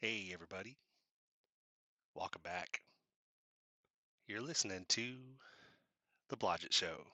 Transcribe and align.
Hey, 0.00 0.30
everybody. 0.32 0.76
Welcome 2.14 2.42
back. 2.44 2.82
You're 4.28 4.40
listening 4.40 4.84
to 4.90 5.16
The 6.28 6.36
Blodgett 6.36 6.72
Show. 6.72 7.04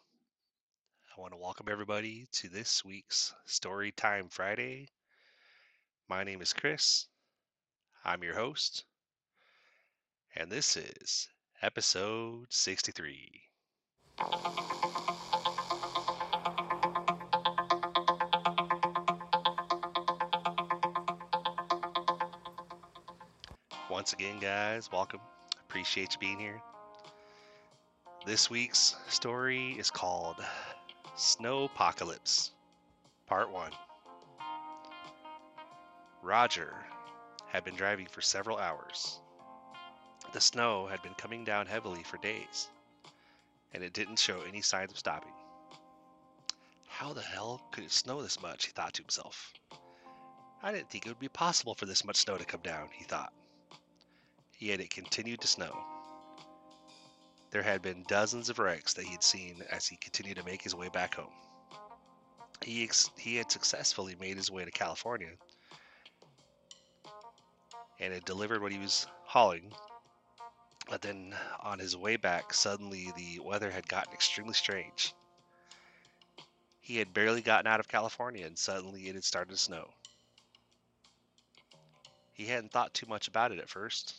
I 1.16 1.18
want 1.18 1.32
to 1.32 1.38
welcome 1.38 1.68
everybody 1.70 2.26
to 2.32 2.50
this 2.50 2.84
week's 2.84 3.32
Story 3.46 3.90
Time 3.92 4.28
Friday. 4.28 4.88
My 6.10 6.24
name 6.24 6.42
is 6.42 6.52
Chris. 6.52 7.06
I'm 8.04 8.22
your 8.22 8.34
host. 8.34 8.84
And 10.36 10.52
this 10.52 10.76
is 10.76 11.26
episode 11.62 12.48
63. 12.50 13.44
Once 24.04 24.12
again, 24.12 24.38
guys, 24.38 24.92
welcome. 24.92 25.20
Appreciate 25.66 26.12
you 26.12 26.18
being 26.18 26.38
here. 26.38 26.60
This 28.26 28.50
week's 28.50 28.96
story 29.08 29.76
is 29.78 29.90
called 29.90 30.36
Snow 31.16 31.64
Apocalypse, 31.64 32.50
Part 33.26 33.50
1. 33.50 33.72
Roger 36.22 36.74
had 37.46 37.64
been 37.64 37.76
driving 37.76 38.04
for 38.04 38.20
several 38.20 38.58
hours. 38.58 39.20
The 40.34 40.40
snow 40.42 40.86
had 40.86 41.00
been 41.00 41.14
coming 41.14 41.42
down 41.42 41.64
heavily 41.64 42.02
for 42.02 42.18
days, 42.18 42.68
and 43.72 43.82
it 43.82 43.94
didn't 43.94 44.18
show 44.18 44.42
any 44.42 44.60
signs 44.60 44.92
of 44.92 44.98
stopping. 44.98 45.32
How 46.88 47.14
the 47.14 47.22
hell 47.22 47.62
could 47.72 47.84
it 47.84 47.90
snow 47.90 48.20
this 48.20 48.42
much? 48.42 48.66
he 48.66 48.72
thought 48.72 48.92
to 48.92 49.02
himself. 49.02 49.54
I 50.62 50.72
didn't 50.72 50.90
think 50.90 51.06
it 51.06 51.08
would 51.08 51.18
be 51.18 51.28
possible 51.28 51.74
for 51.74 51.86
this 51.86 52.04
much 52.04 52.16
snow 52.16 52.36
to 52.36 52.44
come 52.44 52.60
down, 52.60 52.90
he 52.92 53.04
thought. 53.04 53.32
Yet 54.58 54.80
it 54.80 54.90
continued 54.90 55.40
to 55.40 55.46
snow. 55.46 55.84
There 57.50 57.62
had 57.62 57.82
been 57.82 58.04
dozens 58.04 58.48
of 58.48 58.58
wrecks 58.58 58.94
that 58.94 59.04
he 59.04 59.12
had 59.12 59.22
seen 59.22 59.62
as 59.70 59.86
he 59.86 59.96
continued 59.96 60.36
to 60.38 60.44
make 60.44 60.62
his 60.62 60.74
way 60.74 60.88
back 60.88 61.14
home. 61.14 61.32
He, 62.62 62.82
ex- 62.82 63.10
he 63.18 63.36
had 63.36 63.50
successfully 63.50 64.16
made 64.16 64.36
his 64.36 64.50
way 64.50 64.64
to 64.64 64.70
California 64.70 65.30
and 68.00 68.12
had 68.12 68.24
delivered 68.24 68.62
what 68.62 68.72
he 68.72 68.78
was 68.78 69.06
hauling. 69.24 69.72
But 70.88 71.02
then 71.02 71.34
on 71.60 71.78
his 71.78 71.96
way 71.96 72.16
back, 72.16 72.52
suddenly 72.54 73.12
the 73.16 73.40
weather 73.40 73.70
had 73.70 73.88
gotten 73.88 74.12
extremely 74.12 74.54
strange. 74.54 75.14
He 76.80 76.96
had 76.96 77.14
barely 77.14 77.42
gotten 77.42 77.66
out 77.66 77.80
of 77.80 77.88
California 77.88 78.46
and 78.46 78.58
suddenly 78.58 79.08
it 79.08 79.14
had 79.14 79.24
started 79.24 79.52
to 79.52 79.58
snow. 79.58 79.90
He 82.32 82.46
hadn't 82.46 82.72
thought 82.72 82.94
too 82.94 83.06
much 83.06 83.28
about 83.28 83.52
it 83.52 83.58
at 83.58 83.68
first. 83.68 84.14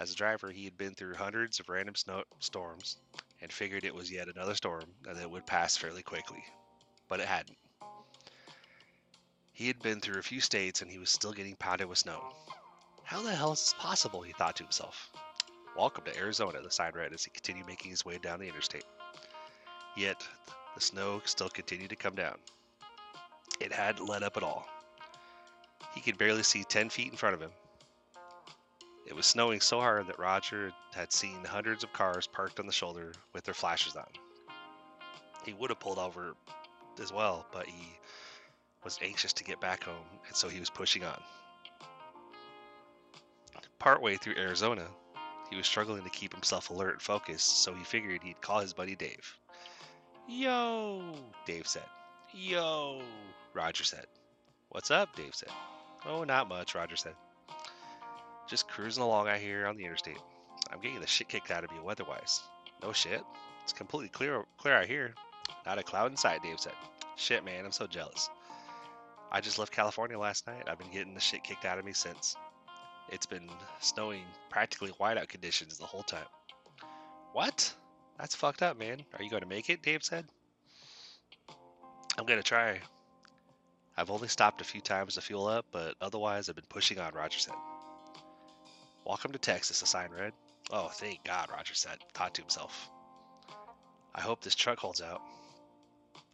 As 0.00 0.10
a 0.10 0.14
driver, 0.14 0.50
he 0.50 0.64
had 0.64 0.78
been 0.78 0.94
through 0.94 1.14
hundreds 1.14 1.60
of 1.60 1.68
random 1.68 1.94
snow 1.94 2.24
storms 2.38 2.96
and 3.42 3.52
figured 3.52 3.84
it 3.84 3.94
was 3.94 4.10
yet 4.10 4.28
another 4.28 4.54
storm 4.54 4.86
and 5.06 5.14
that 5.14 5.22
it 5.24 5.30
would 5.30 5.46
pass 5.46 5.76
fairly 5.76 6.02
quickly. 6.02 6.42
But 7.06 7.20
it 7.20 7.28
hadn't. 7.28 7.58
He 9.52 9.66
had 9.66 9.78
been 9.82 10.00
through 10.00 10.18
a 10.18 10.22
few 10.22 10.40
states 10.40 10.80
and 10.80 10.90
he 10.90 10.98
was 10.98 11.10
still 11.10 11.34
getting 11.34 11.54
pounded 11.54 11.86
with 11.86 11.98
snow. 11.98 12.34
How 13.04 13.20
the 13.20 13.34
hell 13.34 13.52
is 13.52 13.60
this 13.60 13.74
possible? 13.74 14.22
he 14.22 14.32
thought 14.32 14.56
to 14.56 14.62
himself. 14.62 15.10
Welcome 15.76 16.04
to 16.04 16.16
Arizona, 16.16 16.62
the 16.62 16.70
sign 16.70 16.92
read 16.94 17.12
as 17.12 17.24
he 17.24 17.30
continued 17.30 17.66
making 17.66 17.90
his 17.90 18.02
way 18.02 18.16
down 18.16 18.40
the 18.40 18.48
interstate. 18.48 18.86
Yet, 19.98 20.26
the 20.74 20.80
snow 20.80 21.20
still 21.26 21.50
continued 21.50 21.90
to 21.90 21.96
come 21.96 22.14
down. 22.14 22.38
It 23.60 23.70
hadn't 23.70 24.08
let 24.08 24.22
up 24.22 24.38
at 24.38 24.42
all. 24.42 24.66
He 25.94 26.00
could 26.00 26.16
barely 26.16 26.42
see 26.42 26.64
10 26.64 26.88
feet 26.88 27.10
in 27.10 27.18
front 27.18 27.34
of 27.34 27.42
him. 27.42 27.50
It 29.06 29.14
was 29.16 29.26
snowing 29.26 29.60
so 29.60 29.80
hard 29.80 30.06
that 30.06 30.18
Roger 30.18 30.72
had 30.94 31.12
seen 31.12 31.44
hundreds 31.44 31.82
of 31.84 31.92
cars 31.92 32.26
parked 32.26 32.60
on 32.60 32.66
the 32.66 32.72
shoulder 32.72 33.12
with 33.32 33.44
their 33.44 33.54
flashes 33.54 33.96
on. 33.96 34.06
He 35.44 35.52
would 35.54 35.70
have 35.70 35.80
pulled 35.80 35.98
over 35.98 36.34
as 37.00 37.12
well, 37.12 37.46
but 37.52 37.66
he 37.66 37.98
was 38.84 38.98
anxious 39.02 39.32
to 39.34 39.44
get 39.44 39.60
back 39.60 39.84
home, 39.84 40.06
and 40.26 40.36
so 40.36 40.48
he 40.48 40.60
was 40.60 40.70
pushing 40.70 41.04
on. 41.04 41.20
Partway 43.78 44.16
through 44.16 44.36
Arizona, 44.36 44.86
he 45.50 45.56
was 45.56 45.66
struggling 45.66 46.04
to 46.04 46.10
keep 46.10 46.32
himself 46.32 46.70
alert 46.70 46.92
and 46.92 47.02
focused, 47.02 47.62
so 47.62 47.74
he 47.74 47.84
figured 47.84 48.22
he'd 48.22 48.40
call 48.40 48.60
his 48.60 48.74
buddy 48.74 48.94
Dave. 48.94 49.36
Yo, 50.28 51.14
Dave 51.46 51.66
said. 51.66 51.82
Yo, 52.32 53.02
Roger 53.54 53.84
said. 53.84 54.06
What's 54.68 54.90
up? 54.90 55.16
Dave 55.16 55.34
said. 55.34 55.50
Oh, 56.06 56.22
not 56.22 56.48
much, 56.48 56.74
Roger 56.74 56.96
said. 56.96 57.14
Just 58.50 58.66
cruising 58.66 59.04
along 59.04 59.28
out 59.28 59.38
here 59.38 59.68
on 59.68 59.76
the 59.76 59.84
interstate. 59.84 60.18
I'm 60.72 60.80
getting 60.80 60.98
the 60.98 61.06
shit 61.06 61.28
kicked 61.28 61.52
out 61.52 61.62
of 61.62 61.70
me 61.70 61.78
weather-wise. 61.78 62.42
No 62.82 62.92
shit. 62.92 63.22
It's 63.62 63.72
completely 63.72 64.08
clear 64.08 64.44
clear 64.58 64.74
out 64.74 64.86
here. 64.86 65.14
Not 65.64 65.78
a 65.78 65.84
cloud 65.84 66.10
in 66.10 66.16
sight, 66.16 66.42
Dave 66.42 66.58
said. 66.58 66.72
Shit, 67.14 67.44
man, 67.44 67.64
I'm 67.64 67.70
so 67.70 67.86
jealous. 67.86 68.28
I 69.30 69.40
just 69.40 69.60
left 69.60 69.72
California 69.72 70.18
last 70.18 70.48
night. 70.48 70.64
I've 70.66 70.80
been 70.80 70.90
getting 70.90 71.14
the 71.14 71.20
shit 71.20 71.44
kicked 71.44 71.64
out 71.64 71.78
of 71.78 71.84
me 71.84 71.92
since. 71.92 72.34
It's 73.08 73.26
been 73.26 73.48
snowing 73.78 74.24
practically 74.48 74.90
whiteout 75.00 75.28
conditions 75.28 75.78
the 75.78 75.86
whole 75.86 76.02
time. 76.02 76.26
What? 77.32 77.72
That's 78.18 78.34
fucked 78.34 78.62
up, 78.62 78.76
man. 78.76 79.02
Are 79.16 79.22
you 79.22 79.30
going 79.30 79.42
to 79.42 79.48
make 79.48 79.70
it? 79.70 79.82
Dave 79.82 80.02
said. 80.02 80.24
I'm 82.18 82.26
going 82.26 82.40
to 82.40 82.44
try. 82.44 82.80
I've 83.96 84.10
only 84.10 84.28
stopped 84.28 84.60
a 84.60 84.64
few 84.64 84.80
times 84.80 85.14
to 85.14 85.20
fuel 85.20 85.46
up, 85.46 85.66
but 85.70 85.94
otherwise 86.00 86.48
I've 86.48 86.56
been 86.56 86.64
pushing 86.68 86.98
on, 86.98 87.14
Roger 87.14 87.38
said. 87.38 87.54
Welcome 89.06 89.32
to 89.32 89.38
Texas, 89.38 89.80
a 89.80 89.86
sign 89.86 90.10
read. 90.10 90.34
Oh, 90.70 90.88
thank 90.88 91.24
God, 91.24 91.48
Roger 91.50 91.74
said, 91.74 91.98
thought 92.12 92.34
to 92.34 92.42
himself. 92.42 92.90
I 94.14 94.20
hope 94.20 94.42
this 94.42 94.54
truck 94.54 94.78
holds 94.78 95.00
out. 95.00 95.22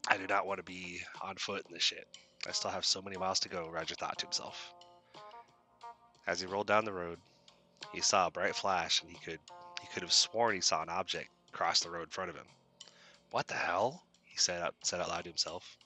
I 0.09 0.17
do 0.17 0.27
not 0.27 0.47
want 0.47 0.59
to 0.59 0.65
be 0.65 1.01
on 1.23 1.37
foot 1.37 1.65
in 1.67 1.73
this 1.73 1.85
shit. 1.85 2.09
I 2.47 2.51
still 2.53 2.73
have 2.73 2.85
so 2.85 3.01
many 3.01 3.17
miles 3.17 3.39
to 3.41 3.49
go, 3.49 3.69
Roger 3.69 3.95
thought 3.95 4.19
to 4.19 4.27
himself. 4.27 4.75
As 6.27 6.41
he 6.41 6.47
rolled 6.47 6.67
down 6.67 6.85
the 6.85 6.93
road, 6.93 7.21
he 7.93 8.01
saw 8.01 8.27
a 8.27 8.31
bright 8.33 8.57
flash 8.57 9.01
and 9.01 9.11
he 9.11 9.19
could 9.19 9.41
he 9.81 9.87
could 9.95 10.03
have 10.03 10.13
sworn 10.13 10.57
he 10.57 10.61
saw 10.61 10.83
an 10.83 10.89
object 10.89 11.31
cross 11.53 11.81
the 11.81 11.91
road 11.91 12.05
in 12.05 12.11
front 12.11 12.31
of 12.31 12.37
him. 12.37 12.49
What 13.31 13.47
the 13.47 13.55
hell? 13.55 14.03
he 14.25 14.37
said 14.37 14.61
out 14.61 14.75
said 14.83 15.01
out 15.01 15.09
loud 15.09 15.25
to 15.25 15.31
himself. 15.31 15.77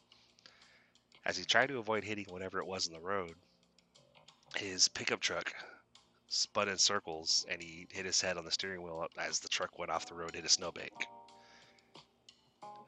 As 1.26 1.36
he 1.36 1.44
tried 1.44 1.68
to 1.68 1.78
avoid 1.78 2.04
hitting 2.04 2.26
whatever 2.30 2.58
it 2.58 2.66
was 2.66 2.86
in 2.86 2.94
the 2.94 3.00
road, 3.00 3.34
his 4.56 4.88
pickup 4.88 5.20
truck 5.20 5.54
spun 6.30 6.68
in 6.68 6.78
circles 6.78 7.44
and 7.50 7.60
he 7.60 7.86
hit 7.90 8.06
his 8.06 8.20
head 8.20 8.38
on 8.38 8.44
the 8.44 8.50
steering 8.52 8.82
wheel 8.82 9.04
as 9.18 9.40
the 9.40 9.48
truck 9.48 9.78
went 9.78 9.90
off 9.90 10.06
the 10.06 10.14
road 10.14 10.34
hit 10.34 10.44
a 10.44 10.48
snowbank. 10.48 11.06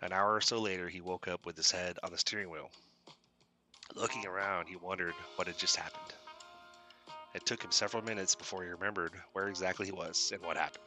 An 0.01 0.13
hour 0.13 0.35
or 0.35 0.41
so 0.41 0.59
later, 0.59 0.89
he 0.89 1.01
woke 1.01 1.29
up 1.29 1.45
with 1.45 1.57
his 1.57 1.71
head 1.71 1.99
on 2.03 2.13
the 2.13 2.19
steering 2.19 2.51
wheel. 2.51 2.71
Looking 3.95 4.27
around, 4.27 4.69
he 4.69 4.77
wondered 4.77 5.15
what 5.37 5.49
had 5.49 5.59
just 5.59 5.77
happened. 5.77 6.15
It 7.35 7.45
took 7.45 7.63
him 7.63 7.73
several 7.73 8.05
minutes 8.05 8.35
before 8.35 8.63
he 8.63 8.69
remembered 8.69 9.13
where 9.33 9.49
exactly 9.49 9.87
he 9.87 9.93
was 9.93 10.31
and 10.33 10.43
what 10.43 10.57
happened. 10.57 10.85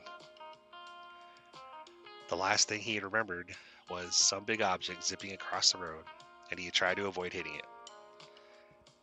The 2.30 2.38
last 2.38 2.70
thing 2.70 2.80
he 2.80 2.96
had 2.96 3.04
remembered 3.04 3.54
was 3.90 4.16
some 4.16 4.46
big 4.46 4.62
object 4.62 5.04
zipping 5.06 5.34
across 5.34 5.72
the 5.72 5.78
road, 5.78 6.06
and 6.50 6.60
he 6.60 6.66
had 6.66 6.74
tried 6.74 6.98
to 6.98 7.08
avoid 7.08 7.34
hitting 7.34 7.56
it. 7.56 7.66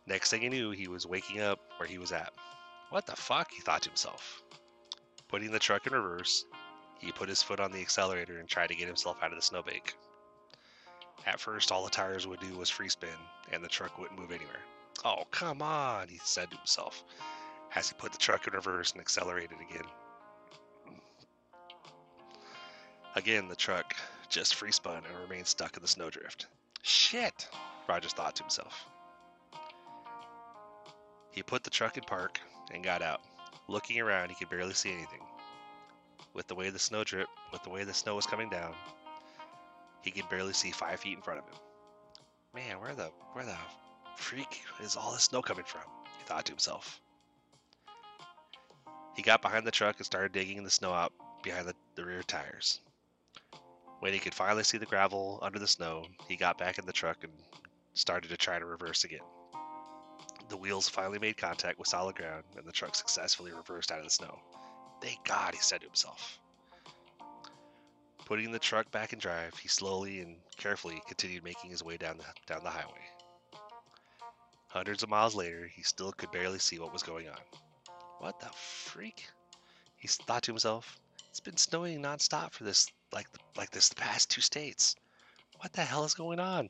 Next 0.07 0.31
thing 0.31 0.41
he 0.41 0.49
knew, 0.49 0.71
he 0.71 0.87
was 0.87 1.05
waking 1.05 1.39
up 1.39 1.59
where 1.77 1.87
he 1.87 1.97
was 1.97 2.11
at. 2.11 2.33
What 2.93 3.07
the 3.07 3.15
fuck? 3.15 3.51
he 3.51 3.59
thought 3.59 3.81
to 3.81 3.89
himself. 3.89 4.43
Putting 5.27 5.49
the 5.49 5.57
truck 5.57 5.87
in 5.87 5.93
reverse, 5.93 6.45
he 6.99 7.11
put 7.11 7.27
his 7.27 7.41
foot 7.41 7.59
on 7.59 7.71
the 7.71 7.81
accelerator 7.81 8.37
and 8.37 8.47
tried 8.47 8.67
to 8.67 8.75
get 8.75 8.85
himself 8.85 9.17
out 9.23 9.31
of 9.31 9.35
the 9.35 9.41
snowbank. 9.41 9.95
At 11.25 11.39
first, 11.39 11.71
all 11.71 11.83
the 11.83 11.89
tires 11.89 12.27
would 12.27 12.39
do 12.39 12.55
was 12.55 12.69
free 12.69 12.89
spin, 12.89 13.17
and 13.51 13.63
the 13.63 13.67
truck 13.67 13.97
wouldn't 13.97 14.19
move 14.19 14.29
anywhere. 14.29 14.61
Oh, 15.03 15.23
come 15.31 15.63
on, 15.63 16.07
he 16.07 16.19
said 16.23 16.51
to 16.51 16.57
himself 16.57 17.03
as 17.73 17.89
he 17.89 17.95
put 17.97 18.11
the 18.11 18.19
truck 18.19 18.45
in 18.45 18.53
reverse 18.53 18.91
and 18.91 19.01
accelerated 19.01 19.57
again. 19.59 19.87
Again, 23.15 23.47
the 23.47 23.55
truck 23.55 23.95
just 24.29 24.53
free 24.53 24.71
spun 24.71 25.01
and 25.09 25.19
remained 25.19 25.47
stuck 25.47 25.75
in 25.75 25.81
the 25.81 25.87
snowdrift. 25.87 26.45
Shit, 26.83 27.49
Rogers 27.89 28.13
thought 28.13 28.35
to 28.35 28.43
himself. 28.43 28.85
He 31.31 31.41
put 31.41 31.63
the 31.63 31.71
truck 31.71 31.97
in 31.97 32.03
park 32.03 32.39
and 32.73 32.83
got 32.83 33.01
out. 33.01 33.21
Looking 33.67 33.99
around, 33.99 34.29
he 34.29 34.35
could 34.35 34.49
barely 34.49 34.73
see 34.73 34.91
anything. 34.91 35.21
With 36.33 36.47
the 36.47 36.55
way 36.55 36.69
the 36.69 36.79
snow 36.79 37.03
drip, 37.03 37.27
with 37.51 37.63
the 37.63 37.69
way 37.69 37.83
the 37.83 37.93
snow 37.93 38.15
was 38.15 38.25
coming 38.25 38.49
down, 38.49 38.73
he 40.01 40.11
could 40.11 40.27
barely 40.29 40.53
see 40.53 40.71
five 40.71 40.99
feet 40.99 41.15
in 41.15 41.21
front 41.21 41.39
of 41.39 41.45
him. 41.45 41.59
Man, 42.53 42.79
where 42.79 42.93
the 42.93 43.11
where 43.33 43.45
the 43.45 43.57
freak 44.17 44.61
is 44.81 44.95
all 44.95 45.13
this 45.13 45.23
snow 45.23 45.41
coming 45.41 45.65
from? 45.65 45.81
He 46.17 46.25
thought 46.25 46.45
to 46.45 46.51
himself. 46.51 46.99
He 49.15 49.21
got 49.21 49.41
behind 49.41 49.65
the 49.65 49.71
truck 49.71 49.97
and 49.97 50.05
started 50.05 50.31
digging 50.31 50.63
the 50.63 50.69
snow 50.69 50.91
out 50.91 51.13
behind 51.43 51.67
the, 51.67 51.75
the 51.95 52.03
rear 52.03 52.23
tires. 52.23 52.79
When 53.99 54.11
he 54.11 54.19
could 54.19 54.33
finally 54.33 54.63
see 54.63 54.77
the 54.77 54.85
gravel 54.85 55.39
under 55.41 55.59
the 55.59 55.67
snow, 55.67 56.05
he 56.27 56.35
got 56.35 56.57
back 56.57 56.77
in 56.77 56.85
the 56.85 56.93
truck 56.93 57.23
and 57.23 57.31
started 57.93 58.29
to 58.29 58.37
try 58.37 58.59
to 58.59 58.65
reverse 58.65 59.03
again. 59.03 59.21
The 60.53 60.57
wheels 60.57 60.87
finally 60.87 61.17
made 61.17 61.37
contact 61.37 61.79
with 61.79 61.87
solid 61.87 62.15
ground, 62.15 62.43
and 62.55 62.63
the 62.63 62.71
truck 62.71 62.93
successfully 62.93 63.51
reversed 63.51 63.91
out 63.91 63.97
of 63.97 64.03
the 64.03 64.11
snow. 64.11 64.39
Thank 65.01 65.25
God, 65.25 65.55
he 65.55 65.59
said 65.59 65.81
to 65.81 65.87
himself. 65.87 66.37
Putting 68.25 68.51
the 68.51 68.59
truck 68.59 68.91
back 68.91 69.13
in 69.13 69.17
drive, 69.17 69.57
he 69.57 69.67
slowly 69.67 70.21
and 70.21 70.37
carefully 70.55 71.01
continued 71.07 71.43
making 71.43 71.71
his 71.71 71.83
way 71.83 71.97
down 71.97 72.19
the, 72.19 72.25
down 72.45 72.63
the 72.63 72.69
highway. 72.69 73.01
Hundreds 74.67 75.01
of 75.01 75.09
miles 75.09 75.33
later, 75.33 75.65
he 75.65 75.81
still 75.81 76.11
could 76.11 76.31
barely 76.31 76.59
see 76.59 76.77
what 76.77 76.93
was 76.93 77.01
going 77.01 77.27
on. 77.27 77.41
What 78.19 78.39
the 78.39 78.51
freak? 78.53 79.25
He 79.97 80.07
thought 80.07 80.43
to 80.43 80.51
himself. 80.51 80.99
It's 81.31 81.39
been 81.39 81.57
snowing 81.57 81.99
nonstop 81.99 82.51
for 82.51 82.63
this 82.63 82.85
like 83.11 83.25
like 83.57 83.71
this 83.71 83.89
the 83.89 83.95
past 83.95 84.29
two 84.29 84.41
states. 84.41 84.95
What 85.61 85.73
the 85.73 85.81
hell 85.81 86.03
is 86.03 86.13
going 86.13 86.39
on? 86.39 86.69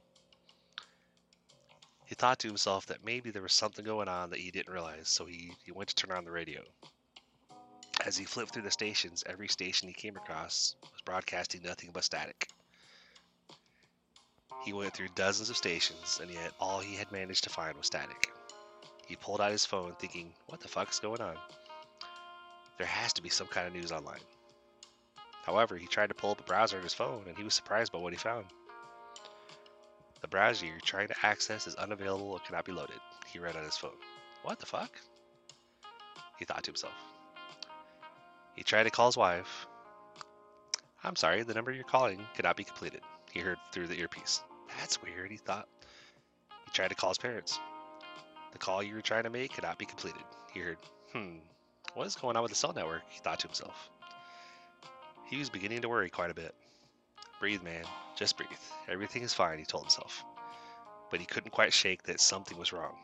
He 2.06 2.16
thought 2.16 2.40
to 2.40 2.48
himself 2.48 2.86
that 2.88 3.04
maybe 3.04 3.32
there 3.32 3.42
was 3.42 3.54
something 3.54 3.86
going 3.86 4.08
on 4.08 4.30
that 4.30 4.40
he 4.40 4.52
didn't 4.52 4.74
realize, 4.74 5.10
so 5.10 5.26
he, 5.26 5.54
he 5.64 5.72
went 5.72 5.90
to 5.90 5.96
turn 5.96 6.16
on 6.16 6.26
the 6.26 6.32
radio. 6.32 6.62
As 8.06 8.18
he 8.18 8.26
flipped 8.26 8.54
through 8.54 8.64
the 8.64 8.72
stations, 8.72 9.24
every 9.26 9.48
station 9.48 9.88
he 9.88 9.94
came 9.94 10.18
across 10.18 10.76
was 10.82 11.02
broadcasting 11.06 11.64
nothing 11.64 11.92
but 11.94 12.04
static. 12.04 12.50
He 14.64 14.74
went 14.74 14.94
through 14.94 15.10
dozens 15.16 15.50
of 15.50 15.58
stations, 15.58 16.20
and 16.22 16.30
yet 16.32 16.54
all 16.60 16.80
he 16.80 16.96
had 16.96 17.12
managed 17.12 17.44
to 17.46 17.50
find 17.50 17.78
was 17.78 17.88
static. 17.88 18.32
He 19.08 19.16
pulled 19.16 19.42
out 19.42 19.52
his 19.52 19.66
phone, 19.66 19.96
thinking, 20.00 20.34
What 20.48 20.62
the 20.62 20.68
fuck 20.68 20.90
is 20.90 21.00
going 21.00 21.22
on? 21.22 21.38
There 22.78 22.88
has 22.88 23.14
to 23.14 23.22
be 23.22 23.30
some 23.30 23.48
kind 23.48 23.68
of 23.68 23.74
news 23.74 23.92
online. 23.92 24.22
However, 25.44 25.78
he 25.78 25.88
tried 25.88 26.08
to 26.08 26.16
pull 26.16 26.32
up 26.32 26.40
a 26.40 26.44
browser 26.44 26.78
on 26.78 26.84
his 26.84 26.94
phone, 26.94 27.24
and 27.28 27.38
he 27.38 27.44
was 27.44 27.54
surprised 27.54 27.92
by 27.92 28.00
what 28.00 28.14
he 28.14 28.18
found. 28.18 28.46
The 30.24 30.30
browser 30.30 30.66
you're 30.66 30.80
trying 30.80 31.10
to 31.10 31.26
access 31.26 31.68
is 31.68 31.76
unavailable 31.76 32.32
or 32.32 32.40
cannot 32.40 32.64
be 32.64 32.72
loaded, 32.72 33.00
he 33.28 33.40
read 33.40 33.58
on 33.58 33.66
his 33.66 33.76
phone. 33.76 33.92
What 34.44 34.58
the 34.58 34.66
fuck? 34.66 34.90
He 36.40 36.46
thought 36.46 36.64
to 36.64 36.70
himself. 36.70 36.94
He 38.56 38.64
tried 38.64 38.84
to 38.84 38.90
call 38.90 39.08
his 39.08 39.18
wife. 39.18 39.68
I'm 41.04 41.18
sorry, 41.18 41.44
the 41.44 41.54
number 41.54 41.74
you're 41.74 41.84
calling 41.84 42.26
cannot 42.36 42.56
be 42.56 42.64
completed, 42.64 43.02
he 43.34 43.42
heard 43.42 43.58
through 43.74 43.88
the 43.88 44.00
earpiece. 44.00 44.42
That's 44.80 45.02
weird, 45.04 45.30
he 45.30 45.36
thought. 45.36 45.68
He 46.68 46.72
tried 46.72 46.88
to 46.88 46.96
call 46.96 47.10
his 47.10 47.18
parents. 47.18 47.60
The 48.54 48.60
call 48.60 48.82
you 48.82 48.96
were 48.96 49.02
trying 49.02 49.24
to 49.24 49.30
make 49.30 49.52
cannot 49.52 49.78
be 49.78 49.86
completed, 49.86 50.24
he 50.54 50.62
heard. 50.62 50.78
Hmm, 51.12 51.40
what 51.96 52.08
is 52.08 52.16
going 52.16 52.38
on 52.38 52.44
with 52.44 52.52
the 52.54 52.58
cell 52.58 52.72
network? 52.72 53.02
He 53.10 53.20
thought 53.20 53.40
to 53.40 53.48
himself. 53.48 53.90
He 55.30 55.38
was 55.38 55.50
beginning 55.50 55.82
to 55.82 55.90
worry 55.90 56.10
quite 56.10 56.32
a 56.32 56.34
bit. 56.34 56.56
Breathe, 57.44 57.62
man. 57.62 57.84
Just 58.16 58.38
breathe. 58.38 58.48
Everything 58.88 59.22
is 59.22 59.34
fine, 59.34 59.60
he 59.60 59.66
told 59.66 59.84
himself. 59.84 60.24
But 61.12 61.20
he 61.20 61.26
couldn't 61.26 61.52
quite 61.52 61.74
shake 61.74 62.04
that 62.04 62.22
something 62.22 62.58
was 62.58 62.72
wrong. 62.72 62.96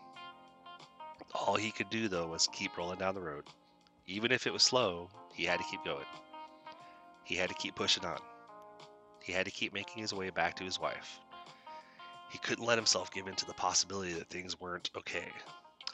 All 1.35 1.57
he 1.57 1.71
could 1.71 1.89
do, 1.89 2.07
though, 2.07 2.27
was 2.27 2.47
keep 2.53 2.77
rolling 2.77 2.99
down 2.99 3.15
the 3.15 3.21
road. 3.21 3.43
Even 4.07 4.31
if 4.31 4.47
it 4.47 4.53
was 4.53 4.63
slow, 4.63 5.09
he 5.33 5.43
had 5.43 5.59
to 5.59 5.65
keep 5.69 5.83
going. 5.83 6.05
He 7.25 7.35
had 7.35 7.49
to 7.49 7.55
keep 7.55 7.75
pushing 7.75 8.05
on. 8.05 8.21
He 9.21 9.33
had 9.33 9.43
to 9.43 9.51
keep 9.51 9.73
making 9.73 10.01
his 10.01 10.13
way 10.13 10.29
back 10.29 10.55
to 10.55 10.63
his 10.63 10.79
wife. 10.79 11.19
He 12.31 12.37
couldn't 12.37 12.65
let 12.65 12.77
himself 12.77 13.11
give 13.11 13.27
in 13.27 13.35
to 13.35 13.45
the 13.45 13.53
possibility 13.55 14.13
that 14.13 14.29
things 14.29 14.57
weren't 14.57 14.89
okay. 14.95 15.27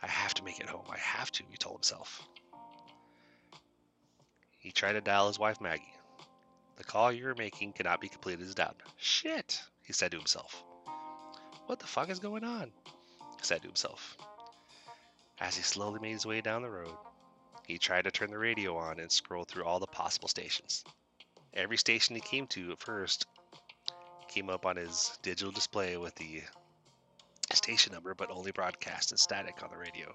I 0.03 0.07
have 0.07 0.35
to 0.35 0.43
make 0.43 0.59
it 0.59 0.69
home. 0.69 0.85
I 0.91 0.99
have 0.99 1.31
to, 1.31 1.43
he 1.49 1.57
told 1.57 1.77
himself. 1.77 2.21
He 4.59 4.69
tried 4.69 4.93
to 4.93 5.01
dial 5.01 5.29
his 5.29 5.39
wife 5.39 5.59
Maggie. 5.59 5.95
The 6.77 6.83
call 6.83 7.11
you 7.11 7.27
are 7.27 7.35
making 7.35 7.73
cannot 7.73 8.01
be 8.01 8.09
completed 8.09 8.45
as 8.45 8.55
down. 8.55 8.75
Shit, 8.97 9.61
he 9.83 9.93
said 9.93 10.11
to 10.11 10.17
himself. 10.17 10.63
What 11.67 11.79
the 11.79 11.87
fuck 11.87 12.09
is 12.09 12.19
going 12.19 12.43
on? 12.43 12.71
He 12.85 13.43
said 13.43 13.61
to 13.61 13.67
himself. 13.67 14.17
As 15.39 15.55
he 15.55 15.63
slowly 15.63 15.99
made 15.99 16.13
his 16.13 16.25
way 16.25 16.41
down 16.41 16.61
the 16.61 16.69
road, 16.69 16.95
he 17.65 17.77
tried 17.77 18.03
to 18.03 18.11
turn 18.11 18.29
the 18.29 18.37
radio 18.37 18.77
on 18.77 18.99
and 18.99 19.11
scroll 19.11 19.45
through 19.45 19.65
all 19.65 19.79
the 19.79 19.87
possible 19.87 20.27
stations. 20.27 20.83
Every 21.53 21.77
station 21.77 22.15
he 22.15 22.21
came 22.21 22.47
to 22.47 22.73
at 22.73 22.79
first 22.79 23.25
came 24.27 24.49
up 24.49 24.65
on 24.65 24.75
his 24.75 25.17
digital 25.21 25.51
display 25.51 25.97
with 25.97 26.13
the 26.15 26.43
station 27.53 27.93
number, 27.93 28.13
but 28.13 28.29
only 28.29 28.51
broadcast 28.51 29.11
in 29.11 29.17
static 29.17 29.63
on 29.63 29.69
the 29.69 29.77
radio. 29.77 30.13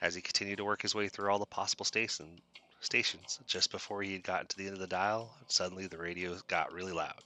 As 0.00 0.14
he 0.14 0.22
continued 0.22 0.58
to 0.58 0.64
work 0.64 0.82
his 0.82 0.94
way 0.94 1.08
through 1.08 1.30
all 1.30 1.38
the 1.38 1.46
possible 1.46 1.84
station, 1.84 2.40
stations. 2.80 3.38
Just 3.46 3.70
before 3.70 4.02
he 4.02 4.12
had 4.12 4.22
gotten 4.22 4.46
to 4.48 4.56
the 4.56 4.64
end 4.64 4.74
of 4.74 4.80
the 4.80 4.86
dial, 4.86 5.34
suddenly 5.48 5.86
the 5.86 5.98
radio 5.98 6.36
got 6.48 6.72
really 6.72 6.92
loud. 6.92 7.22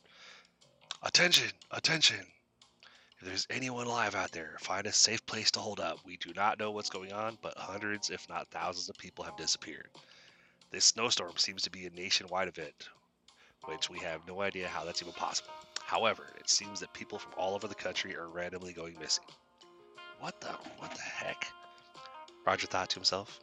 Attention! 1.03 1.51
Attention! 1.71 2.27
If 3.19 3.27
there's 3.29 3.47
anyone 3.49 3.87
alive 3.87 4.15
out 4.15 4.33
there, 4.33 4.56
find 4.61 4.87
a 4.87 4.93
safe 4.93 5.25
place 5.25 5.51
to 5.53 5.61
hold 5.61 5.81
up. 5.81 5.99
We 6.05 6.17
do 6.17 6.33
not 6.35 6.59
know 6.59 6.71
what's 6.71 6.91
going 6.91 7.12
on, 7.12 7.39
but 7.41 7.56
hundreds, 7.56 8.11
if 8.11 8.29
not 8.29 8.49
thousands, 8.49 8.89
of 8.89 8.99
people 8.99 9.25
have 9.25 9.37
disappeared. 9.37 9.89
This 10.71 10.85
snowstorm 10.85 11.37
seems 11.37 11.62
to 11.62 11.71
be 11.71 11.87
a 11.87 11.91
nationwide 11.91 12.49
event, 12.49 12.89
which 13.65 13.89
we 13.89 13.99
have 14.00 14.27
no 14.27 14.41
idea 14.41 14.69
how 14.69 14.85
that's 14.85 15.03
even 15.03 15.15
possible. 15.15 15.53
However, 15.85 16.27
it 16.39 16.50
seems 16.50 16.81
that 16.81 16.93
people 16.93 17.19
from 17.19 17.33
all 17.37 17.55
over 17.55 17.69
the 17.69 17.75
country 17.75 18.17
are 18.17 18.29
randomly 18.29 18.73
going 18.73 18.99
missing. 18.99 19.25
What 20.19 20.41
the 20.41 20.49
what 20.79 20.91
the 20.91 21.03
heck? 21.03 21.47
Roger 22.47 22.67
thought 22.67 22.91
to 22.91 22.97
himself. 22.97 23.39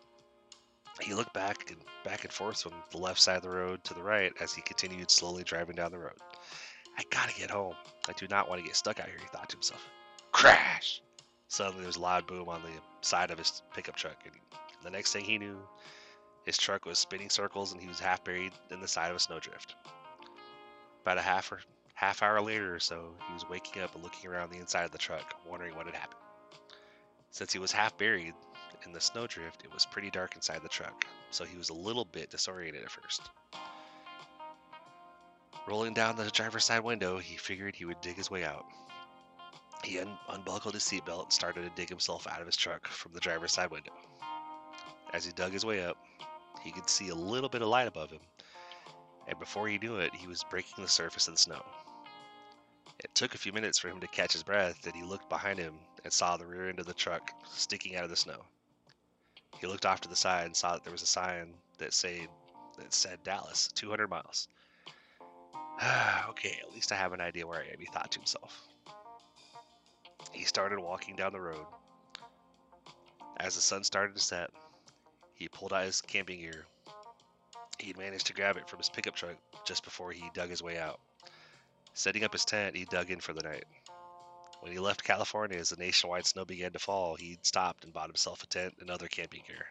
He 0.99 1.13
looked 1.13 1.33
back 1.33 1.71
and 1.71 1.79
back 2.03 2.23
and 2.23 2.33
forth 2.33 2.61
from 2.61 2.73
the 2.91 2.97
left 2.97 3.19
side 3.19 3.37
of 3.37 3.43
the 3.43 3.49
road 3.49 3.83
to 3.85 3.93
the 3.93 4.03
right 4.03 4.33
as 4.39 4.53
he 4.53 4.61
continued 4.61 5.09
slowly 5.09 5.43
driving 5.43 5.75
down 5.75 5.91
the 5.91 5.99
road. 5.99 6.17
I 6.97 7.03
gotta 7.09 7.33
get 7.33 7.49
home. 7.49 7.75
I 8.09 8.13
do 8.13 8.27
not 8.27 8.49
want 8.49 8.61
to 8.61 8.67
get 8.67 8.75
stuck 8.75 8.99
out 8.99 9.07
here, 9.07 9.17
he 9.19 9.27
thought 9.27 9.49
to 9.49 9.55
himself. 9.55 9.83
Crash! 10.31 11.01
Suddenly 11.47 11.79
there 11.81 11.87
was 11.87 11.95
a 11.95 12.01
loud 12.01 12.27
boom 12.27 12.49
on 12.49 12.61
the 12.61 12.69
side 13.01 13.31
of 13.31 13.37
his 13.37 13.61
pickup 13.73 13.95
truck, 13.95 14.17
and 14.25 14.35
the 14.83 14.89
next 14.89 15.13
thing 15.13 15.23
he 15.23 15.37
knew, 15.37 15.57
his 16.45 16.57
truck 16.57 16.85
was 16.85 16.99
spinning 16.99 17.29
circles 17.29 17.71
and 17.71 17.81
he 17.81 17.87
was 17.87 17.99
half 17.99 18.23
buried 18.23 18.53
in 18.69 18.81
the 18.81 18.87
side 18.87 19.09
of 19.09 19.15
a 19.15 19.19
snowdrift. 19.19 19.75
About 21.03 21.17
a 21.17 21.21
half 21.21 21.51
or 21.51 21.61
half 21.93 22.23
hour 22.23 22.41
later 22.41 22.73
or 22.73 22.79
so, 22.79 23.13
he 23.27 23.33
was 23.33 23.47
waking 23.49 23.81
up 23.81 23.93
and 23.95 24.03
looking 24.03 24.29
around 24.29 24.51
the 24.51 24.59
inside 24.59 24.83
of 24.83 24.91
the 24.91 24.97
truck, 24.97 25.35
wondering 25.47 25.75
what 25.75 25.85
had 25.85 25.95
happened. 25.95 26.19
Since 27.31 27.53
he 27.53 27.59
was 27.59 27.71
half 27.71 27.97
buried, 27.97 28.33
in 28.85 28.91
the 28.91 29.01
snowdrift, 29.01 29.63
it 29.63 29.73
was 29.73 29.85
pretty 29.85 30.09
dark 30.09 30.35
inside 30.35 30.61
the 30.63 30.69
truck, 30.69 31.05
so 31.29 31.43
he 31.43 31.57
was 31.57 31.69
a 31.69 31.73
little 31.73 32.05
bit 32.05 32.29
disoriented 32.29 32.83
at 32.83 32.91
first. 32.91 33.21
Rolling 35.67 35.93
down 35.93 36.15
the 36.15 36.29
driver's 36.31 36.65
side 36.65 36.83
window, 36.83 37.17
he 37.17 37.37
figured 37.37 37.75
he 37.75 37.85
would 37.85 38.01
dig 38.01 38.15
his 38.15 38.31
way 38.31 38.43
out. 38.43 38.65
He 39.83 39.99
un- 39.99 40.17
unbuckled 40.29 40.73
his 40.73 40.83
seatbelt 40.83 41.23
and 41.23 41.33
started 41.33 41.63
to 41.63 41.75
dig 41.75 41.89
himself 41.89 42.27
out 42.27 42.41
of 42.41 42.45
his 42.45 42.55
truck 42.55 42.87
from 42.87 43.13
the 43.13 43.19
driver's 43.19 43.53
side 43.53 43.71
window. 43.71 43.93
As 45.13 45.25
he 45.25 45.31
dug 45.31 45.51
his 45.51 45.65
way 45.65 45.83
up, 45.83 45.97
he 46.63 46.71
could 46.71 46.89
see 46.89 47.09
a 47.09 47.15
little 47.15 47.49
bit 47.49 47.61
of 47.61 47.67
light 47.67 47.87
above 47.87 48.11
him, 48.11 48.21
and 49.27 49.39
before 49.39 49.67
he 49.67 49.77
knew 49.77 49.97
it, 49.97 50.13
he 50.15 50.27
was 50.27 50.43
breaking 50.49 50.83
the 50.83 50.89
surface 50.89 51.27
of 51.27 51.35
the 51.35 51.39
snow. 51.39 51.63
It 52.99 53.13
took 53.15 53.33
a 53.33 53.39
few 53.39 53.51
minutes 53.51 53.79
for 53.79 53.89
him 53.89 53.99
to 53.99 54.07
catch 54.07 54.33
his 54.33 54.43
breath, 54.43 54.85
and 54.85 54.95
he 54.95 55.03
looked 55.03 55.29
behind 55.29 55.57
him 55.57 55.79
and 56.03 56.13
saw 56.13 56.37
the 56.37 56.45
rear 56.45 56.69
end 56.69 56.79
of 56.79 56.85
the 56.85 56.93
truck 56.93 57.31
sticking 57.47 57.95
out 57.95 58.03
of 58.03 58.09
the 58.09 58.15
snow. 58.15 58.43
He 59.59 59.67
looked 59.67 59.85
off 59.85 60.01
to 60.01 60.09
the 60.09 60.15
side 60.15 60.45
and 60.45 60.55
saw 60.55 60.73
that 60.73 60.83
there 60.83 60.91
was 60.91 61.01
a 61.01 61.07
sign 61.07 61.53
that 61.77 61.93
said 61.93 62.27
that 62.77 62.93
said 62.93 63.23
Dallas, 63.23 63.69
200 63.75 64.09
miles. 64.09 64.47
okay, 66.29 66.59
at 66.61 66.73
least 66.73 66.91
I 66.91 66.95
have 66.95 67.13
an 67.13 67.21
idea 67.21 67.45
where 67.45 67.59
I 67.59 67.73
am, 67.73 67.79
he 67.79 67.85
thought 67.85 68.11
to 68.11 68.19
himself. 68.19 68.67
He 70.31 70.45
started 70.45 70.79
walking 70.79 71.15
down 71.15 71.33
the 71.33 71.41
road. 71.41 71.65
As 73.37 73.55
the 73.55 73.61
sun 73.61 73.83
started 73.83 74.15
to 74.15 74.21
set, 74.21 74.51
he 75.33 75.47
pulled 75.47 75.73
out 75.73 75.85
his 75.85 76.01
camping 76.01 76.39
gear. 76.39 76.65
He'd 77.79 77.97
managed 77.97 78.27
to 78.27 78.33
grab 78.33 78.57
it 78.57 78.69
from 78.69 78.77
his 78.77 78.89
pickup 78.89 79.15
truck 79.15 79.35
just 79.65 79.83
before 79.83 80.11
he 80.11 80.29
dug 80.33 80.49
his 80.49 80.61
way 80.61 80.77
out. 80.77 80.99
Setting 81.93 82.23
up 82.23 82.31
his 82.31 82.45
tent, 82.45 82.75
he 82.75 82.85
dug 82.85 83.09
in 83.09 83.19
for 83.19 83.33
the 83.33 83.43
night. 83.43 83.65
When 84.61 84.71
he 84.71 84.77
left 84.77 85.03
California 85.03 85.57
as 85.57 85.69
the 85.69 85.75
nationwide 85.75 86.27
snow 86.27 86.45
began 86.45 86.71
to 86.73 86.79
fall, 86.79 87.15
he 87.15 87.39
stopped 87.41 87.83
and 87.83 87.91
bought 87.91 88.09
himself 88.09 88.43
a 88.43 88.47
tent 88.47 88.75
and 88.79 88.91
other 88.91 89.07
camping 89.07 89.43
gear. 89.47 89.65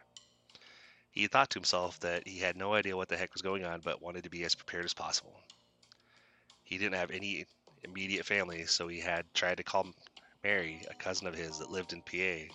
He 1.11 1.27
thought 1.27 1.49
to 1.51 1.59
himself 1.59 1.97
that 2.01 2.27
he 2.27 2.39
had 2.39 2.57
no 2.57 2.73
idea 2.73 2.97
what 2.97 3.07
the 3.07 3.15
heck 3.15 3.31
was 3.31 3.41
going 3.41 3.63
on, 3.63 3.79
but 3.79 4.01
wanted 4.01 4.25
to 4.25 4.29
be 4.29 4.43
as 4.43 4.53
prepared 4.53 4.83
as 4.83 4.93
possible. 4.93 5.39
He 6.63 6.77
didn't 6.77 6.97
have 6.97 7.09
any 7.09 7.45
immediate 7.83 8.25
family, 8.25 8.65
so 8.65 8.89
he 8.89 8.99
had 8.99 9.33
tried 9.33 9.57
to 9.57 9.63
call 9.63 9.87
Mary, 10.43 10.83
a 10.89 10.93
cousin 10.95 11.25
of 11.25 11.35
his 11.35 11.59
that 11.59 11.71
lived 11.71 11.93
in 11.93 12.01
PA, 12.01 12.53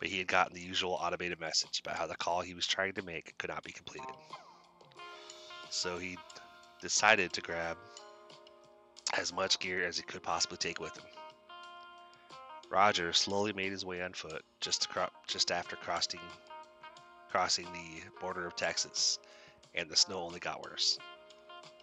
but 0.00 0.08
he 0.08 0.18
had 0.18 0.26
gotten 0.26 0.54
the 0.54 0.60
usual 0.60 0.94
automated 0.94 1.38
message 1.38 1.80
about 1.80 1.96
how 1.96 2.08
the 2.08 2.16
call 2.16 2.40
he 2.40 2.54
was 2.54 2.66
trying 2.66 2.94
to 2.94 3.02
make 3.02 3.38
could 3.38 3.50
not 3.50 3.62
be 3.62 3.72
completed. 3.72 4.14
So 5.70 5.98
he 5.98 6.18
decided 6.80 7.32
to 7.34 7.40
grab 7.42 7.76
as 9.16 9.32
much 9.32 9.60
gear 9.60 9.84
as 9.84 9.96
he 9.96 10.02
could 10.02 10.22
possibly 10.22 10.58
take 10.58 10.80
with 10.80 10.96
him. 10.96 11.17
Roger 12.70 13.12
slowly 13.12 13.52
made 13.52 13.72
his 13.72 13.84
way 13.84 14.02
on 14.02 14.12
foot 14.12 14.44
just, 14.60 14.88
cro- 14.90 15.08
just 15.26 15.50
after 15.50 15.76
crossing, 15.76 16.20
crossing 17.30 17.66
the 17.72 18.02
border 18.20 18.46
of 18.46 18.56
Texas, 18.56 19.18
and 19.74 19.88
the 19.88 19.96
snow 19.96 20.18
only 20.18 20.40
got 20.40 20.62
worse. 20.62 20.98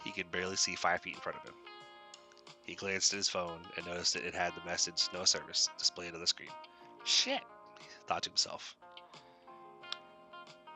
He 0.03 0.11
could 0.11 0.31
barely 0.31 0.55
see 0.55 0.75
five 0.75 1.01
feet 1.01 1.15
in 1.15 1.21
front 1.21 1.39
of 1.39 1.45
him. 1.45 1.55
He 2.65 2.75
glanced 2.75 3.13
at 3.13 3.17
his 3.17 3.29
phone 3.29 3.61
and 3.77 3.85
noticed 3.85 4.13
that 4.13 4.25
it 4.25 4.35
had 4.35 4.53
the 4.55 4.65
message 4.65 5.07
no 5.13 5.25
service 5.25 5.69
displayed 5.77 6.13
on 6.13 6.19
the 6.19 6.27
screen. 6.27 6.49
Shit, 7.03 7.41
he 7.79 7.85
thought 8.07 8.23
to 8.23 8.29
himself. 8.29 8.75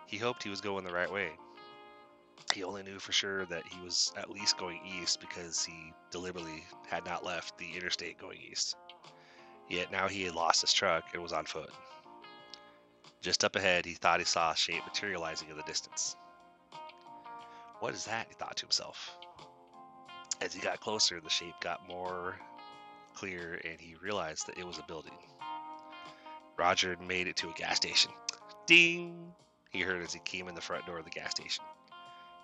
He 0.08 0.18
hoped 0.18 0.44
he 0.44 0.50
was 0.50 0.62
going 0.62 0.84
the 0.84 0.94
right 0.94 1.12
way. 1.12 1.32
He 2.54 2.64
only 2.64 2.82
knew 2.82 2.98
for 2.98 3.12
sure 3.12 3.46
that 3.46 3.68
he 3.68 3.80
was 3.82 4.12
at 4.18 4.32
least 4.32 4.58
going 4.58 4.82
east 4.84 5.20
because 5.20 5.64
he 5.64 5.94
deliberately 6.10 6.66
had 6.88 7.06
not 7.06 7.24
left 7.24 7.58
the 7.60 7.76
interstate 7.76 8.18
going 8.18 8.40
east. 8.42 8.76
Yet 9.70 9.92
now 9.92 10.08
he 10.08 10.24
had 10.24 10.34
lost 10.34 10.62
his 10.62 10.74
truck 10.74 11.06
and 11.14 11.22
was 11.22 11.32
on 11.32 11.46
foot. 11.46 11.72
Just 13.22 13.44
up 13.44 13.56
ahead, 13.56 13.86
he 13.86 13.94
thought 13.94 14.20
he 14.20 14.26
saw 14.26 14.52
a 14.52 14.56
shape 14.56 14.84
materializing 14.86 15.50
in 15.50 15.58
the 15.58 15.64
distance. 15.64 16.16
What 17.80 17.94
is 17.94 18.06
that? 18.06 18.28
he 18.30 18.34
thought 18.34 18.58
to 18.58 18.66
himself. 18.66 19.16
As 20.42 20.54
he 20.54 20.60
got 20.60 20.80
closer, 20.80 21.22
the 21.22 21.30
shape 21.30 21.56
got 21.62 21.88
more 21.88 22.40
clear 23.14 23.62
and 23.64 23.80
he 23.80 23.96
realized 24.02 24.48
that 24.48 24.58
it 24.58 24.66
was 24.66 24.80
a 24.80 24.84
building. 24.84 25.14
Roger 26.58 26.98
made 27.06 27.28
it 27.28 27.36
to 27.38 27.50
a 27.50 27.54
gas 27.54 27.78
station. 27.78 28.12
Ding! 28.66 29.34
He 29.72 29.82
heard 29.82 30.02
as 30.02 30.14
he 30.14 30.20
came 30.22 30.48
in 30.48 30.56
the 30.56 30.62
front 30.62 30.86
door 30.86 30.98
of 30.98 31.06
the 31.06 31.12
gas 31.12 31.32
station. 31.32 31.64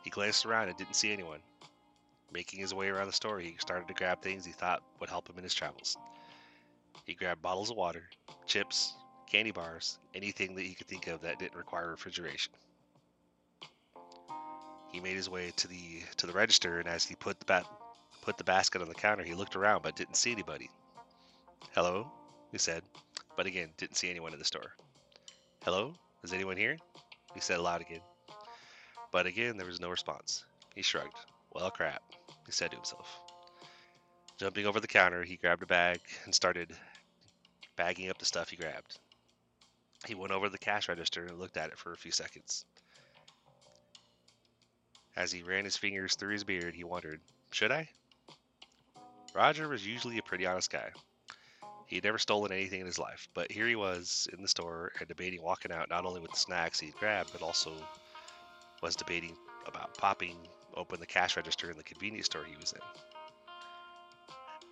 He 0.04 0.10
glanced 0.10 0.46
around 0.46 0.70
and 0.70 0.78
didn't 0.78 0.96
see 0.96 1.12
anyone. 1.12 1.40
Making 2.32 2.60
his 2.60 2.74
way 2.74 2.90
around 2.90 3.08
the 3.08 3.14
store, 3.14 3.40
he 3.40 3.56
started 3.60 3.88
to 3.88 3.94
grab 3.94 4.22
things 4.22 4.46
he 4.46 4.52
thought 4.52 4.84
would 5.00 5.10
help 5.10 5.30
him 5.30 5.38
in 5.38 5.44
his 5.44 5.54
travels. 5.54 5.98
He 7.06 7.14
grabbed 7.14 7.42
bottles 7.42 7.70
of 7.70 7.78
water, 7.78 8.10
chips, 8.46 8.94
candy 9.28 9.52
bars, 9.52 10.00
anything 10.14 10.56
that 10.56 10.66
he 10.66 10.74
could 10.76 10.88
think 10.88 11.08
of 11.08 11.22
that 11.22 11.40
didn't 11.40 11.56
require 11.58 11.90
refrigeration. 11.90 12.54
He 14.92 15.00
made 15.02 15.16
his 15.16 15.30
way 15.30 15.52
to 15.58 15.68
the 15.68 16.02
to 16.18 16.26
the 16.28 16.34
register, 16.34 16.80
and 16.80 16.88
as 16.88 17.06
he 17.06 17.16
put 17.16 17.40
the 17.40 17.46
bat, 17.46 17.66
put 18.22 18.38
the 18.38 18.44
basket 18.44 18.82
on 18.82 18.88
the 18.88 18.96
counter, 18.96 19.24
he 19.24 19.34
looked 19.34 19.56
around 19.56 19.82
but 19.82 19.96
didn't 19.96 20.16
see 20.16 20.32
anybody. 20.32 20.70
"Hello," 21.74 22.10
he 22.52 22.58
said, 22.58 22.84
but 23.36 23.46
again 23.46 23.74
didn't 23.78 23.98
see 23.98 24.10
anyone 24.10 24.32
in 24.34 24.40
the 24.40 24.46
store. 24.46 24.74
"Hello, 25.64 25.96
is 26.24 26.32
anyone 26.32 26.58
here?" 26.58 26.78
he 27.34 27.42
said 27.42 27.60
aloud 27.60 27.82
again. 27.82 28.02
But 29.12 29.26
again 29.26 29.58
there 29.58 29.68
was 29.68 29.82
no 29.82 29.90
response. 29.90 30.46
He 30.74 30.82
shrugged. 30.82 31.18
"Well, 31.52 31.72
crap," 31.72 32.02
he 32.46 32.52
said 32.52 32.72
to 32.72 32.78
himself. 32.78 33.20
Jumping 34.38 34.66
over 34.66 34.82
the 34.82 34.88
counter, 34.88 35.24
he 35.24 35.38
grabbed 35.38 35.64
a 35.64 35.66
bag 35.66 36.02
and 36.26 36.36
started 36.36 36.76
bagging 37.78 38.10
up 38.10 38.18
the 38.18 38.26
stuff 38.26 38.50
he 38.50 38.58
grabbed. 38.58 39.00
He 40.06 40.16
went 40.16 40.34
over 40.34 40.48
to 40.48 40.52
the 40.52 40.58
cash 40.58 40.90
register 40.90 41.26
and 41.26 41.40
looked 41.40 41.56
at 41.56 41.70
it 41.70 41.78
for 41.78 41.94
a 41.94 41.98
few 41.98 42.12
seconds. 42.12 42.66
As 45.16 45.32
he 45.32 45.42
ran 45.42 45.64
his 45.64 45.78
fingers 45.78 46.16
through 46.16 46.34
his 46.34 46.44
beard, 46.44 46.76
he 46.76 46.84
wondered, 46.84 47.22
should 47.52 47.72
I? 47.72 47.88
Roger 49.34 49.70
was 49.70 49.88
usually 49.88 50.18
a 50.18 50.24
pretty 50.24 50.46
honest 50.46 50.70
guy. 50.70 50.92
He 51.88 51.96
had 51.96 52.04
never 52.04 52.18
stolen 52.18 52.52
anything 52.52 52.82
in 52.82 52.86
his 52.86 53.00
life, 53.00 53.30
but 53.34 53.52
here 53.52 53.68
he 53.68 53.76
was 53.76 54.28
in 54.34 54.42
the 54.42 54.48
store 54.50 54.92
and 55.00 55.08
debating 55.08 55.42
walking 55.42 55.72
out 55.72 55.90
not 55.90 56.06
only 56.06 56.20
with 56.20 56.32
the 56.32 56.38
snacks 56.38 56.80
he'd 56.80 56.96
grabbed, 56.96 57.32
but 57.32 57.42
also 57.42 57.72
was 58.82 58.98
debating 58.98 59.38
about 59.66 59.98
popping 59.98 60.36
open 60.76 61.00
the 61.00 61.06
cash 61.06 61.38
register 61.38 61.72
in 61.72 61.78
the 61.78 61.84
convenience 61.84 62.26
store 62.26 62.44
he 62.44 62.58
was 62.58 62.74
in. 62.74 62.82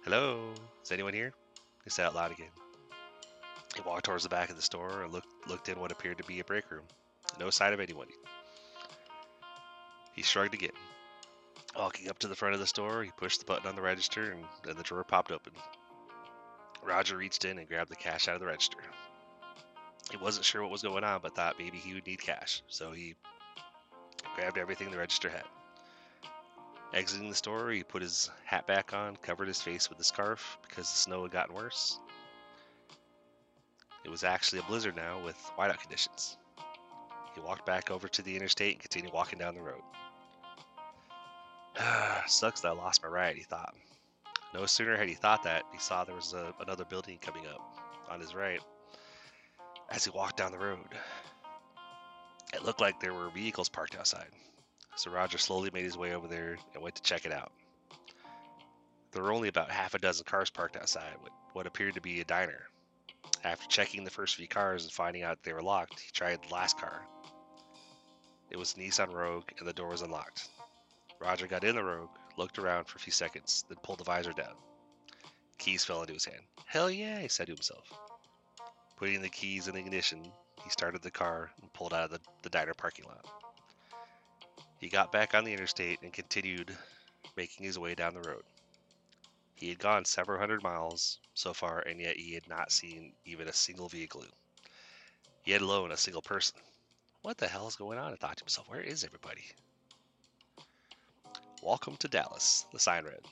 Hello, 0.04 0.52
is 0.84 0.92
anyone 0.92 1.14
here? 1.14 1.32
He 1.86 1.90
said 1.90 2.06
out 2.06 2.14
loud 2.14 2.34
again. 2.34 2.52
He 3.74 3.82
walked 3.84 4.04
towards 4.04 4.24
the 4.24 4.30
back 4.30 4.50
of 4.50 4.58
the 4.58 4.62
store 4.62 5.04
and 5.04 5.14
looked 5.14 5.30
looked 5.48 5.70
in 5.70 5.80
what 5.80 5.94
appeared 5.94 6.18
to 6.18 6.26
be 6.26 6.42
a 6.42 6.44
break 6.44 6.70
room. 6.70 6.84
No 7.40 7.50
sign 7.50 7.72
of 7.72 7.80
anyone. 7.80 8.10
He 10.12 10.22
shrugged 10.22 10.56
again. 10.56 10.76
Walking 11.78 12.10
up 12.10 12.20
to 12.20 12.28
the 12.28 12.36
front 12.36 12.54
of 12.54 12.60
the 12.60 12.68
store, 12.68 13.02
he 13.02 13.12
pushed 13.12 13.40
the 13.40 13.46
button 13.46 13.66
on 13.66 13.78
the 13.78 13.82
register 13.82 14.34
and 14.34 14.44
then 14.66 14.76
the 14.76 14.84
drawer 14.84 15.06
popped 15.06 15.32
open. 15.32 15.54
Roger 16.84 17.16
reached 17.16 17.46
in 17.46 17.58
and 17.58 17.70
grabbed 17.70 17.90
the 17.90 17.96
cash 17.96 18.28
out 18.28 18.36
of 18.36 18.42
the 18.42 18.48
register. 18.48 18.80
He 20.12 20.18
wasn't 20.18 20.46
sure 20.46 20.64
what 20.64 20.72
was 20.72 20.84
going 20.84 21.06
on, 21.06 21.22
but 21.22 21.34
thought 21.34 21.58
maybe 21.58 21.78
he 21.78 21.94
would 21.94 22.06
need 22.06 22.22
cash, 22.22 22.62
so 22.68 22.92
he 22.92 23.16
grabbed 24.36 24.58
everything 24.58 24.92
the 24.92 24.98
register 24.98 25.30
had. 25.30 25.46
Exiting 26.94 27.30
the 27.30 27.36
store, 27.36 27.72
he 27.72 27.84
put 27.84 28.04
his 28.04 28.30
hat 28.46 28.68
back 28.68 28.94
on, 28.94 29.16
covered 29.18 29.48
his 29.48 29.62
face 29.62 29.90
with 29.90 30.00
a 30.00 30.04
scarf 30.04 30.58
because 30.62 30.90
the 30.92 30.98
snow 30.98 31.24
had 31.24 31.32
gotten 31.32 31.56
worse. 31.56 32.00
It 34.06 34.10
was 34.10 34.24
actually 34.24 34.60
a 34.60 34.64
blizzard 34.64 34.96
now 34.96 35.24
with 35.24 35.38
whiteout 35.58 35.80
conditions. 35.80 36.38
He 37.34 37.42
walked 37.42 37.66
back 37.66 37.90
over 37.90 38.08
to 38.08 38.22
the 38.22 38.36
interstate 38.36 38.74
and 38.74 38.82
continued 38.82 39.14
walking 39.14 39.40
down 39.40 39.56
the 39.56 39.62
road. 39.62 39.82
Sucks 42.28 42.62
that 42.62 42.68
I 42.68 42.72
lost 42.72 43.02
my 43.02 43.10
ride, 43.10 43.38
he 43.38 43.44
thought. 43.44 43.74
No 44.54 44.68
sooner 44.68 44.96
had 44.96 45.10
he 45.10 45.16
thought 45.16 45.44
that, 45.44 45.64
he 45.72 45.80
saw 45.80 46.04
there 46.04 46.16
was 46.16 46.34
a, 46.34 46.54
another 46.60 46.86
building 46.86 47.18
coming 47.18 47.48
up 47.48 47.62
on 48.08 48.20
his 48.20 48.36
right 48.36 48.60
as 49.90 50.06
he 50.06 50.12
walked 50.12 50.38
down 50.38 50.52
the 50.52 50.60
road. 50.60 50.86
It 52.54 52.64
looked 52.64 52.82
like 52.82 53.00
there 53.00 53.16
were 53.16 53.30
vehicles 53.30 53.70
parked 53.70 53.96
outside, 53.96 54.30
so 54.96 55.12
Roger 55.12 55.38
slowly 55.38 55.70
made 55.74 55.84
his 55.84 55.98
way 55.98 56.14
over 56.14 56.28
there 56.28 56.58
and 56.74 56.84
went 56.84 56.96
to 56.96 57.02
check 57.02 57.26
it 57.26 57.32
out. 57.32 57.52
There 59.12 59.24
were 59.24 59.34
only 59.34 59.48
about 59.48 59.72
half 59.72 59.94
a 59.94 60.00
dozen 60.00 60.26
cars 60.26 60.50
parked 60.50 60.76
outside 60.76 61.16
with 61.24 61.32
what 61.54 61.68
appeared 61.68 61.96
to 61.96 62.02
be 62.02 62.22
a 62.22 62.26
diner. 62.26 62.68
After 63.44 63.68
checking 63.68 64.04
the 64.04 64.10
first 64.10 64.36
few 64.36 64.48
cars 64.48 64.84
and 64.84 64.92
finding 64.92 65.24
out 65.24 65.44
they 65.44 65.54
were 65.54 65.62
locked, 65.62 66.00
he 66.00 66.12
tried 66.12 66.40
the 66.42 66.54
last 66.54 66.80
car. 66.80 67.04
It 68.50 68.58
was 68.58 68.74
Nissan 68.74 69.14
Rogue 69.14 69.50
and 69.60 69.68
the 69.68 69.74
door 69.74 69.90
was 69.90 70.02
unlocked. 70.02 70.50
Roger 71.20 71.48
got 71.48 71.64
in 71.64 71.76
the 71.76 71.84
Rogue, 71.84 72.10
looked 72.38 72.60
around 72.60 72.86
for 72.86 72.98
a 72.98 73.02
few 73.02 73.14
seconds, 73.14 73.66
then 73.70 73.78
pulled 73.84 74.00
the 74.00 74.04
visor 74.04 74.34
down. 74.34 74.56
Keys 75.58 75.86
fell 75.86 76.02
into 76.02 76.14
his 76.14 76.26
hand. 76.26 76.42
Hell 76.66 76.90
yeah, 76.90 77.20
he 77.20 77.28
said 77.28 77.48
to 77.48 77.54
himself. 77.54 77.92
Putting 78.98 79.22
the 79.22 79.30
keys 79.30 79.68
in 79.68 79.74
the 79.74 79.80
ignition, 79.80 80.24
he 80.64 80.70
started 80.70 81.02
the 81.02 81.12
car 81.12 81.52
and 81.62 81.72
pulled 81.74 81.94
out 81.94 82.06
of 82.06 82.12
the, 82.12 82.20
the 82.42 82.50
diner 82.50 82.74
parking 82.74 83.06
lot. 83.06 83.43
He 84.84 84.90
got 84.90 85.14
back 85.14 85.34
on 85.34 85.46
the 85.46 85.54
interstate 85.54 86.02
and 86.02 86.12
continued 86.12 86.78
making 87.38 87.66
his 87.66 87.80
way 87.80 87.96
down 87.96 88.16
the 88.16 88.30
road. 88.30 88.44
He 89.56 89.70
had 89.70 89.80
gone 89.80 90.04
several 90.04 90.38
hundred 90.38 90.62
miles 90.62 91.20
so 91.34 91.54
far, 91.54 91.80
and 91.80 92.02
yet 92.02 92.18
he 92.18 92.34
had 92.34 92.50
not 92.50 92.70
seen 92.70 93.14
even 93.24 93.48
a 93.48 93.54
single 93.54 93.88
vehicle, 93.88 94.26
yet 95.46 95.62
alone 95.62 95.94
a 95.94 95.96
single 95.96 96.22
person. 96.22 96.58
What 97.22 97.38
the 97.38 97.48
hell 97.48 97.66
is 97.70 97.78
going 97.78 97.98
on? 97.98 98.12
I 98.12 98.18
thought 98.18 98.36
to 98.36 98.44
himself, 98.44 98.68
where 98.68 98.82
is 98.82 99.06
everybody? 99.06 99.46
Welcome 101.62 101.96
to 101.96 102.10
Dallas, 102.10 102.66
the 102.74 102.80
sign 102.80 103.06
read. 103.06 103.26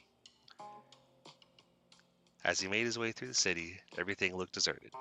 As 2.46 2.62
he 2.62 2.70
made 2.70 2.86
his 2.86 2.98
way 2.98 3.12
through 3.12 3.28
the 3.28 3.34
city, 3.34 3.78
everything 3.98 4.38
looked 4.38 4.54
deserted. 4.54 4.94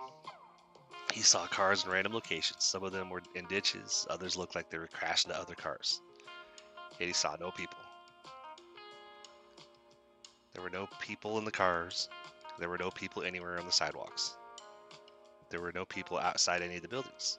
He 1.13 1.21
saw 1.21 1.47
cars 1.47 1.85
in 1.85 1.93
random 1.93 2.13
locations. 2.13 2.65
Some 2.65 2.83
of 2.83 2.91
them 2.91 3.09
were 3.09 3.23
in 3.37 3.47
ditches, 3.47 4.05
others 4.11 4.37
looked 4.37 4.57
like 4.57 4.69
they 4.69 4.79
were 4.79 4.89
crashed 4.89 5.29
into 5.29 5.39
other 5.39 5.55
cars. 5.55 6.01
He 7.07 7.15
saw 7.15 7.35
no 7.41 7.51
people. 7.51 7.79
There 10.53 10.63
were 10.63 10.71
no 10.71 10.87
people 11.01 11.39
in 11.39 11.45
the 11.47 11.51
cars. 11.51 12.09
There 12.59 12.69
were 12.69 12.79
no 12.79 12.91
people 12.91 13.23
anywhere 13.23 13.59
on 13.59 13.65
the 13.65 13.73
sidewalks. 13.73 14.37
There 15.49 15.61
were 15.61 15.73
no 15.73 15.87
people 15.87 16.19
outside 16.19 16.61
any 16.61 16.77
of 16.77 16.83
the 16.83 16.89
buildings. 16.89 17.39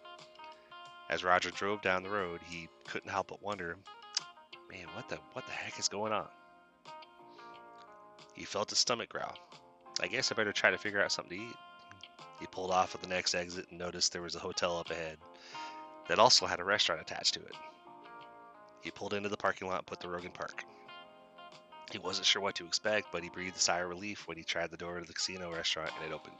As 1.09 1.23
Roger 1.23 1.51
drove 1.51 1.81
down 1.81 2.03
the 2.03 2.09
road, 2.09 2.41
he 2.43 2.69
couldn't 2.87 3.11
help 3.11 3.27
but 3.27 3.43
wonder, 3.43 3.77
man, 4.69 4.87
what 4.95 5.07
the 5.09 5.17
what 5.33 5.45
the 5.45 5.51
heck 5.51 5.77
is 5.77 5.87
going 5.87 6.11
on? 6.11 6.27
He 8.33 8.45
felt 8.45 8.71
his 8.71 8.79
stomach 8.79 9.09
growl. 9.09 9.37
I 10.01 10.07
guess 10.07 10.31
I 10.31 10.35
better 10.35 10.53
try 10.53 10.71
to 10.71 10.77
figure 10.77 11.03
out 11.03 11.11
something 11.11 11.37
to 11.37 11.43
eat. 11.45 11.57
He 12.39 12.47
pulled 12.47 12.71
off 12.71 12.95
at 12.95 13.01
the 13.01 13.07
next 13.07 13.35
exit 13.35 13.67
and 13.69 13.77
noticed 13.77 14.11
there 14.11 14.23
was 14.23 14.35
a 14.35 14.39
hotel 14.39 14.79
up 14.79 14.89
ahead 14.89 15.19
that 16.07 16.17
also 16.17 16.47
had 16.47 16.59
a 16.59 16.63
restaurant 16.63 17.01
attached 17.01 17.35
to 17.35 17.41
it. 17.41 17.55
He 18.81 18.91
pulled 18.91 19.13
into 19.13 19.29
the 19.29 19.37
parking 19.37 19.67
lot 19.67 19.79
and 19.79 19.87
put 19.87 19.99
the 19.99 20.09
Rogue 20.09 20.25
in 20.25 20.31
Park. 20.31 20.63
He 21.91 21.99
wasn't 21.99 22.25
sure 22.25 22.41
what 22.41 22.55
to 22.55 22.65
expect, 22.65 23.11
but 23.11 23.23
he 23.23 23.29
breathed 23.29 23.57
a 23.57 23.59
sigh 23.59 23.79
of 23.79 23.89
relief 23.89 24.27
when 24.27 24.37
he 24.37 24.43
tried 24.43 24.71
the 24.71 24.77
door 24.77 24.99
to 24.99 25.05
the 25.05 25.13
casino 25.13 25.53
restaurant 25.53 25.91
and 25.97 26.11
it 26.11 26.15
opened. 26.15 26.37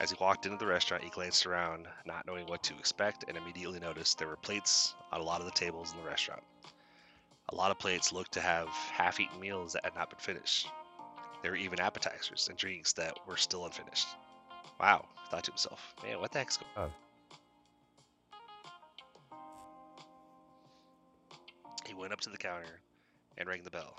As 0.00 0.10
he 0.10 0.16
walked 0.18 0.46
into 0.46 0.58
the 0.58 0.66
restaurant, 0.66 1.04
he 1.04 1.10
glanced 1.10 1.46
around, 1.46 1.86
not 2.04 2.26
knowing 2.26 2.46
what 2.46 2.62
to 2.64 2.78
expect, 2.78 3.24
and 3.28 3.36
immediately 3.36 3.78
noticed 3.78 4.18
there 4.18 4.26
were 4.26 4.36
plates 4.36 4.94
on 5.12 5.20
a 5.20 5.24
lot 5.24 5.40
of 5.40 5.46
the 5.46 5.52
tables 5.52 5.92
in 5.92 5.98
the 5.98 6.08
restaurant. 6.08 6.42
A 7.50 7.54
lot 7.54 7.70
of 7.70 7.78
plates 7.78 8.12
looked 8.12 8.32
to 8.32 8.40
have 8.40 8.68
half 8.68 9.20
eaten 9.20 9.38
meals 9.38 9.74
that 9.74 9.84
had 9.84 9.94
not 9.94 10.10
been 10.10 10.18
finished. 10.18 10.68
There 11.42 11.52
were 11.52 11.56
even 11.56 11.80
appetizers 11.80 12.48
and 12.48 12.58
drinks 12.58 12.92
that 12.94 13.16
were 13.26 13.36
still 13.36 13.64
unfinished. 13.64 14.08
Wow, 14.80 15.06
he 15.22 15.30
thought 15.30 15.44
to 15.44 15.50
himself, 15.52 15.94
man, 16.02 16.20
what 16.20 16.32
the 16.32 16.38
heck's 16.38 16.56
going 16.56 16.70
on? 16.76 16.84
Uh, 16.84 16.92
went 22.02 22.12
up 22.12 22.20
to 22.20 22.30
the 22.30 22.36
counter 22.36 22.80
and 23.38 23.48
rang 23.48 23.62
the 23.62 23.70
bell. 23.70 23.94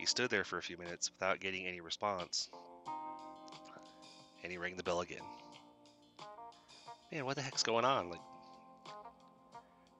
He 0.00 0.04
stood 0.04 0.30
there 0.30 0.42
for 0.42 0.58
a 0.58 0.62
few 0.62 0.76
minutes 0.76 1.12
without 1.12 1.38
getting 1.38 1.64
any 1.64 1.80
response, 1.80 2.50
and 4.42 4.50
he 4.50 4.58
rang 4.58 4.76
the 4.76 4.82
bell 4.82 5.00
again. 5.00 5.22
Man, 7.12 7.24
what 7.24 7.36
the 7.36 7.42
heck's 7.42 7.62
going 7.62 7.84
on? 7.84 8.10
Like, 8.10 8.20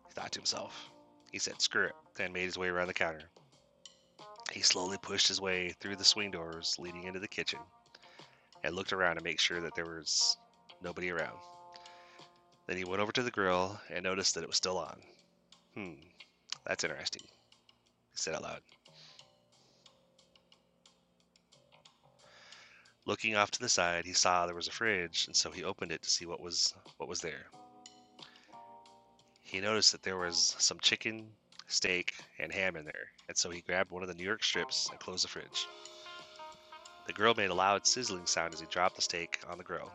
he 0.09 0.13
thought 0.13 0.33
to 0.33 0.41
himself. 0.41 0.91
He 1.31 1.39
said, 1.39 1.63
screw 1.63 1.85
it, 1.85 1.95
then 2.17 2.33
made 2.33 2.47
his 2.47 2.59
way 2.59 2.67
around 2.67 2.89
the 2.89 2.95
counter. 2.95 3.31
He 4.51 4.61
slowly 4.61 4.99
pushed 5.01 5.29
his 5.29 5.41
way 5.41 5.73
through 5.79 5.97
the 5.97 6.05
swing 6.05 6.33
doors 6.33 6.75
leading 6.81 7.05
into 7.05 7.21
the 7.21 7.29
kitchen. 7.29 7.61
and 8.65 8.75
looked 8.75 8.93
around 8.93 9.17
to 9.17 9.25
make 9.25 9.39
sure 9.39 9.61
that 9.61 9.77
there 9.77 9.87
was 9.87 10.37
nobody 10.83 11.11
around. 11.11 11.39
Then 12.71 12.79
he 12.79 12.85
went 12.85 13.03
over 13.03 13.11
to 13.11 13.25
the 13.25 13.33
grill 13.33 13.81
and 13.89 14.05
noticed 14.05 14.37
that 14.37 14.45
it 14.45 14.47
was 14.47 14.57
still 14.57 14.79
on. 14.79 14.97
Hmm, 15.75 15.95
that's 16.65 16.85
interesting, 16.85 17.23
he 17.25 18.17
said 18.17 18.37
out 18.37 18.43
loud. 18.45 18.61
Looking 23.07 23.35
off 23.35 23.51
to 23.51 23.59
the 23.59 23.69
side, 23.69 24.05
he 24.05 24.13
saw 24.13 24.47
there 24.47 24.55
was 24.55 24.69
a 24.69 24.71
fridge, 24.71 25.27
and 25.27 25.35
so 25.35 25.51
he 25.51 25.65
opened 25.65 25.91
it 25.91 26.01
to 26.03 26.11
see 26.11 26.27
what 26.27 26.39
was 26.39 26.73
what 26.99 27.09
was 27.09 27.21
there. 27.21 27.47
He 29.43 29.59
noticed 29.59 29.91
that 29.91 30.05
there 30.05 30.19
was 30.19 30.55
some 30.61 30.79
chicken, 30.79 31.27
steak, 31.67 32.15
and 32.39 32.53
ham 32.53 32.77
in 32.77 32.85
there, 32.85 33.09
and 33.27 33.37
so 33.37 33.51
he 33.51 33.63
grabbed 33.63 33.91
one 33.91 34.03
of 34.03 34.09
the 34.09 34.15
New 34.15 34.23
York 34.23 34.45
strips 34.45 34.89
and 34.91 35.01
closed 35.01 35.25
the 35.25 35.29
fridge. 35.29 35.67
The 37.09 37.13
grill 37.13 37.35
made 37.35 37.51
a 37.51 37.55
loud 37.55 37.85
sizzling 37.85 38.27
sound 38.27 38.55
as 38.55 38.61
he 38.61 38.67
dropped 38.67 38.95
the 38.95 39.03
steak 39.03 39.41
on 39.49 39.59
the 39.59 39.65
grill. 39.65 39.91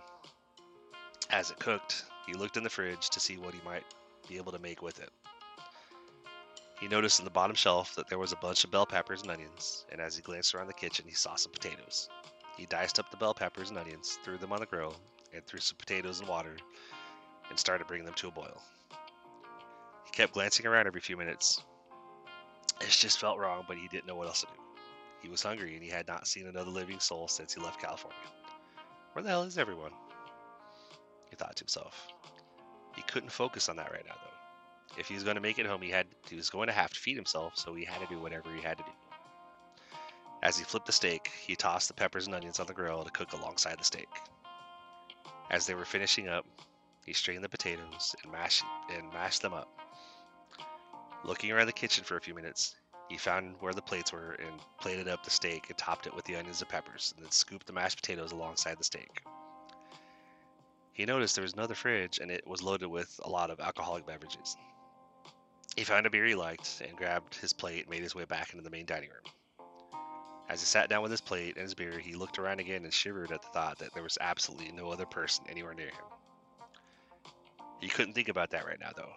As 1.30 1.52
it 1.52 1.60
cooked, 1.60 2.04
he 2.26 2.34
looked 2.34 2.58
in 2.58 2.64
the 2.64 2.70
fridge 2.70 3.10
to 3.10 3.20
see 3.20 3.38
what 3.38 3.54
he 3.54 3.62
might 3.64 3.86
be 4.28 4.38
able 4.38 4.52
to 4.52 4.60
make 4.60 4.82
with 4.82 5.00
it. 5.00 5.10
He 6.80 6.88
noticed 6.88 7.20
on 7.20 7.26
the 7.26 7.32
bottom 7.32 7.56
shelf 7.56 7.96
that 7.96 8.10
there 8.10 8.20
was 8.20 8.34
a 8.34 8.38
bunch 8.38 8.64
of 8.64 8.72
bell 8.72 8.86
peppers 8.86 9.22
and 9.22 9.32
onions, 9.32 9.86
and 9.92 10.02
as 10.02 10.16
he 10.16 10.22
glanced 10.22 10.54
around 10.54 10.68
the 10.68 10.74
kitchen, 10.74 11.06
he 11.08 11.14
saw 11.14 11.36
some 11.36 11.52
potatoes. 11.52 12.10
He 12.58 12.66
diced 12.66 13.00
up 13.00 13.10
the 13.12 13.18
bell 13.18 13.34
peppers 13.34 13.70
and 13.70 13.80
onions, 13.80 14.20
threw 14.24 14.38
them 14.38 14.52
on 14.52 14.60
the 14.60 14.66
grill, 14.66 14.96
and 15.34 15.46
threw 15.46 15.60
some 15.60 15.78
potatoes 15.78 16.20
and 16.20 16.28
water, 16.28 16.58
and 17.50 17.60
started 17.60 17.88
bringing 17.88 18.06
them 18.06 18.16
to 18.16 18.28
a 18.28 18.32
boil. 18.32 18.62
He 20.06 20.12
kept 20.12 20.34
glancing 20.34 20.66
around 20.66 20.88
every 20.88 21.02
few 21.02 21.18
minutes. 21.18 21.62
It 22.82 22.90
just 22.90 23.20
felt 23.20 23.40
wrong, 23.40 23.64
but 23.68 23.78
he 23.78 23.88
didn't 23.88 24.08
know 24.08 24.16
what 24.16 24.28
else 24.28 24.42
to 24.42 24.48
do. 24.48 24.62
He 25.22 25.30
was 25.30 25.44
hungry, 25.44 25.76
and 25.76 25.84
he 25.84 25.90
had 25.90 26.08
not 26.08 26.28
seen 26.28 26.48
another 26.48 26.72
living 26.72 27.00
soul 27.00 27.28
since 27.28 27.54
he 27.54 27.62
left 27.62 27.82
California. 27.82 28.18
Where 29.14 29.24
the 29.24 29.30
hell 29.30 29.44
is 29.44 29.58
everyone? 29.58 29.92
He 31.36 31.38
thought 31.38 31.58
to 31.58 31.64
himself. 31.64 32.08
He 32.96 33.02
couldn't 33.02 33.30
focus 33.30 33.68
on 33.68 33.76
that 33.76 33.92
right 33.92 34.06
now, 34.06 34.16
though. 34.16 34.98
If 34.98 35.10
he 35.10 35.16
was 35.16 35.26
going 35.26 35.36
to 35.36 35.42
make 35.42 35.60
it 35.60 35.66
home, 35.66 35.82
he 35.82 35.90
had 35.90 36.08
he 36.30 36.38
was 36.38 36.50
going 36.50 36.68
to 36.68 36.74
have 36.74 36.94
to 36.94 37.00
feed 37.00 37.18
himself, 37.18 37.58
so 37.58 37.76
he 37.76 37.84
had 37.84 38.00
to 38.00 38.08
do 38.08 38.22
whatever 38.22 38.56
he 38.56 38.62
had 38.62 38.78
to 38.78 38.86
do. 38.86 38.92
As 40.42 40.58
he 40.58 40.64
flipped 40.64 40.86
the 40.86 40.94
steak, 40.94 41.30
he 41.46 41.58
tossed 41.58 41.90
the 41.90 41.94
peppers 41.94 42.26
and 42.26 42.34
onions 42.34 42.62
on 42.62 42.68
the 42.68 42.74
grill 42.74 43.04
to 43.04 43.12
cook 43.12 43.34
alongside 43.34 43.78
the 43.78 43.84
steak. 43.84 44.08
As 45.52 45.68
they 45.68 45.74
were 45.74 45.84
finishing 45.84 46.30
up, 46.30 46.46
he 47.06 47.12
strained 47.12 47.44
the 47.44 47.50
potatoes 47.50 48.16
and 48.24 48.32
mashed 48.32 48.64
and 48.90 49.12
mashed 49.12 49.42
them 49.42 49.54
up. 49.54 49.68
Looking 51.26 51.52
around 51.52 51.68
the 51.68 51.74
kitchen 51.74 52.06
for 52.06 52.16
a 52.16 52.22
few 52.22 52.34
minutes, 52.34 52.78
he 53.10 53.18
found 53.18 53.58
where 53.60 53.74
the 53.74 53.82
plates 53.82 54.14
were 54.14 54.36
and 54.36 54.62
plated 54.80 55.10
up 55.10 55.26
the 55.26 55.32
steak 55.32 55.70
and 55.70 55.78
topped 55.78 56.08
it 56.08 56.16
with 56.16 56.24
the 56.24 56.38
onions 56.38 56.62
and 56.62 56.70
peppers, 56.70 57.14
and 57.18 57.26
then 57.26 57.32
scooped 57.32 57.68
the 57.68 57.74
mashed 57.74 57.98
potatoes 57.98 58.32
alongside 58.32 58.78
the 58.78 58.86
steak. 58.86 59.22
He 60.96 61.06
noticed 61.06 61.36
there 61.36 61.44
was 61.44 61.54
another 61.54 61.76
fridge 61.76 62.20
and 62.20 62.32
it 62.32 62.48
was 62.48 62.64
loaded 62.64 62.88
with 62.88 63.20
a 63.24 63.30
lot 63.30 63.52
of 63.52 63.60
alcoholic 63.60 64.06
beverages. 64.08 64.56
He 65.76 65.84
found 65.84 66.06
a 66.06 66.10
beer 66.10 66.26
he 66.26 66.36
liked 66.36 66.82
and 66.88 66.98
grabbed 66.98 67.36
his 67.36 67.52
plate 67.52 67.82
and 67.82 67.90
made 67.90 68.02
his 68.02 68.16
way 68.16 68.24
back 68.24 68.54
into 68.54 68.64
the 68.64 68.70
main 68.70 68.86
dining 68.86 69.10
room. 69.10 69.34
As 70.48 70.62
he 70.62 70.66
sat 70.66 70.88
down 70.88 71.02
with 71.02 71.12
his 71.12 71.20
plate 71.20 71.58
and 71.58 71.64
his 71.64 71.74
beer, 71.74 72.00
he 72.00 72.16
looked 72.16 72.40
around 72.40 72.62
again 72.62 72.86
and 72.86 72.94
shivered 72.94 73.34
at 73.34 73.42
the 73.42 73.50
thought 73.50 73.80
that 73.80 73.94
there 73.94 74.04
was 74.04 74.18
absolutely 74.22 74.72
no 74.72 74.90
other 74.90 75.06
person 75.06 75.44
anywhere 75.50 75.74
near 75.74 75.88
him. 75.88 76.06
He 77.82 77.90
couldn't 77.90 78.14
think 78.14 78.30
about 78.30 78.52
that 78.52 78.66
right 78.66 78.80
now, 78.80 78.92
though. 78.96 79.14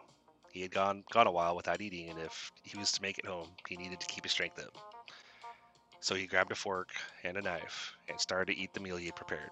He 0.50 0.62
had 0.62 0.73
gone 0.73 1.04
gone 1.12 1.28
a 1.28 1.30
while 1.30 1.54
without 1.54 1.80
eating, 1.80 2.08
and 2.11 2.18
if 2.18 2.50
he 2.64 2.76
was 2.76 2.90
to 2.92 3.02
make 3.02 3.18
it 3.18 3.26
home, 3.26 3.50
he 3.68 3.76
needed 3.76 4.00
to 4.00 4.06
keep 4.06 4.25
his 4.25 4.32
strength 4.32 4.58
up. 4.58 4.76
So 6.00 6.16
he 6.16 6.26
grabbed 6.26 6.50
a 6.50 6.56
fork 6.56 6.90
and 7.23 7.37
a 7.37 7.42
knife 7.42 7.94
and 8.08 8.20
started 8.20 8.52
to 8.52 8.58
eat 8.58 8.75
the 8.75 8.80
meal 8.80 8.97
he 8.97 9.06
had 9.06 9.14
prepared. 9.16 9.50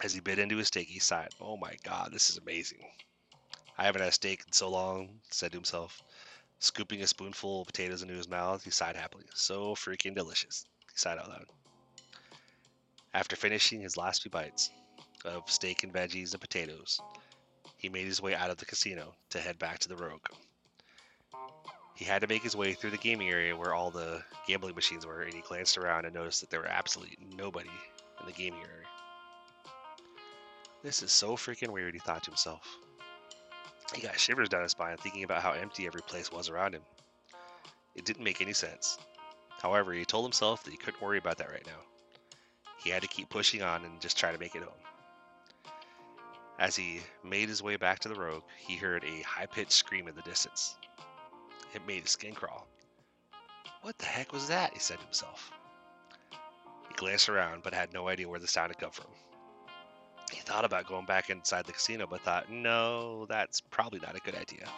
As 0.00 0.14
he 0.14 0.20
bit 0.20 0.38
into 0.38 0.56
his 0.56 0.68
steak, 0.68 0.86
he 0.88 1.00
sighed, 1.00 1.34
Oh 1.40 1.56
my 1.56 1.74
god, 1.82 2.12
this 2.12 2.30
is 2.30 2.36
amazing. 2.36 2.78
I 3.76 3.84
haven't 3.84 4.02
had 4.02 4.14
steak 4.14 4.42
in 4.46 4.52
so 4.52 4.68
long, 4.68 5.20
said 5.30 5.50
to 5.52 5.58
himself. 5.58 6.00
Scooping 6.60 7.02
a 7.02 7.06
spoonful 7.06 7.62
of 7.62 7.66
potatoes 7.66 8.02
into 8.02 8.14
his 8.14 8.28
mouth, 8.28 8.62
he 8.62 8.70
sighed 8.70 8.96
happily. 8.96 9.24
So 9.34 9.74
freaking 9.74 10.14
delicious, 10.14 10.64
he 10.92 10.98
sighed 10.98 11.18
out 11.18 11.28
loud. 11.28 11.46
After 13.12 13.34
finishing 13.34 13.80
his 13.80 13.96
last 13.96 14.22
few 14.22 14.30
bites 14.30 14.70
of 15.24 15.50
steak 15.50 15.82
and 15.82 15.92
veggies 15.92 16.32
and 16.32 16.40
potatoes, 16.40 17.00
he 17.76 17.88
made 17.88 18.06
his 18.06 18.22
way 18.22 18.34
out 18.34 18.50
of 18.50 18.58
the 18.58 18.66
casino 18.66 19.14
to 19.30 19.40
head 19.40 19.58
back 19.58 19.80
to 19.80 19.88
the 19.88 19.96
Rogue. 19.96 20.26
He 21.96 22.04
had 22.04 22.20
to 22.20 22.28
make 22.28 22.42
his 22.44 22.54
way 22.54 22.74
through 22.74 22.90
the 22.90 22.98
gaming 22.98 23.30
area 23.30 23.56
where 23.56 23.74
all 23.74 23.90
the 23.90 24.22
gambling 24.46 24.76
machines 24.76 25.04
were, 25.04 25.22
and 25.22 25.34
he 25.34 25.40
glanced 25.40 25.76
around 25.76 26.04
and 26.04 26.14
noticed 26.14 26.40
that 26.40 26.50
there 26.50 26.60
were 26.60 26.66
absolutely 26.66 27.18
nobody 27.36 27.70
in 28.20 28.26
the 28.26 28.32
gaming 28.32 28.60
area. 28.60 28.86
This 30.82 31.02
is 31.02 31.10
so 31.10 31.36
freaking 31.36 31.70
weird, 31.70 31.94
he 31.94 32.00
thought 32.00 32.22
to 32.24 32.30
himself. 32.30 32.78
He 33.94 34.00
got 34.00 34.20
shivers 34.20 34.48
down 34.48 34.62
his 34.62 34.72
spine 34.72 34.96
thinking 34.96 35.24
about 35.24 35.42
how 35.42 35.52
empty 35.52 35.86
every 35.86 36.02
place 36.02 36.30
was 36.30 36.48
around 36.48 36.74
him. 36.74 36.82
It 37.96 38.04
didn't 38.04 38.22
make 38.22 38.40
any 38.40 38.52
sense. 38.52 38.96
However, 39.60 39.92
he 39.92 40.04
told 40.04 40.24
himself 40.24 40.62
that 40.62 40.70
he 40.70 40.76
couldn't 40.76 41.02
worry 41.02 41.18
about 41.18 41.38
that 41.38 41.50
right 41.50 41.66
now. 41.66 41.80
He 42.78 42.90
had 42.90 43.02
to 43.02 43.08
keep 43.08 43.28
pushing 43.28 43.60
on 43.60 43.84
and 43.84 44.00
just 44.00 44.16
try 44.16 44.30
to 44.30 44.38
make 44.38 44.54
it 44.54 44.62
home. 44.62 44.72
As 46.60 46.76
he 46.76 47.00
made 47.24 47.48
his 47.48 47.62
way 47.62 47.76
back 47.76 47.98
to 48.00 48.08
the 48.08 48.14
rogue, 48.14 48.44
he 48.56 48.76
heard 48.76 49.02
a 49.04 49.22
high 49.22 49.46
pitched 49.46 49.72
scream 49.72 50.06
in 50.06 50.14
the 50.14 50.22
distance. 50.22 50.76
It 51.74 51.86
made 51.86 52.02
his 52.02 52.12
skin 52.12 52.34
crawl. 52.34 52.68
What 53.82 53.98
the 53.98 54.06
heck 54.06 54.32
was 54.32 54.46
that? 54.48 54.74
he 54.74 54.78
said 54.78 54.98
to 54.98 55.04
himself. 55.04 55.50
He 56.88 56.94
glanced 56.94 57.28
around 57.28 57.64
but 57.64 57.74
had 57.74 57.92
no 57.92 58.08
idea 58.08 58.28
where 58.28 58.40
the 58.40 58.46
sound 58.46 58.70
had 58.70 58.78
come 58.78 58.92
from. 58.92 59.06
He 60.30 60.40
thought 60.40 60.64
about 60.64 60.86
going 60.86 61.06
back 61.06 61.30
inside 61.30 61.66
the 61.66 61.72
casino, 61.72 62.06
but 62.06 62.20
thought, 62.20 62.50
no, 62.50 63.26
that's 63.26 63.60
probably 63.60 64.00
not 64.00 64.16
a 64.16 64.20
good 64.20 64.34
idea. 64.34 64.68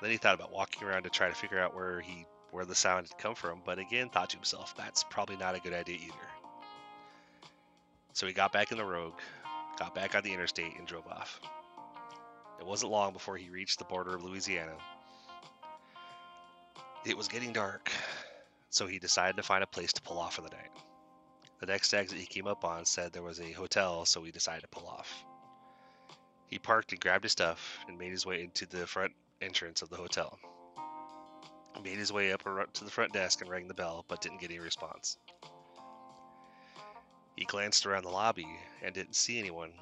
Then 0.00 0.10
he 0.10 0.16
thought 0.16 0.34
about 0.34 0.52
walking 0.52 0.86
around 0.86 1.02
to 1.04 1.10
try 1.10 1.28
to 1.28 1.34
figure 1.34 1.58
out 1.58 1.74
where 1.74 2.00
he 2.00 2.26
where 2.50 2.64
the 2.64 2.74
sound 2.74 3.06
had 3.06 3.18
come 3.18 3.34
from, 3.34 3.60
but 3.64 3.78
again 3.78 4.08
thought 4.08 4.30
to 4.30 4.36
himself, 4.36 4.74
that's 4.76 5.04
probably 5.04 5.36
not 5.36 5.54
a 5.54 5.60
good 5.60 5.74
idea 5.74 5.96
either. 5.96 6.14
So 8.14 8.26
he 8.26 8.32
got 8.32 8.52
back 8.52 8.72
in 8.72 8.78
the 8.78 8.84
Rogue, 8.84 9.18
got 9.78 9.94
back 9.94 10.14
on 10.14 10.22
the 10.22 10.32
interstate, 10.32 10.78
and 10.78 10.86
drove 10.86 11.06
off. 11.06 11.40
It 12.58 12.66
wasn't 12.66 12.90
long 12.90 13.12
before 13.12 13.36
he 13.36 13.50
reached 13.50 13.78
the 13.78 13.84
border 13.84 14.14
of 14.14 14.24
Louisiana. 14.24 14.72
It 17.04 17.16
was 17.16 17.28
getting 17.28 17.52
dark, 17.52 17.92
so 18.70 18.86
he 18.86 18.98
decided 18.98 19.36
to 19.36 19.42
find 19.42 19.62
a 19.62 19.66
place 19.66 19.92
to 19.92 20.02
pull 20.02 20.18
off 20.18 20.34
for 20.34 20.42
the 20.42 20.48
night. 20.48 20.70
The 21.60 21.66
next 21.66 21.92
exit 21.92 22.18
he 22.18 22.26
came 22.26 22.46
up 22.46 22.64
on 22.64 22.84
said 22.84 23.12
there 23.12 23.22
was 23.22 23.40
a 23.40 23.52
hotel, 23.52 24.04
so 24.04 24.22
he 24.22 24.30
decided 24.30 24.62
to 24.62 24.68
pull 24.68 24.86
off. 24.86 25.24
He 26.46 26.58
parked 26.58 26.92
and 26.92 27.00
grabbed 27.00 27.24
his 27.24 27.32
stuff 27.32 27.80
and 27.88 27.98
made 27.98 28.12
his 28.12 28.24
way 28.24 28.42
into 28.42 28.64
the 28.64 28.86
front 28.86 29.12
entrance 29.40 29.82
of 29.82 29.90
the 29.90 29.96
hotel. 29.96 30.38
He 31.74 31.82
made 31.82 31.98
his 31.98 32.12
way 32.12 32.32
up 32.32 32.42
to 32.44 32.84
the 32.84 32.90
front 32.90 33.12
desk 33.12 33.40
and 33.40 33.50
rang 33.50 33.68
the 33.68 33.74
bell, 33.74 34.04
but 34.08 34.20
didn't 34.20 34.40
get 34.40 34.50
any 34.50 34.60
response. 34.60 35.18
He 37.36 37.44
glanced 37.44 37.86
around 37.86 38.04
the 38.04 38.10
lobby 38.10 38.48
and 38.82 38.94
didn't 38.94 39.14
see 39.14 39.38
anyone, 39.38 39.72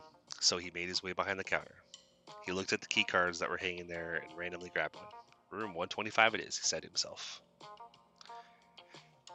so 0.41 0.59
he 0.59 0.71
made 0.73 0.89
his 0.89 1.03
way 1.03 1.13
behind 1.13 1.39
the 1.39 1.45
counter. 1.45 1.77
He 2.45 2.53
looked 2.53 2.73
at 2.73 2.81
the 2.81 2.87
key 2.87 3.05
cards 3.05 3.39
that 3.39 3.51
were 3.51 3.57
hanging 3.57 3.87
there 3.87 4.17
and 4.17 4.37
randomly 4.37 4.71
grabbed 4.71 4.97
one. 4.97 5.05
Room 5.51 5.75
125 5.75 6.35
it 6.35 6.41
is, 6.41 6.59
he 6.59 6.65
said 6.65 6.83
to 6.83 6.89
himself. 6.89 7.41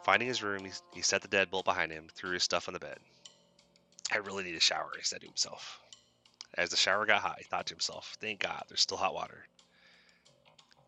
Finding 0.04 0.28
his 0.28 0.42
room, 0.42 0.66
he, 0.66 0.72
he 0.94 1.02
set 1.02 1.22
the 1.22 1.28
deadbolt 1.28 1.66
behind 1.66 1.92
him, 1.92 2.10
threw 2.16 2.32
his 2.32 2.44
stuff 2.44 2.68
on 2.68 2.74
the 2.74 2.80
bed. 2.80 2.98
I 4.12 4.18
really 4.18 4.44
need 4.44 4.56
a 4.56 4.60
shower, 4.60 4.92
he 4.98 5.04
said 5.04 5.22
to 5.22 5.28
himself. 5.28 5.80
As 6.56 6.70
the 6.70 6.78
shower 6.78 7.06
got 7.06 7.22
hot, 7.22 7.38
he 7.38 7.46
thought 7.46 7.68
to 7.68 7.74
himself, 7.74 8.18
thank 8.20 8.40
God, 8.40 8.64
there's 8.68 8.82
still 8.82 8.98
hot 8.98 9.14
water. 9.14 9.46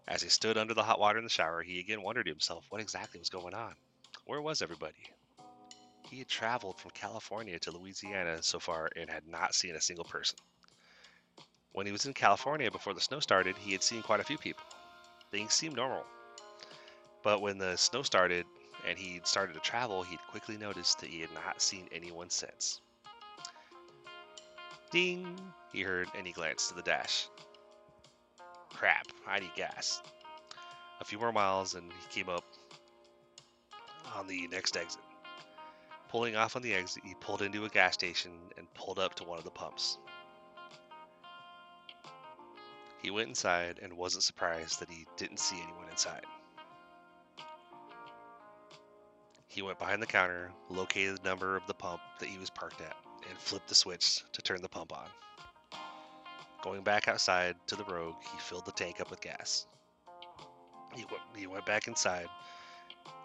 As 0.07 0.21
he 0.21 0.29
stood 0.29 0.57
under 0.57 0.73
the 0.73 0.83
hot 0.83 0.99
water 0.99 1.17
in 1.17 1.23
the 1.23 1.29
shower, 1.29 1.61
he 1.61 1.79
again 1.79 2.01
wondered 2.01 2.25
to 2.25 2.31
himself 2.31 2.65
what 2.69 2.81
exactly 2.81 3.19
was 3.19 3.29
going 3.29 3.53
on. 3.53 3.75
Where 4.25 4.41
was 4.41 4.61
everybody? 4.61 5.11
He 6.09 6.19
had 6.19 6.27
traveled 6.27 6.79
from 6.79 6.91
California 6.91 7.57
to 7.59 7.71
Louisiana 7.71 8.43
so 8.43 8.59
far 8.59 8.89
and 8.95 9.09
had 9.09 9.27
not 9.27 9.55
seen 9.55 9.75
a 9.75 9.81
single 9.81 10.05
person. 10.05 10.37
When 11.71 11.85
he 11.85 11.91
was 11.91 12.05
in 12.05 12.13
California 12.13 12.69
before 12.69 12.93
the 12.93 13.01
snow 13.01 13.19
started, 13.19 13.57
he 13.57 13.71
had 13.71 13.83
seen 13.83 14.03
quite 14.03 14.19
a 14.19 14.25
few 14.25 14.37
people. 14.37 14.65
Things 15.31 15.53
seemed 15.53 15.77
normal. 15.77 16.05
But 17.23 17.41
when 17.41 17.57
the 17.57 17.77
snow 17.77 18.03
started, 18.03 18.45
and 18.87 18.97
he'd 18.97 19.25
started 19.25 19.53
to 19.53 19.59
travel, 19.59 20.03
he'd 20.03 20.19
quickly 20.29 20.57
noticed 20.57 20.99
that 20.99 21.09
he 21.09 21.21
had 21.21 21.33
not 21.33 21.61
seen 21.61 21.87
anyone 21.91 22.29
since. 22.29 22.81
Ding! 24.91 25.39
he 25.71 25.81
heard, 25.81 26.07
and 26.15 26.27
he 26.27 26.33
glanced 26.33 26.69
to 26.69 26.75
the 26.75 26.81
dash. 26.81 27.27
Crap, 28.69 29.07
I 29.27 29.39
need 29.39 29.55
gas. 29.55 30.01
A 31.01 31.05
few 31.05 31.17
more 31.17 31.31
miles, 31.31 31.75
and 31.75 31.91
he 31.91 32.19
came 32.21 32.29
up 32.29 32.43
on 34.15 34.27
the 34.27 34.47
next 34.47 34.77
exit. 34.77 35.01
Pulling 36.09 36.35
off 36.35 36.55
on 36.55 36.61
the 36.61 36.75
exit, 36.75 37.03
he 37.03 37.15
pulled 37.15 37.41
into 37.41 37.65
a 37.65 37.69
gas 37.69 37.95
station 37.95 38.31
and 38.57 38.71
pulled 38.75 38.99
up 38.99 39.15
to 39.15 39.23
one 39.23 39.39
of 39.39 39.43
the 39.43 39.49
pumps. 39.49 39.97
He 43.01 43.09
went 43.09 43.29
inside 43.29 43.79
and 43.81 43.97
wasn't 43.97 44.23
surprised 44.23 44.79
that 44.79 44.89
he 44.89 45.05
didn't 45.17 45.39
see 45.39 45.59
anyone 45.61 45.89
inside. 45.89 46.25
He 49.53 49.61
went 49.61 49.77
behind 49.77 50.01
the 50.01 50.07
counter, 50.07 50.51
located 50.69 51.19
the 51.19 51.29
number 51.29 51.55
of 51.55 51.67
the 51.67 51.75
pump 51.75 52.01
that 52.17 52.27
he 52.27 52.39
was 52.39 52.49
parked 52.49 52.81
at, 52.81 52.95
and 53.29 53.37
flipped 53.37 53.67
the 53.67 53.75
switch 53.75 54.23
to 54.31 54.41
turn 54.41 54.63
the 54.63 54.67
pump 54.67 54.91
on. 54.91 55.07
Going 56.63 56.81
back 56.81 57.07
outside 57.07 57.55
to 57.67 57.75
the 57.75 57.83
rogue, 57.83 58.15
he 58.31 58.39
filled 58.39 58.65
the 58.65 58.71
tank 58.71 58.99
up 58.99 59.11
with 59.11 59.21
gas. 59.21 59.67
He 60.95 61.05
went, 61.05 61.21
he 61.35 61.45
went 61.45 61.67
back 61.67 61.87
inside 61.87 62.29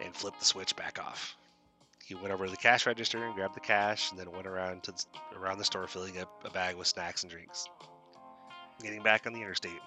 and 0.01 0.15
flipped 0.15 0.39
the 0.39 0.45
switch 0.45 0.77
back 0.77 0.99
off. 0.99 1.35
He 2.05 2.15
went 2.15 2.31
over 2.31 2.45
to 2.45 2.51
the 2.51 2.59
cash 2.59 2.85
register 2.85 3.25
and 3.25 3.35
grabbed 3.35 3.57
the 3.57 3.61
cash, 3.61 4.11
and 4.11 4.21
then 4.21 4.31
went 4.31 4.47
around 4.47 4.83
to 4.83 4.93
around 5.35 5.57
the 5.57 5.65
store 5.65 5.87
filling 5.87 6.19
up 6.19 6.45
a 6.45 6.51
bag 6.51 6.77
with 6.77 6.89
snacks 6.89 7.23
and 7.23 7.33
drinks. 7.33 7.67
Getting 8.83 9.03
back 9.03 9.27
on 9.27 9.33
the 9.33 9.41
interstate, 9.41 9.81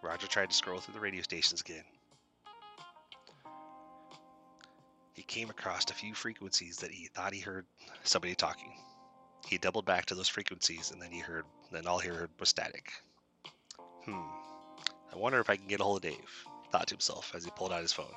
Roger 0.00 0.26
tried 0.26 0.48
to 0.48 0.56
scroll 0.56 0.80
through 0.80 0.94
the 0.94 1.00
radio 1.00 1.20
stations 1.20 1.60
again. 1.60 1.84
He 5.12 5.22
came 5.22 5.50
across 5.50 5.90
a 5.90 5.94
few 5.94 6.14
frequencies 6.14 6.78
that 6.78 6.90
he 6.90 7.06
thought 7.06 7.34
he 7.34 7.40
heard 7.40 7.66
somebody 8.02 8.34
talking. 8.34 8.72
He 9.46 9.58
doubled 9.58 9.84
back 9.84 10.06
to 10.06 10.14
those 10.14 10.28
frequencies, 10.28 10.90
and 10.90 11.02
then 11.02 11.10
he 11.10 11.18
heard, 11.18 11.44
then 11.70 11.86
all 11.86 11.98
he 11.98 12.08
heard 12.08 12.30
was 12.38 12.48
static. 12.48 12.92
Hmm. 14.04 14.22
I 15.12 15.16
wonder 15.16 15.40
if 15.40 15.50
I 15.50 15.56
can 15.56 15.66
get 15.66 15.80
a 15.80 15.84
hold 15.84 16.04
of 16.04 16.10
Dave, 16.10 16.44
thought 16.70 16.86
to 16.88 16.94
himself 16.94 17.32
as 17.34 17.44
he 17.44 17.50
pulled 17.50 17.72
out 17.72 17.82
his 17.82 17.92
phone. 17.92 18.14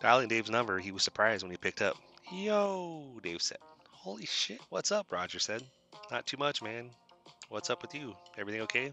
Dialing 0.00 0.28
Dave's 0.28 0.48
number, 0.48 0.78
he 0.78 0.92
was 0.92 1.02
surprised 1.02 1.42
when 1.42 1.50
he 1.50 1.58
picked 1.58 1.82
up. 1.82 1.96
Yo, 2.32 3.18
Dave 3.22 3.42
said. 3.42 3.58
Holy 3.90 4.24
shit, 4.24 4.60
what's 4.70 4.92
up? 4.92 5.12
Roger 5.12 5.38
said. 5.38 5.62
Not 6.10 6.26
too 6.26 6.38
much, 6.38 6.62
man. 6.62 6.90
What's 7.50 7.68
up 7.68 7.82
with 7.82 7.94
you? 7.94 8.16
Everything 8.38 8.62
okay? 8.62 8.92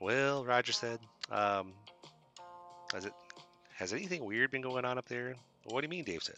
Well, 0.00 0.44
Roger 0.44 0.72
said, 0.72 0.98
um, 1.30 1.74
has 2.92 3.04
it 3.04 3.12
has 3.74 3.92
anything 3.92 4.24
weird 4.24 4.50
been 4.50 4.62
going 4.62 4.84
on 4.84 4.98
up 4.98 5.08
there? 5.08 5.34
What 5.64 5.80
do 5.80 5.84
you 5.86 5.90
mean? 5.90 6.04
Dave 6.04 6.22
said. 6.22 6.36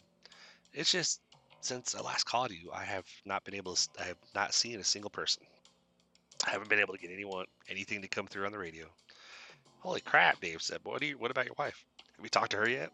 It's 0.73 0.91
just 0.91 1.21
since 1.61 1.95
I 1.95 2.01
last 2.01 2.25
called 2.25 2.51
you, 2.51 2.71
I 2.73 2.85
have 2.85 3.05
not 3.25 3.45
been 3.45 3.55
able 3.55 3.75
to. 3.75 3.89
I 4.01 4.05
have 4.05 4.17
not 4.35 4.55
seen 4.55 4.79
a 4.79 4.85
single 4.85 5.11
person. 5.11 5.43
I 6.47 6.51
haven't 6.51 6.69
been 6.69 6.79
able 6.81 6.95
to 6.95 7.01
get 7.01 7.11
anyone 7.11 7.47
anything 7.69 8.03
to 8.03 8.09
come 8.09 8.27
through 8.27 8.47
on 8.47 8.53
the 8.53 8.59
radio. 8.59 8.87
Holy 9.81 10.01
crap, 10.01 10.41
Dave 10.41 10.63
said. 10.63 10.81
What 10.85 11.01
do 11.01 11.07
you? 11.07 11.19
What 11.19 11.31
about 11.31 11.47
your 11.47 11.55
wife? 11.59 11.85
Have 12.17 12.25
you 12.25 12.29
talked 12.31 12.53
to 12.53 12.57
her 12.59 12.69
yet? 12.69 12.91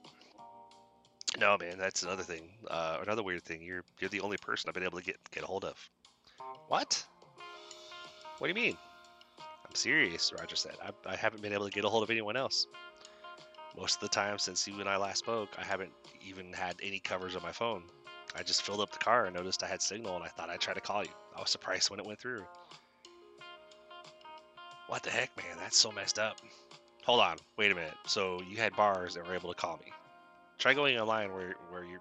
No, 1.39 1.57
man. 1.59 1.79
That's 1.79 2.03
another 2.03 2.23
thing. 2.23 2.49
Uh, 2.69 2.99
another 3.03 3.23
weird 3.23 3.43
thing. 3.43 3.63
You're 3.63 3.85
you're 4.01 4.11
the 4.11 4.21
only 4.21 4.37
person 4.37 4.69
I've 4.69 4.75
been 4.75 4.85
able 4.85 4.99
to 4.99 5.05
get 5.05 5.19
get 5.31 5.45
a 5.45 5.47
hold 5.47 5.65
of. 5.65 5.77
What? 6.69 7.05
What 8.39 8.47
do 8.47 8.49
you 8.49 8.67
mean? 8.67 8.77
I'm 9.39 9.75
serious, 9.75 10.33
Roger 10.39 10.57
said. 10.57 10.77
I, 10.83 11.11
I 11.11 11.17
haven't 11.17 11.43
been 11.43 11.53
able 11.53 11.67
to 11.67 11.71
get 11.71 11.85
a 11.85 11.89
hold 11.89 12.03
of 12.03 12.11
anyone 12.11 12.37
else. 12.37 12.67
Most 13.77 13.97
of 13.97 14.01
the 14.01 14.09
time 14.09 14.39
since 14.39 14.67
you 14.69 14.81
and 14.81 14.89
I 14.89 14.97
last 14.97 15.21
spoke, 15.21 15.51
I 15.59 15.65
haven't 15.65 15.93
even 16.27 16.53
had 16.53 16.77
any 16.83 16.99
covers 16.99 17.37
on 17.37 17.43
my 17.43 17.53
phone. 17.53 17.83
I 18.37 18.43
just 18.43 18.63
filled 18.63 18.81
up 18.81 18.93
the 18.93 18.99
car 18.99 19.27
and 19.27 19.35
noticed 19.35 19.63
I 19.63 19.67
had 19.67 19.83
signal 19.83 20.17
and 20.17 20.25
I 20.25 20.29
thought 20.29 20.51
I'd 20.51 20.61
try 20.61 20.75
to 20.75 20.81
call 20.81 21.03
you. 21.03 21.11
I 21.37 21.41
was 21.41 21.51
surprised 21.51 21.91
when 21.91 22.01
it 22.01 22.07
went 22.07 22.19
through. 22.19 22.45
What 24.89 25.03
the 25.03 25.11
heck, 25.11 25.35
man? 25.37 25.57
That's 25.59 25.79
so 25.79 25.91
messed 25.91 26.19
up. 26.19 26.39
Hold 27.05 27.21
on. 27.21 27.37
Wait 27.57 27.73
a 27.73 27.75
minute. 27.75 27.95
So 28.07 28.41
you 28.49 28.59
had 28.59 28.77
bars 28.77 29.17
and 29.17 29.27
were 29.27 29.35
able 29.35 29.53
to 29.53 29.59
call 29.59 29.79
me. 29.79 29.93
Try 30.59 30.75
going 30.75 30.99
online 30.99 31.33
where, 31.33 31.55
where 31.71 31.85
you're 31.85 32.01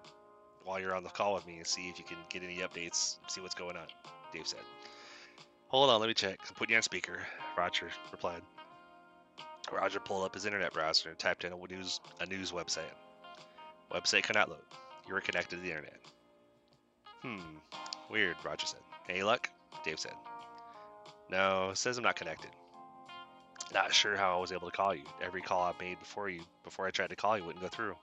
while 0.64 0.78
you're 0.80 0.94
on 0.94 1.02
the 1.02 1.10
call 1.10 1.34
with 1.34 1.46
me 1.46 1.56
and 1.56 1.66
see 1.66 1.88
if 1.88 1.98
you 1.98 2.04
can 2.04 2.18
get 2.28 2.42
any 2.42 2.58
updates, 2.58 3.18
see 3.26 3.40
what's 3.40 3.54
going 3.54 3.76
on, 3.76 3.86
Dave 4.32 4.46
said. 4.46 4.60
Hold 5.68 5.90
on, 5.90 6.00
let 6.00 6.06
me 6.06 6.14
check. 6.14 6.38
I'm 6.46 6.54
putting 6.54 6.72
you 6.72 6.76
on 6.76 6.82
speaker. 6.82 7.18
Roger 7.56 7.88
replied. 8.10 8.42
Roger 9.72 10.00
pulled 10.00 10.24
up 10.24 10.34
his 10.34 10.44
internet 10.44 10.72
browser 10.72 11.08
and 11.08 11.18
typed 11.18 11.44
in 11.44 11.52
a 11.52 11.56
news 11.56 12.00
a 12.20 12.26
news 12.26 12.52
website. 12.52 12.94
Website 13.90 14.22
cannot 14.22 14.48
load. 14.48 14.62
You 15.08 15.16
are 15.16 15.20
connected 15.20 15.56
to 15.56 15.62
the 15.62 15.68
internet. 15.68 16.00
Hmm. 17.22 17.56
Weird, 18.10 18.36
Roger 18.44 18.66
said. 18.66 18.80
Any 19.08 19.22
luck? 19.22 19.48
Dave 19.84 19.98
said. 19.98 20.12
No, 21.30 21.72
says 21.74 21.96
I'm 21.96 22.04
not 22.04 22.16
connected. 22.16 22.50
Not 23.72 23.94
sure 23.94 24.16
how 24.16 24.36
I 24.36 24.40
was 24.40 24.52
able 24.52 24.70
to 24.70 24.76
call 24.76 24.94
you. 24.94 25.04
Every 25.22 25.40
call 25.40 25.62
I 25.62 25.72
made 25.82 25.98
before 25.98 26.28
you 26.28 26.42
before 26.62 26.86
I 26.86 26.90
tried 26.90 27.10
to 27.10 27.16
call 27.16 27.38
you 27.38 27.44
wouldn't 27.44 27.62
go 27.62 27.68
through. 27.68 27.96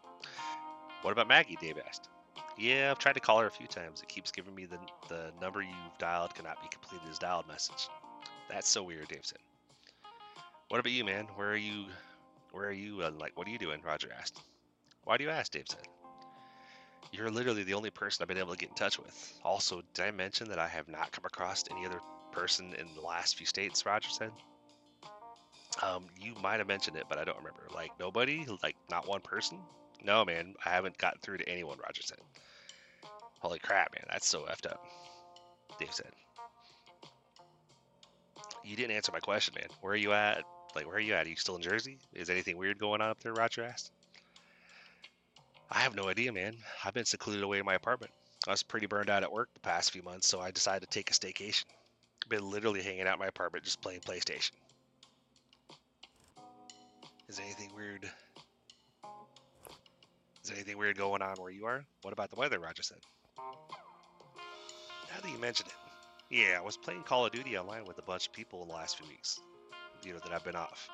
What 1.03 1.11
about 1.11 1.27
Maggie? 1.27 1.57
Dave 1.61 1.77
asked. 1.87 2.09
Yeah, 2.57 2.89
I've 2.91 2.99
tried 2.99 3.13
to 3.13 3.19
call 3.19 3.39
her 3.39 3.47
a 3.47 3.51
few 3.51 3.67
times. 3.67 4.01
It 4.01 4.09
keeps 4.09 4.31
giving 4.31 4.55
me 4.55 4.65
the 4.65 4.79
the 5.07 5.31
number 5.39 5.61
you've 5.61 5.97
dialed 5.99 6.33
cannot 6.33 6.61
be 6.61 6.69
completed 6.69 7.07
as 7.09 7.19
dialed 7.19 7.47
message. 7.47 7.87
That's 8.49 8.67
so 8.67 8.83
weird, 8.83 9.07
Dave 9.07 9.25
said. 9.25 9.39
What 10.69 10.79
about 10.79 10.91
you, 10.91 11.03
man? 11.03 11.27
Where 11.35 11.49
are 11.49 11.57
you? 11.57 11.85
Where 12.51 12.67
are 12.67 12.71
you? 12.71 13.01
Uh, 13.01 13.11
like, 13.19 13.35
what 13.35 13.47
are 13.47 13.49
you 13.49 13.57
doing? 13.57 13.81
Roger 13.83 14.09
asked. 14.17 14.39
Why 15.03 15.17
do 15.17 15.23
you 15.23 15.31
ask? 15.31 15.51
Dave 15.51 15.65
said. 15.67 15.81
You're 17.11 17.31
literally 17.31 17.63
the 17.63 17.73
only 17.73 17.89
person 17.89 18.21
I've 18.21 18.27
been 18.27 18.37
able 18.37 18.51
to 18.51 18.57
get 18.57 18.69
in 18.69 18.75
touch 18.75 18.99
with. 18.99 19.33
Also, 19.43 19.81
did 19.95 20.05
I 20.05 20.11
mention 20.11 20.47
that 20.49 20.59
I 20.59 20.67
have 20.67 20.87
not 20.87 21.11
come 21.11 21.25
across 21.25 21.63
any 21.71 21.87
other 21.87 21.99
person 22.31 22.75
in 22.77 22.87
the 22.93 23.01
last 23.01 23.35
few 23.35 23.47
states? 23.47 23.83
Roger 23.83 24.09
said. 24.09 24.31
Um, 25.81 26.05
you 26.21 26.35
might 26.41 26.59
have 26.59 26.67
mentioned 26.67 26.97
it, 26.97 27.05
but 27.09 27.17
I 27.17 27.23
don't 27.23 27.37
remember. 27.37 27.63
Like 27.73 27.91
nobody, 27.99 28.45
like 28.61 28.75
not 28.91 29.07
one 29.07 29.21
person. 29.21 29.57
No, 30.03 30.23
man, 30.23 30.53
I 30.63 30.69
haven't 30.69 30.99
gotten 30.99 31.19
through 31.21 31.39
to 31.39 31.49
anyone. 31.49 31.79
Roger 31.79 32.03
said. 32.03 32.19
Holy 33.39 33.57
crap, 33.57 33.91
man, 33.95 34.05
that's 34.11 34.27
so 34.27 34.41
effed 34.41 34.67
up. 34.67 34.85
Dave 35.79 35.93
said. 35.93 36.11
You 38.63 38.75
didn't 38.75 38.95
answer 38.95 39.11
my 39.11 39.19
question, 39.19 39.55
man. 39.55 39.69
Where 39.81 39.93
are 39.93 39.97
you 39.97 40.13
at? 40.13 40.43
Like, 40.75 40.85
where 40.85 40.97
are 40.97 40.99
you 40.99 41.13
at? 41.13 41.25
Are 41.25 41.29
you 41.29 41.35
still 41.35 41.55
in 41.55 41.61
Jersey? 41.61 41.97
Is 42.13 42.29
anything 42.29 42.57
weird 42.57 42.79
going 42.79 43.01
on 43.01 43.09
up 43.09 43.19
there? 43.21 43.33
Roger 43.33 43.63
asked. 43.63 43.91
I 45.71 45.79
have 45.79 45.95
no 45.95 46.07
idea, 46.09 46.31
man. 46.31 46.55
I've 46.83 46.93
been 46.93 47.05
secluded 47.05 47.43
away 47.43 47.59
in 47.59 47.65
my 47.65 47.75
apartment. 47.75 48.11
I 48.47 48.51
was 48.51 48.63
pretty 48.63 48.87
burned 48.87 49.09
out 49.09 49.23
at 49.23 49.31
work 49.31 49.49
the 49.53 49.59
past 49.59 49.91
few 49.91 50.01
months, 50.01 50.27
so 50.27 50.39
I 50.39 50.51
decided 50.51 50.89
to 50.89 50.93
take 50.93 51.11
a 51.11 51.13
staycation. 51.13 51.65
Been 52.27 52.49
literally 52.49 52.81
hanging 52.81 53.07
out 53.07 53.13
in 53.13 53.19
my 53.19 53.27
apartment 53.27 53.65
just 53.65 53.81
playing 53.81 54.01
PlayStation. 54.01 54.51
Is 57.27 57.39
anything 57.39 57.71
weird? 57.75 58.09
Is 60.43 60.51
anything 60.51 60.77
weird 60.77 60.97
going 60.97 61.21
on 61.21 61.35
where 61.37 61.51
you 61.51 61.65
are? 61.65 61.83
What 62.01 62.13
about 62.13 62.29
the 62.29 62.35
weather? 62.37 62.59
Roger 62.59 62.81
said. 62.81 62.97
Now 63.37 65.21
that 65.21 65.29
you 65.29 65.37
mention 65.37 65.67
it, 65.67 65.73
yeah, 66.35 66.57
I 66.57 66.61
was 66.61 66.77
playing 66.77 67.03
Call 67.03 67.25
of 67.25 67.31
Duty 67.31 67.57
online 67.57 67.85
with 67.85 67.97
a 67.99 68.03
bunch 68.03 68.27
of 68.27 68.33
people 68.33 68.61
in 68.61 68.67
the 68.67 68.73
last 68.73 68.97
few 68.97 69.07
weeks. 69.07 69.39
You 70.03 70.13
know 70.13 70.19
that 70.19 70.31
I've 70.31 70.43
been 70.43 70.55
off, 70.55 70.89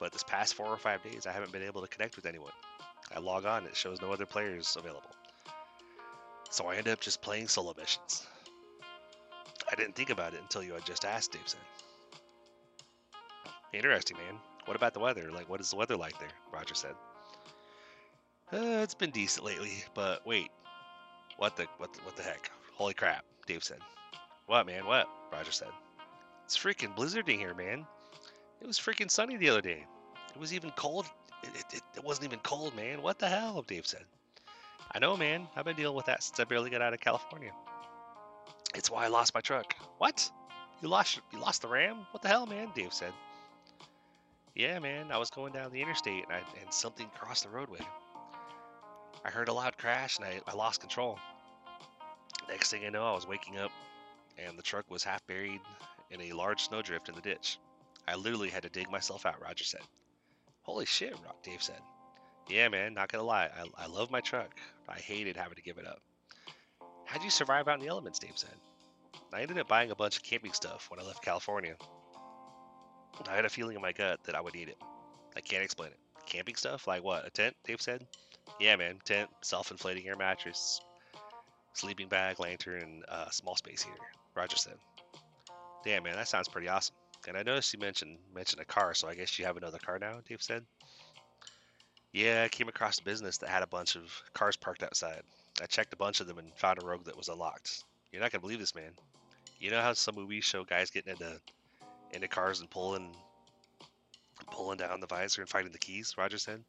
but 0.00 0.12
this 0.12 0.24
past 0.24 0.54
four 0.54 0.66
or 0.66 0.76
five 0.76 1.02
days, 1.02 1.26
I 1.26 1.32
haven't 1.32 1.52
been 1.52 1.62
able 1.62 1.80
to 1.82 1.88
connect 1.88 2.16
with 2.16 2.26
anyone. 2.26 2.52
I 3.14 3.20
log 3.20 3.44
on, 3.44 3.66
it 3.66 3.76
shows 3.76 4.00
no 4.00 4.12
other 4.12 4.26
players 4.26 4.76
available. 4.78 5.10
So 6.50 6.66
I 6.66 6.76
end 6.76 6.88
up 6.88 7.00
just 7.00 7.22
playing 7.22 7.48
solo 7.48 7.74
missions. 7.78 8.26
I 9.70 9.74
didn't 9.74 9.94
think 9.94 10.10
about 10.10 10.34
it 10.34 10.40
until 10.42 10.62
you 10.62 10.74
had 10.74 10.84
just 10.84 11.04
asked, 11.04 11.32
Dave 11.32 11.42
said. 11.46 11.60
Interesting, 13.72 14.18
man. 14.18 14.38
What 14.66 14.76
about 14.76 14.92
the 14.92 15.00
weather? 15.00 15.30
Like, 15.32 15.48
what 15.48 15.60
is 15.60 15.70
the 15.70 15.76
weather 15.76 15.96
like 15.96 16.18
there? 16.18 16.28
Roger 16.52 16.74
said. 16.74 16.94
Uh, 18.52 18.82
it's 18.82 18.94
been 18.94 19.10
decent 19.10 19.46
lately, 19.46 19.82
but 19.94 20.26
wait. 20.26 20.50
What 21.38 21.56
the, 21.56 21.66
what 21.78 21.94
the, 21.94 22.00
what 22.00 22.16
the 22.16 22.22
heck? 22.22 22.50
Holy 22.74 22.92
crap, 22.92 23.24
Dave 23.46 23.64
said. 23.64 23.78
What, 24.46 24.66
man? 24.66 24.84
What? 24.84 25.08
Roger 25.32 25.52
said. 25.52 25.70
It's 26.44 26.56
freaking 26.56 26.94
blizzarding 26.94 27.38
here, 27.38 27.54
man. 27.54 27.86
It 28.62 28.66
was 28.66 28.78
freaking 28.78 29.10
sunny 29.10 29.36
the 29.36 29.50
other 29.50 29.60
day. 29.60 29.84
It 30.34 30.40
was 30.40 30.54
even 30.54 30.70
cold 30.76 31.06
it, 31.42 31.64
it, 31.72 31.82
it 31.96 32.04
wasn't 32.04 32.26
even 32.26 32.38
cold, 32.40 32.74
man. 32.76 33.02
What 33.02 33.18
the 33.18 33.28
hell? 33.28 33.62
Dave 33.62 33.86
said. 33.86 34.04
I 34.92 34.98
know, 34.98 35.16
man. 35.16 35.48
I've 35.56 35.64
been 35.64 35.76
dealing 35.76 35.96
with 35.96 36.06
that 36.06 36.22
since 36.22 36.38
I 36.38 36.44
barely 36.44 36.70
got 36.70 36.82
out 36.82 36.92
of 36.92 37.00
California. 37.00 37.50
It's 38.74 38.90
why 38.90 39.04
I 39.04 39.08
lost 39.08 39.34
my 39.34 39.40
truck. 39.40 39.74
What? 39.98 40.30
You 40.80 40.88
lost 40.88 41.20
you 41.32 41.38
lost 41.38 41.62
the 41.62 41.68
Ram? 41.68 42.06
What 42.10 42.22
the 42.22 42.28
hell, 42.28 42.46
man? 42.46 42.70
Dave 42.74 42.92
said. 42.92 43.12
Yeah, 44.54 44.78
man. 44.78 45.10
I 45.10 45.18
was 45.18 45.30
going 45.30 45.52
down 45.52 45.72
the 45.72 45.80
interstate 45.80 46.24
and, 46.24 46.32
I, 46.32 46.60
and 46.60 46.72
something 46.72 47.08
crossed 47.14 47.44
the 47.44 47.50
roadway. 47.50 47.80
I 49.24 49.30
heard 49.30 49.48
a 49.48 49.52
loud 49.52 49.78
crash 49.78 50.18
and 50.18 50.26
I, 50.26 50.40
I 50.46 50.54
lost 50.54 50.80
control. 50.80 51.18
Next 52.48 52.70
thing 52.70 52.84
I 52.84 52.90
know, 52.90 53.04
I 53.04 53.14
was 53.14 53.26
waking 53.26 53.58
up 53.58 53.70
and 54.38 54.58
the 54.58 54.62
truck 54.62 54.90
was 54.90 55.04
half 55.04 55.26
buried 55.26 55.60
in 56.10 56.20
a 56.20 56.32
large 56.32 56.62
snowdrift 56.62 57.08
in 57.08 57.14
the 57.14 57.20
ditch. 57.20 57.58
I 58.06 58.16
literally 58.16 58.48
had 58.48 58.64
to 58.64 58.68
dig 58.68 58.90
myself 58.90 59.26
out, 59.26 59.40
Roger 59.42 59.64
said. 59.64 59.82
Holy 60.62 60.86
shit, 60.86 61.14
Rock 61.24 61.42
Dave 61.42 61.62
said. 61.62 61.80
Yeah, 62.48 62.68
man, 62.68 62.94
not 62.94 63.10
gonna 63.10 63.24
lie. 63.24 63.48
I, 63.56 63.84
I 63.84 63.86
love 63.86 64.10
my 64.10 64.20
truck. 64.20 64.54
I 64.88 64.98
hated 64.98 65.36
having 65.36 65.54
to 65.56 65.62
give 65.62 65.78
it 65.78 65.86
up. 65.86 66.00
How'd 67.04 67.22
you 67.22 67.30
survive 67.30 67.68
out 67.68 67.78
in 67.78 67.84
the 67.84 67.90
elements, 67.90 68.18
Dave 68.18 68.36
said. 68.36 68.54
I 69.32 69.42
ended 69.42 69.58
up 69.58 69.68
buying 69.68 69.90
a 69.90 69.96
bunch 69.96 70.16
of 70.16 70.22
camping 70.22 70.52
stuff 70.52 70.90
when 70.90 71.00
I 71.00 71.04
left 71.04 71.24
California. 71.24 71.76
I 73.28 73.34
had 73.34 73.44
a 73.44 73.48
feeling 73.50 73.76
in 73.76 73.82
my 73.82 73.92
gut 73.92 74.20
that 74.24 74.34
I 74.34 74.40
would 74.40 74.54
need 74.54 74.68
it. 74.68 74.78
I 75.36 75.40
can't 75.40 75.62
explain 75.62 75.90
it. 75.90 75.98
Camping 76.26 76.56
stuff? 76.56 76.86
Like 76.86 77.04
what? 77.04 77.26
A 77.26 77.30
tent? 77.30 77.54
Dave 77.64 77.80
said. 77.80 78.06
Yeah, 78.60 78.76
man. 78.76 78.98
Tent, 79.04 79.30
self-inflating 79.42 80.06
air 80.06 80.16
mattress, 80.16 80.80
sleeping 81.74 82.08
bag, 82.08 82.40
lantern, 82.40 82.82
and 82.82 83.04
uh, 83.08 83.30
small 83.30 83.56
space 83.56 83.82
heater. 83.82 83.96
Roger 84.34 84.56
said. 84.56 84.76
Damn, 85.84 86.02
man, 86.02 86.16
that 86.16 86.28
sounds 86.28 86.48
pretty 86.48 86.68
awesome. 86.68 86.94
And 87.28 87.36
I 87.36 87.42
noticed 87.42 87.72
you 87.72 87.78
mentioned 87.78 88.18
mentioned 88.34 88.60
a 88.60 88.64
car, 88.64 88.94
so 88.94 89.08
I 89.08 89.14
guess 89.14 89.38
you 89.38 89.44
have 89.44 89.56
another 89.56 89.78
car 89.78 89.98
now, 89.98 90.20
Dave 90.28 90.42
said. 90.42 90.64
Yeah, 92.12 92.42
I 92.44 92.48
came 92.48 92.68
across 92.68 92.98
a 92.98 93.04
business 93.04 93.38
that 93.38 93.48
had 93.48 93.62
a 93.62 93.66
bunch 93.66 93.96
of 93.96 94.22
cars 94.34 94.56
parked 94.56 94.82
outside. 94.82 95.22
I 95.62 95.66
checked 95.66 95.92
a 95.92 95.96
bunch 95.96 96.20
of 96.20 96.26
them 96.26 96.38
and 96.38 96.52
found 96.56 96.82
a 96.82 96.86
rogue 96.86 97.04
that 97.04 97.16
was 97.16 97.28
unlocked. 97.28 97.84
You're 98.12 98.20
not 98.20 98.32
gonna 98.32 98.42
believe 98.42 98.58
this, 98.58 98.74
man. 98.74 98.92
You 99.58 99.70
know 99.70 99.80
how 99.80 99.92
some 99.94 100.16
movies 100.16 100.44
show 100.44 100.64
guys 100.64 100.90
getting 100.90 101.12
into 101.12 101.40
into 102.12 102.28
cars 102.28 102.60
and 102.60 102.68
pulling 102.68 103.14
pulling 104.50 104.78
down 104.78 105.00
the 105.00 105.06
visor 105.06 105.40
and 105.40 105.48
finding 105.48 105.72
the 105.72 105.78
keys? 105.78 106.14
Roger 106.18 106.38
said. 106.38 106.62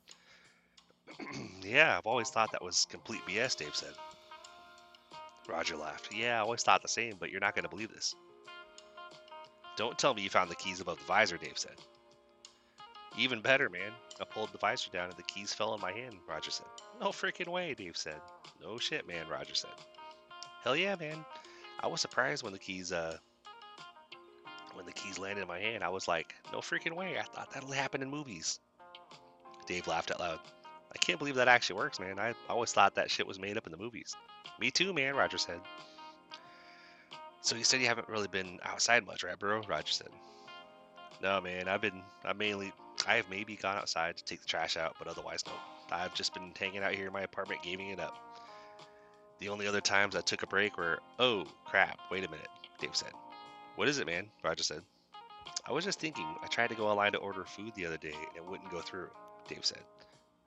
yeah, 1.64 1.98
I've 1.98 2.08
always 2.08 2.30
thought 2.30 2.52
that 2.54 2.64
was 2.64 2.88
complete 2.90 3.22
BS. 3.28 3.58
Dave 3.58 3.76
said. 3.76 3.94
Roger 5.50 5.76
laughed. 5.76 6.14
Yeah, 6.14 6.38
I 6.38 6.40
always 6.40 6.64
thought 6.64 6.82
the 6.82 6.88
same, 6.88 7.16
but 7.20 7.32
you're 7.32 7.42
not 7.42 7.56
gonna 7.56 7.68
believe 7.68 7.92
this. 7.92 8.16
Don't 9.76 9.98
tell 9.98 10.14
me 10.14 10.22
you 10.22 10.30
found 10.30 10.52
the 10.52 10.56
keys 10.56 10.80
above 10.80 11.00
the 11.00 11.06
visor, 11.06 11.38
Dave 11.38 11.58
said. 11.58 11.76
Even 13.18 13.42
better, 13.42 13.70
man. 13.70 13.92
I 14.20 14.26
pulled 14.26 14.52
the 14.52 14.58
visor 14.58 14.90
down 14.92 15.10
and 15.10 15.18
the 15.18 15.24
keys 15.24 15.54
fell 15.54 15.74
in 15.76 15.82
my 15.82 15.92
hand, 15.92 16.16
Roger 16.28 16.52
said. 16.52 16.66
No 17.00 17.10
freaking 17.10 17.48
way, 17.48 17.74
Dave 17.74 17.98
said. 17.98 18.20
No 18.62 18.78
shit, 18.78 19.08
man, 19.08 19.28
Roger 19.28 19.56
said. 19.56 19.72
Hell 20.64 20.76
yeah, 20.76 20.96
man. 20.96 21.26
I 21.80 21.88
was 21.88 22.02
surprised 22.02 22.44
when 22.44 22.54
the 22.54 22.60
keys 22.60 22.92
uh 22.92 23.18
when 24.74 24.86
the 24.86 24.92
keys 24.92 25.20
landed 25.20 25.42
in 25.42 25.48
my 25.48 25.60
hand. 25.60 25.84
I 25.84 25.90
was 25.90 26.08
like, 26.08 26.34
no 26.52 26.60
freaking 26.60 26.96
way. 26.96 27.18
I 27.20 27.24
thought 27.24 27.52
that'll 27.54 27.72
happen 27.72 28.02
in 28.02 28.10
movies. 28.10 28.60
Dave 29.68 29.88
laughed 29.88 30.12
out 30.12 30.20
loud. 30.20 30.40
I 30.92 30.98
can't 30.98 31.20
believe 31.20 31.36
that 31.36 31.48
actually 31.48 31.78
works, 31.78 32.00
man. 32.00 32.20
I 32.20 32.34
always 32.50 32.72
thought 32.72 32.96
that 32.96 33.12
shit 33.12 33.28
was 33.28 33.40
made 33.40 33.58
up 33.58 33.66
in 33.66 33.72
the 33.72 33.78
movies. 33.78 34.16
Me 34.60 34.72
too, 34.72 34.94
man, 34.94 35.16
Roger 35.16 35.38
said. 35.38 35.60
So 37.44 37.58
you 37.58 37.66
said 37.66 37.82
you 37.82 37.88
haven't 37.88 38.08
really 38.08 38.30
been 38.30 38.58
outside 38.64 39.06
much, 39.06 39.24
right, 39.24 39.38
bro? 39.38 39.62
Roger 39.68 39.92
said. 39.92 40.08
No, 41.22 41.42
man. 41.42 41.68
I've 41.68 41.82
been. 41.82 42.02
I 42.24 42.32
mainly. 42.32 42.72
I 43.06 43.18
have 43.18 43.30
maybe 43.30 43.58
gone 43.58 43.76
outside 43.76 44.16
to 44.16 44.24
take 44.24 44.42
the 44.42 44.48
trash 44.48 44.78
out, 44.78 44.96
but 44.98 45.10
otherwise, 45.10 45.44
no. 45.46 45.52
I've 45.92 46.16
just 46.16 46.34
been 46.34 46.54
hanging 46.58 46.84
out 46.84 46.94
here 46.94 47.08
in 47.08 47.14
my 47.14 47.22
apartment, 47.22 47.62
gaming 47.62 47.90
it 47.90 48.00
up. 48.00 48.18
The 49.40 49.50
only 49.50 49.68
other 49.68 49.82
times 49.82 50.16
I 50.16 50.22
took 50.22 50.44
a 50.44 50.48
break 50.48 50.78
were, 50.78 51.00
oh 51.20 51.46
crap, 51.66 52.00
wait 52.10 52.24
a 52.24 52.32
minute, 52.32 52.48
Dave 52.80 52.96
said. 52.96 53.12
What 53.76 53.90
is 53.90 54.00
it, 54.00 54.08
man? 54.08 54.28
Roger 54.42 54.64
said. 54.64 54.82
I 55.68 55.74
was 55.74 55.84
just 55.84 56.00
thinking. 56.00 56.26
I 56.42 56.48
tried 56.48 56.70
to 56.70 56.76
go 56.76 56.88
online 56.88 57.12
to 57.12 57.18
order 57.18 57.44
food 57.44 57.74
the 57.76 57.86
other 57.86 57.98
day 57.98 58.14
and 58.14 58.38
it 58.38 58.46
wouldn't 58.46 58.72
go 58.72 58.80
through. 58.80 59.10
Dave 59.50 59.66
said. 59.66 59.82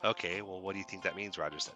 Okay, 0.03 0.41
well, 0.41 0.63
what 0.63 0.73
do 0.73 0.79
you 0.79 0.85
think 0.89 1.03
that 1.03 1.15
means? 1.15 1.37
Roger 1.37 1.59
said. 1.59 1.75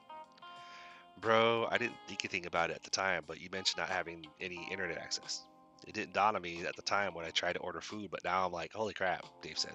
Bro, 1.20 1.68
I 1.70 1.78
didn't 1.78 1.96
think 2.06 2.24
anything 2.24 2.46
about 2.46 2.70
it 2.70 2.76
at 2.76 2.82
the 2.82 2.90
time, 2.90 3.24
but 3.26 3.40
you 3.40 3.48
mentioned 3.52 3.78
not 3.78 3.90
having 3.90 4.26
any 4.40 4.66
internet 4.70 4.98
access. 4.98 5.42
It 5.86 5.94
didn't 5.94 6.14
dawn 6.14 6.36
on 6.36 6.42
me 6.42 6.64
at 6.66 6.76
the 6.76 6.82
time 6.82 7.14
when 7.14 7.24
I 7.24 7.30
tried 7.30 7.54
to 7.54 7.60
order 7.60 7.80
food, 7.80 8.10
but 8.10 8.24
now 8.24 8.46
I'm 8.46 8.52
like, 8.52 8.72
holy 8.72 8.94
crap, 8.94 9.24
Dave 9.42 9.58
said. 9.58 9.74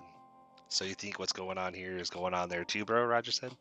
So 0.69 0.86
you 0.86 0.95
think 0.95 1.19
what's 1.19 1.34
going 1.34 1.58
on 1.58 1.73
here 1.73 1.97
is 1.97 2.10
going 2.10 2.34
on 2.34 2.49
there 2.49 2.63
too, 2.63 2.86
bro? 2.86 3.05
Roger 3.05 3.31
said. 3.31 3.51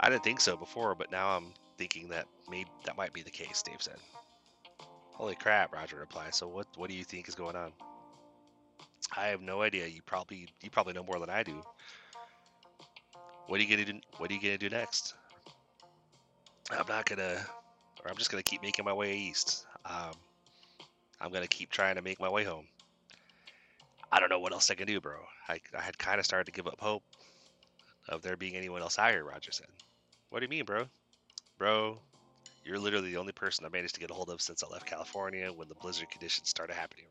I 0.00 0.08
didn't 0.08 0.24
think 0.24 0.40
so 0.40 0.56
before, 0.56 0.94
but 0.94 1.12
now 1.12 1.36
I'm 1.36 1.52
thinking 1.78 2.08
that 2.08 2.26
maybe 2.48 2.70
that 2.84 2.96
might 2.96 3.12
be 3.12 3.22
the 3.22 3.30
case, 3.30 3.62
Dave 3.62 3.80
said. 3.80 3.98
Holy 5.12 5.34
crap, 5.34 5.72
Roger 5.72 5.96
replied. 5.98 6.34
So 6.34 6.48
what 6.48 6.66
what 6.76 6.88
do 6.88 6.96
you 6.96 7.04
think 7.04 7.28
is 7.28 7.34
going 7.34 7.54
on? 7.54 7.72
I 9.16 9.26
have 9.26 9.42
no 9.42 9.62
idea. 9.62 9.86
You 9.86 10.00
probably 10.06 10.48
you 10.62 10.70
probably 10.70 10.94
know 10.94 11.04
more 11.04 11.18
than 11.20 11.30
I 11.30 11.42
do. 11.42 11.62
What 13.46 13.60
are 13.60 13.62
you 13.62 13.68
gonna 13.68 13.84
do? 13.84 14.00
What 14.16 14.30
are 14.30 14.34
you 14.34 14.40
gonna 14.40 14.58
do 14.58 14.70
next? 14.70 15.14
I'm 16.70 16.86
not 16.88 17.06
gonna, 17.06 17.44
or 18.04 18.10
I'm 18.10 18.16
just 18.16 18.30
gonna 18.30 18.42
keep 18.42 18.62
making 18.62 18.84
my 18.84 18.92
way 18.92 19.16
east. 19.16 19.66
Um, 19.84 20.12
I'm 21.20 21.32
gonna 21.32 21.46
keep 21.48 21.70
trying 21.70 21.96
to 21.96 22.02
make 22.02 22.20
my 22.20 22.28
way 22.28 22.44
home. 22.44 22.66
I 24.12 24.18
don't 24.18 24.28
know 24.28 24.40
what 24.40 24.52
else 24.52 24.70
I 24.70 24.74
can 24.74 24.86
do, 24.86 25.00
bro. 25.00 25.18
I, 25.48 25.60
I 25.76 25.80
had 25.80 25.96
kind 25.98 26.18
of 26.18 26.26
started 26.26 26.46
to 26.46 26.52
give 26.52 26.66
up 26.66 26.80
hope 26.80 27.02
of 28.08 28.22
there 28.22 28.36
being 28.36 28.56
anyone 28.56 28.82
else 28.82 28.98
out 28.98 29.12
here, 29.12 29.24
Roger 29.24 29.52
said. 29.52 29.68
What 30.30 30.40
do 30.40 30.44
you 30.46 30.50
mean, 30.50 30.64
bro? 30.64 30.84
Bro, 31.58 31.98
you're 32.64 32.78
literally 32.78 33.10
the 33.10 33.18
only 33.18 33.32
person 33.32 33.64
I 33.64 33.68
managed 33.68 33.94
to 33.94 34.00
get 34.00 34.10
a 34.10 34.14
hold 34.14 34.30
of 34.30 34.40
since 34.40 34.64
I 34.64 34.68
left 34.68 34.86
California 34.86 35.52
when 35.52 35.68
the 35.68 35.74
blizzard 35.76 36.10
conditions 36.10 36.48
started 36.48 36.74
happening. 36.74 37.06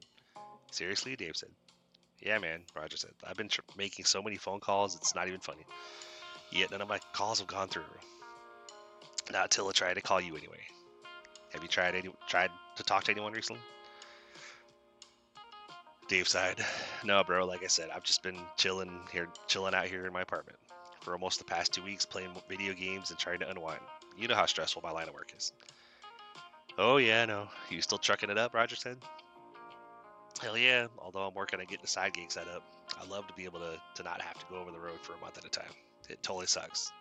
Seriously? 0.72 1.16
Dave 1.16 1.36
said. 1.36 1.50
Yeah, 2.22 2.38
man, 2.40 2.62
Roger 2.76 2.98
said. 2.98 3.12
I've 3.26 3.38
been 3.38 3.48
tr- 3.48 3.62
making 3.78 4.06
so 4.06 4.22
many 4.22 4.36
phone 4.36 4.60
calls, 4.60 4.96
it's 4.96 5.16
not 5.16 5.28
even 5.28 5.40
funny. 5.40 5.66
Yet 6.52 6.72
none 6.72 6.82
of 6.82 6.90
my 6.90 7.00
calls 7.14 7.40
have 7.40 7.48
gone 7.48 7.70
through. 7.70 7.84
Not 9.32 9.52
till 9.52 9.68
I 9.68 9.72
tried 9.72 9.96
to 9.96 10.02
call 10.02 10.20
you 10.20 10.36
anyway. 10.36 10.60
Have 11.54 11.62
you 11.62 11.68
tried 11.68 11.96
any 11.96 12.10
tried 12.28 12.52
to 12.76 12.84
talk 12.84 13.04
to 13.06 13.12
anyone 13.12 13.34
recently? 13.34 13.62
Dave 16.08 16.28
sighed. 16.28 16.66
No, 17.04 17.24
bro. 17.24 17.46
Like 17.46 17.64
I 17.64 17.68
said, 17.68 17.90
I've 17.94 18.04
just 18.04 18.24
been 18.24 18.40
chilling 18.58 19.02
here, 19.12 19.28
chilling 19.48 19.76
out 19.76 19.86
here 19.86 20.08
in 20.08 20.14
my 20.14 20.22
apartment 20.22 20.58
for 21.02 21.14
almost 21.14 21.38
the 21.38 21.46
past 21.46 21.72
two 21.72 21.84
weeks, 21.84 22.06
playing 22.06 22.32
video 22.48 22.74
games 22.74 23.12
and 23.12 23.20
trying 23.20 23.40
to 23.40 23.50
unwind. 23.50 23.82
You 24.18 24.28
know 24.28 24.36
how 24.36 24.48
stressful 24.48 24.82
my 24.82 24.92
line 24.92 25.08
of 25.08 25.14
work 25.14 25.32
is. 25.38 25.54
Oh 26.78 26.98
yeah, 26.98 27.26
no. 27.26 27.48
You 27.70 27.82
still 27.82 27.98
trucking 28.00 28.30
it 28.30 28.38
up? 28.38 28.54
Roger 28.54 28.76
said. 28.76 28.98
Hell 30.42 30.58
yeah. 30.58 30.88
Although 30.98 31.28
I'm 31.28 31.34
working 31.34 31.60
on 31.60 31.66
getting 31.68 31.84
a 31.84 31.88
side 31.88 32.14
gig 32.14 32.32
set 32.32 32.48
up, 32.48 32.64
I 33.00 33.06
love 33.06 33.28
to 33.28 33.34
be 33.34 33.46
able 33.46 33.60
to 33.60 33.80
to 33.96 34.04
not 34.04 34.22
have 34.22 34.40
to 34.40 34.46
go 34.50 34.58
over 34.58 34.72
the 34.72 34.80
road 34.80 35.00
for 35.04 35.14
a 35.14 35.18
month 35.20 35.38
at 35.38 35.46
a 35.46 35.50
time. 35.50 35.72
It 36.10 36.24
totally 36.24 36.48
sucks. 36.48 36.92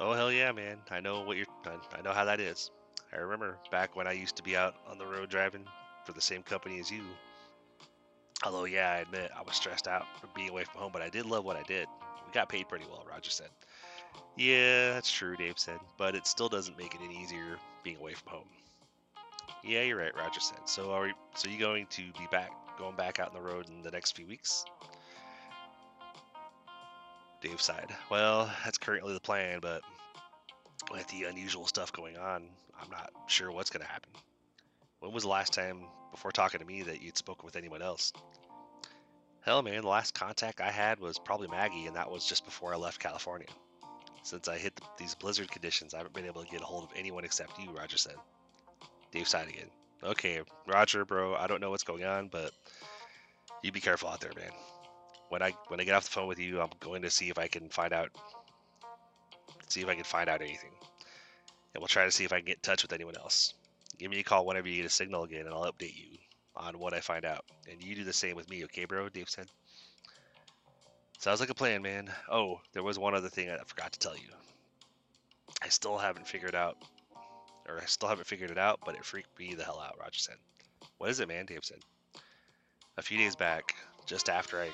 Oh 0.00 0.12
hell 0.12 0.32
yeah, 0.32 0.50
man! 0.52 0.78
I 0.90 1.00
know 1.00 1.22
what 1.22 1.36
you're. 1.36 1.46
I 1.66 2.02
know 2.02 2.12
how 2.12 2.24
that 2.24 2.40
is. 2.40 2.70
I 3.12 3.18
remember 3.18 3.56
back 3.70 3.94
when 3.94 4.08
I 4.08 4.12
used 4.12 4.36
to 4.36 4.42
be 4.42 4.56
out 4.56 4.74
on 4.88 4.98
the 4.98 5.06
road 5.06 5.30
driving 5.30 5.64
for 6.04 6.12
the 6.12 6.20
same 6.20 6.42
company 6.42 6.80
as 6.80 6.90
you. 6.90 7.02
Although, 8.44 8.64
yeah, 8.64 8.90
I 8.90 8.96
admit 8.98 9.30
I 9.36 9.42
was 9.42 9.54
stressed 9.54 9.86
out 9.86 10.04
from 10.20 10.30
being 10.34 10.50
away 10.50 10.64
from 10.64 10.80
home, 10.80 10.90
but 10.92 11.00
I 11.00 11.08
did 11.08 11.26
love 11.26 11.44
what 11.44 11.56
I 11.56 11.62
did. 11.62 11.86
We 12.26 12.32
got 12.32 12.48
paid 12.48 12.68
pretty 12.68 12.84
well, 12.90 13.06
Roger 13.08 13.30
said. 13.30 13.48
Yeah, 14.36 14.92
that's 14.92 15.10
true, 15.10 15.36
Dave 15.36 15.58
said, 15.58 15.78
but 15.96 16.14
it 16.14 16.26
still 16.26 16.48
doesn't 16.48 16.76
make 16.76 16.94
it 16.94 17.00
any 17.02 17.22
easier 17.22 17.56
being 17.84 17.96
away 17.96 18.14
from 18.14 18.32
home. 18.32 18.48
Yeah, 19.62 19.82
you're 19.82 19.96
right, 19.96 20.14
Roger 20.16 20.40
said. 20.40 20.58
So 20.66 20.90
are 20.90 21.04
we, 21.04 21.12
so 21.36 21.48
you 21.48 21.58
going 21.58 21.86
to 21.90 22.02
be 22.18 22.26
back, 22.30 22.50
going 22.78 22.96
back 22.96 23.20
out 23.20 23.28
on 23.28 23.34
the 23.34 23.40
road 23.40 23.68
in 23.68 23.82
the 23.82 23.90
next 23.90 24.16
few 24.16 24.26
weeks? 24.26 24.64
Dave 27.44 27.60
sighed. 27.60 27.94
Well, 28.10 28.50
that's 28.64 28.78
currently 28.78 29.12
the 29.12 29.20
plan, 29.20 29.58
but 29.60 29.82
with 30.90 31.06
the 31.08 31.24
unusual 31.24 31.66
stuff 31.66 31.92
going 31.92 32.16
on, 32.16 32.44
I'm 32.80 32.90
not 32.90 33.12
sure 33.26 33.52
what's 33.52 33.68
going 33.68 33.84
to 33.84 33.90
happen. 33.90 34.10
When 35.00 35.12
was 35.12 35.24
the 35.24 35.28
last 35.28 35.52
time 35.52 35.82
before 36.10 36.32
talking 36.32 36.60
to 36.60 36.66
me 36.66 36.82
that 36.84 37.02
you'd 37.02 37.18
spoken 37.18 37.44
with 37.44 37.56
anyone 37.56 37.82
else? 37.82 38.14
Hell, 39.42 39.60
man, 39.60 39.82
the 39.82 39.88
last 39.88 40.14
contact 40.14 40.62
I 40.62 40.70
had 40.70 40.98
was 41.00 41.18
probably 41.18 41.48
Maggie, 41.48 41.86
and 41.86 41.96
that 41.96 42.10
was 42.10 42.26
just 42.26 42.46
before 42.46 42.72
I 42.72 42.78
left 42.78 42.98
California. 42.98 43.48
Since 44.22 44.48
I 44.48 44.56
hit 44.56 44.74
the, 44.76 44.82
these 44.98 45.14
blizzard 45.14 45.50
conditions, 45.50 45.92
I 45.92 45.98
haven't 45.98 46.14
been 46.14 46.24
able 46.24 46.42
to 46.42 46.50
get 46.50 46.62
a 46.62 46.64
hold 46.64 46.84
of 46.84 46.96
anyone 46.96 47.26
except 47.26 47.58
you, 47.58 47.70
Roger 47.72 47.98
said. 47.98 48.16
Dave 49.12 49.28
sighed 49.28 49.48
again. 49.50 49.68
Okay, 50.02 50.40
Roger, 50.66 51.04
bro, 51.04 51.34
I 51.34 51.46
don't 51.46 51.60
know 51.60 51.70
what's 51.70 51.84
going 51.84 52.04
on, 52.04 52.28
but 52.28 52.52
you 53.62 53.70
be 53.70 53.80
careful 53.80 54.08
out 54.08 54.20
there, 54.20 54.32
man 54.34 54.50
when 55.34 55.42
I 55.42 55.50
when 55.66 55.80
I 55.80 55.84
get 55.84 55.96
off 55.96 56.04
the 56.04 56.12
phone 56.12 56.28
with 56.28 56.38
you, 56.38 56.60
I'm 56.60 56.70
going 56.78 57.02
to 57.02 57.10
see 57.10 57.28
if 57.28 57.38
I 57.40 57.48
can 57.48 57.68
find 57.68 57.92
out 57.92 58.08
see 59.66 59.80
if 59.80 59.88
I 59.88 59.96
can 59.96 60.04
find 60.04 60.30
out 60.30 60.40
anything. 60.40 60.70
And 61.74 61.80
we'll 61.80 61.88
try 61.88 62.04
to 62.04 62.12
see 62.12 62.22
if 62.22 62.32
I 62.32 62.36
can 62.36 62.46
get 62.46 62.58
in 62.58 62.62
touch 62.62 62.82
with 62.82 62.92
anyone 62.92 63.16
else. 63.16 63.52
Give 63.98 64.12
me 64.12 64.20
a 64.20 64.22
call 64.22 64.46
whenever 64.46 64.68
you 64.68 64.76
get 64.76 64.86
a 64.86 64.90
signal 64.90 65.24
again 65.24 65.46
and 65.46 65.52
I'll 65.52 65.72
update 65.72 65.96
you 65.96 66.18
on 66.54 66.78
what 66.78 66.94
I 66.94 67.00
find 67.00 67.24
out. 67.24 67.44
And 67.68 67.82
you 67.82 67.96
do 67.96 68.04
the 68.04 68.12
same 68.12 68.36
with 68.36 68.48
me, 68.48 68.62
okay, 68.66 68.84
bro? 68.84 69.08
Dave 69.08 69.28
said. 69.28 69.48
Sounds 71.18 71.40
like 71.40 71.50
a 71.50 71.54
plan, 71.54 71.82
man. 71.82 72.08
Oh, 72.30 72.60
there 72.72 72.84
was 72.84 72.96
one 72.96 73.16
other 73.16 73.28
thing 73.28 73.50
I 73.50 73.58
forgot 73.66 73.92
to 73.92 73.98
tell 73.98 74.14
you. 74.14 74.30
I 75.60 75.68
still 75.68 75.98
haven't 75.98 76.28
figured 76.28 76.54
out, 76.54 76.76
or 77.68 77.80
I 77.80 77.86
still 77.86 78.08
haven't 78.08 78.28
figured 78.28 78.52
it 78.52 78.58
out, 78.58 78.78
but 78.86 78.94
it 78.94 79.04
freaked 79.04 79.36
me 79.36 79.54
the 79.54 79.64
hell 79.64 79.82
out, 79.84 79.98
Roger 79.98 80.20
said. 80.20 80.36
What 80.98 81.10
is 81.10 81.18
it, 81.18 81.26
man? 81.26 81.46
Dave 81.46 81.64
said. 81.64 81.80
A 82.98 83.02
few 83.02 83.18
days 83.18 83.34
back, 83.34 83.74
just 84.06 84.28
after 84.28 84.60
I 84.60 84.68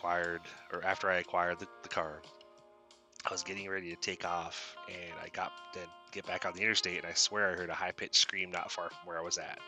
acquired, 0.00 0.40
or 0.72 0.82
after 0.84 1.10
I 1.10 1.16
acquired 1.18 1.58
the, 1.58 1.66
the 1.82 1.88
car, 1.88 2.22
I 3.26 3.30
was 3.30 3.42
getting 3.42 3.68
ready 3.68 3.90
to 3.90 3.96
take 3.96 4.24
off, 4.24 4.74
and 4.88 5.12
I 5.22 5.28
got 5.28 5.52
to 5.74 5.80
get 6.10 6.26
back 6.26 6.46
on 6.46 6.54
the 6.54 6.62
interstate, 6.62 6.98
and 6.98 7.06
I 7.06 7.12
swear 7.12 7.50
I 7.50 7.54
heard 7.54 7.68
a 7.68 7.74
high 7.74 7.92
pitched 7.92 8.16
scream 8.16 8.50
not 8.50 8.72
far 8.72 8.88
from 8.88 9.06
where 9.06 9.18
I 9.18 9.22
was 9.22 9.36
at. 9.36 9.58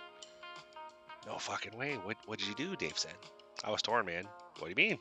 No 1.26 1.36
fucking 1.36 1.76
way. 1.76 1.94
What 2.02 2.16
what 2.26 2.38
did 2.38 2.48
you 2.48 2.54
do? 2.54 2.74
Dave 2.76 2.96
said. 2.96 3.14
I 3.62 3.70
was 3.70 3.82
torn, 3.82 4.06
man. 4.06 4.24
What 4.58 4.64
do 4.64 4.82
you 4.82 4.88
mean? 4.88 4.98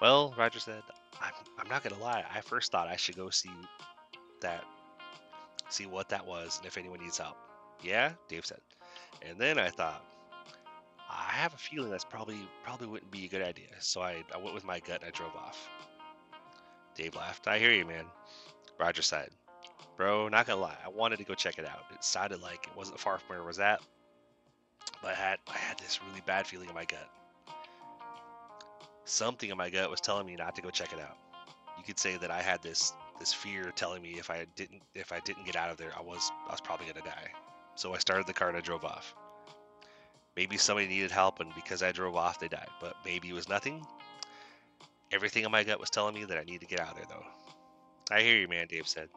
Well, 0.00 0.34
Roger 0.38 0.60
said, 0.60 0.82
I'm, 1.20 1.32
I'm 1.58 1.68
not 1.68 1.82
gonna 1.82 2.00
lie. 2.00 2.24
I 2.32 2.40
first 2.40 2.70
thought 2.70 2.88
I 2.88 2.96
should 2.96 3.16
go 3.16 3.28
see 3.28 3.50
that, 4.40 4.64
see 5.68 5.86
what 5.86 6.08
that 6.10 6.26
was, 6.26 6.58
and 6.58 6.66
if 6.66 6.78
anyone 6.78 7.00
needs 7.00 7.18
help. 7.18 7.36
Yeah, 7.82 8.12
Dave 8.28 8.46
said. 8.46 8.60
And 9.28 9.36
then 9.38 9.58
I 9.58 9.68
thought, 9.68 10.04
I 11.12 11.32
have 11.34 11.54
a 11.54 11.58
feeling 11.58 11.90
that's 11.90 12.04
probably 12.04 12.48
probably 12.64 12.86
wouldn't 12.86 13.10
be 13.10 13.24
a 13.26 13.28
good 13.28 13.42
idea. 13.42 13.68
So 13.80 14.00
I, 14.00 14.24
I 14.34 14.38
went 14.38 14.54
with 14.54 14.64
my 14.64 14.80
gut 14.80 15.02
and 15.02 15.04
I 15.04 15.10
drove 15.10 15.34
off. 15.36 15.68
Dave 16.94 17.14
laughed. 17.14 17.46
I 17.48 17.58
hear 17.58 17.72
you, 17.72 17.84
man. 17.84 18.04
Roger 18.78 19.02
sighed. 19.02 19.30
Bro, 19.96 20.28
not 20.28 20.46
gonna 20.46 20.60
lie, 20.60 20.76
I 20.84 20.88
wanted 20.88 21.18
to 21.18 21.24
go 21.24 21.34
check 21.34 21.58
it 21.58 21.66
out. 21.66 21.84
It 21.92 22.02
sounded 22.02 22.40
like 22.40 22.66
it 22.66 22.76
wasn't 22.76 22.98
far 22.98 23.18
from 23.18 23.28
where 23.28 23.38
it 23.40 23.46
was 23.46 23.58
at. 23.58 23.80
But 25.02 25.12
I 25.12 25.14
had 25.14 25.38
I 25.48 25.56
had 25.56 25.78
this 25.78 26.00
really 26.08 26.22
bad 26.26 26.46
feeling 26.46 26.68
in 26.68 26.74
my 26.74 26.84
gut. 26.84 27.08
Something 29.04 29.50
in 29.50 29.58
my 29.58 29.68
gut 29.68 29.90
was 29.90 30.00
telling 30.00 30.26
me 30.26 30.36
not 30.36 30.54
to 30.56 30.62
go 30.62 30.70
check 30.70 30.92
it 30.92 31.00
out. 31.00 31.16
you 31.76 31.84
could 31.84 31.98
say 31.98 32.16
that 32.16 32.30
I 32.30 32.40
had 32.40 32.62
this 32.62 32.92
this 33.18 33.32
fear 33.32 33.72
telling 33.76 34.02
me 34.02 34.12
if 34.18 34.30
I 34.30 34.46
didn't 34.56 34.82
if 34.94 35.12
I 35.12 35.20
didn't 35.20 35.44
get 35.44 35.56
out 35.56 35.70
of 35.70 35.76
there, 35.76 35.92
I 35.96 36.00
was 36.00 36.30
I 36.48 36.52
was 36.52 36.60
probably 36.60 36.86
gonna 36.86 37.04
die. 37.04 37.30
So 37.74 37.94
I 37.94 37.98
started 37.98 38.26
the 38.26 38.32
car 38.32 38.48
and 38.48 38.56
I 38.56 38.60
drove 38.60 38.84
off. 38.84 39.14
Maybe 40.36 40.56
somebody 40.56 40.86
needed 40.86 41.10
help, 41.10 41.40
and 41.40 41.54
because 41.54 41.82
I 41.82 41.92
drove 41.92 42.16
off, 42.16 42.40
they 42.40 42.48
died. 42.48 42.68
But 42.80 42.96
maybe 43.04 43.28
it 43.28 43.34
was 43.34 43.48
nothing. 43.48 43.84
Everything 45.12 45.44
in 45.44 45.50
my 45.50 45.62
gut 45.62 45.80
was 45.80 45.90
telling 45.90 46.14
me 46.14 46.24
that 46.24 46.38
I 46.38 46.44
need 46.44 46.60
to 46.60 46.66
get 46.66 46.80
out 46.80 46.90
of 46.90 46.96
there, 46.96 47.06
though. 47.08 47.24
I 48.14 48.22
hear 48.22 48.36
you, 48.36 48.48
man. 48.48 48.66
Dave 48.68 48.88
said. 48.88 49.08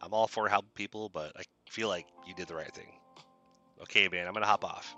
I'm 0.00 0.12
all 0.12 0.28
for 0.28 0.48
helping 0.48 0.70
people, 0.74 1.08
but 1.08 1.32
I 1.36 1.42
feel 1.68 1.88
like 1.88 2.06
you 2.26 2.34
did 2.34 2.48
the 2.48 2.54
right 2.54 2.72
thing. 2.72 2.92
Okay, 3.82 4.08
man. 4.08 4.26
I'm 4.26 4.34
gonna 4.34 4.46
hop 4.46 4.64
off, 4.64 4.94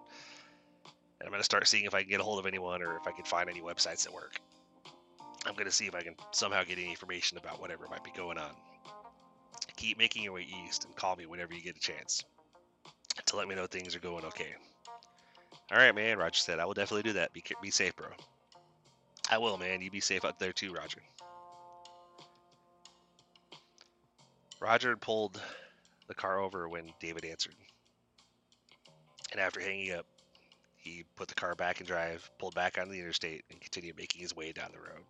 and 0.85 1.26
I'm 1.26 1.30
gonna 1.30 1.44
start 1.44 1.66
seeing 1.68 1.85
if 1.85 1.94
I 1.94 2.02
can 2.02 2.11
get 2.11 2.20
a 2.20 2.24
hold 2.24 2.38
of 2.38 2.46
anyone 2.46 2.83
or 2.83 2.96
if 2.96 3.06
I 3.06 3.12
can 3.12 3.24
find 3.24 3.48
any 3.48 3.61
websites 3.61 4.04
that 4.04 4.12
work. 4.12 4.40
I'm 5.46 5.54
going 5.54 5.66
to 5.66 5.72
see 5.72 5.87
if 5.87 5.94
I 5.94 6.02
can 6.02 6.14
somehow 6.33 6.64
get 6.64 6.78
any 6.78 6.90
information 6.90 7.38
about 7.38 7.61
whatever 7.61 7.87
might 7.88 8.04
be 8.04 8.11
going 8.11 8.38
on. 8.38 8.50
Keep 9.76 9.98
making 9.98 10.22
your 10.22 10.35
way 10.35 10.46
east 10.66 10.85
and 10.85 10.94
call 10.94 11.16
me 11.16 11.26
whenever 11.26 11.54
you 11.54 11.62
get 11.62 11.76
a 11.76 11.80
chance 11.80 12.24
to 13.26 13.37
let 13.37 13.48
me 13.48 13.54
know 13.54 13.66
things 13.66 13.96
are 13.96 14.00
going 14.00 14.24
okay. 14.26 14.54
All 15.72 15.78
right, 15.78 15.94
man, 15.94 16.18
Roger 16.18 16.38
said. 16.38 16.59
I 16.59 16.64
will 16.64 16.74
definitely 16.74 17.04
do 17.04 17.12
that. 17.14 17.33
Be, 17.33 17.44
be 17.62 17.70
safe, 17.70 17.94
bro. 17.94 18.09
I 19.30 19.38
will, 19.38 19.56
man. 19.56 19.80
You 19.80 19.90
be 19.90 20.00
safe 20.00 20.24
out 20.24 20.38
there 20.38 20.52
too, 20.52 20.72
Roger. 20.72 21.00
Roger 24.61 24.96
pulled 24.96 25.40
the 26.09 26.14
car 26.14 26.40
over 26.40 26.68
when 26.68 26.92
David 27.00 27.24
answered. 27.24 27.54
And 29.30 29.40
after 29.40 29.61
hanging 29.61 29.92
up, 29.92 30.06
he 30.76 31.04
put 31.14 31.28
the 31.28 31.35
car 31.35 31.54
back 31.54 31.80
in 31.80 31.87
drive, 31.87 32.28
pulled 32.38 32.54
back 32.56 32.76
onto 32.76 32.90
the 32.90 32.98
interstate, 32.98 33.44
and 33.50 33.61
continued 33.61 33.96
making 33.96 34.20
his 34.20 34.35
way 34.35 34.50
down 34.50 34.70
the 34.72 34.80
road. 34.80 35.04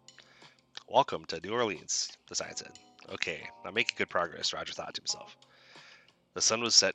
Welcome 0.88 1.24
to 1.26 1.40
New 1.40 1.54
Orleans, 1.54 2.10
the 2.28 2.34
sign 2.34 2.54
said. 2.54 2.72
Okay, 3.10 3.48
I'm 3.64 3.72
making 3.72 3.94
good 3.96 4.10
progress, 4.10 4.52
Roger 4.52 4.74
thought 4.74 4.92
to 4.94 5.00
himself. 5.00 5.36
The 6.34 6.42
sun 6.42 6.60
was 6.60 6.74
set, 6.74 6.94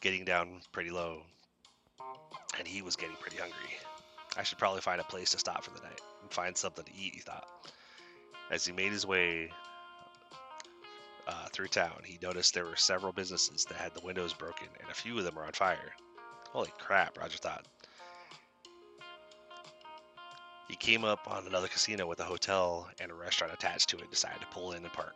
getting 0.00 0.24
down 0.24 0.60
pretty 0.70 0.90
low, 0.90 1.22
and 2.58 2.66
he 2.66 2.82
was 2.82 2.96
getting 2.96 3.16
pretty 3.16 3.36
hungry. 3.36 3.76
I 4.36 4.42
should 4.42 4.58
probably 4.58 4.80
find 4.80 5.00
a 5.00 5.04
place 5.04 5.30
to 5.30 5.38
stop 5.38 5.64
for 5.64 5.70
the 5.70 5.80
night 5.80 6.00
and 6.22 6.30
find 6.30 6.56
something 6.56 6.84
to 6.84 6.90
eat, 6.94 7.14
he 7.14 7.20
thought. 7.20 7.46
As 8.50 8.64
he 8.64 8.72
made 8.72 8.92
his 8.92 9.06
way 9.06 9.50
uh, 11.26 11.46
through 11.52 11.68
town, 11.68 12.02
he 12.04 12.18
noticed 12.22 12.54
there 12.54 12.64
were 12.64 12.76
several 12.76 13.12
businesses 13.12 13.64
that 13.66 13.78
had 13.78 13.94
the 13.94 14.04
windows 14.04 14.32
broken, 14.34 14.68
and 14.80 14.90
a 14.90 14.94
few 14.94 15.18
of 15.18 15.24
them 15.24 15.34
were 15.34 15.44
on 15.44 15.52
fire. 15.52 15.92
Holy 16.50 16.72
crap, 16.78 17.18
Roger 17.18 17.38
thought. 17.38 17.66
He 20.68 20.76
came 20.76 21.04
up 21.04 21.30
on 21.30 21.46
another 21.46 21.68
casino 21.68 22.06
with 22.06 22.20
a 22.20 22.24
hotel 22.24 22.88
and 23.00 23.10
a 23.10 23.14
restaurant 23.14 23.52
attached 23.52 23.88
to 23.90 23.96
it 23.96 24.02
and 24.02 24.10
decided 24.10 24.40
to 24.40 24.46
pull 24.48 24.72
in 24.72 24.84
and 24.84 24.92
park. 24.92 25.14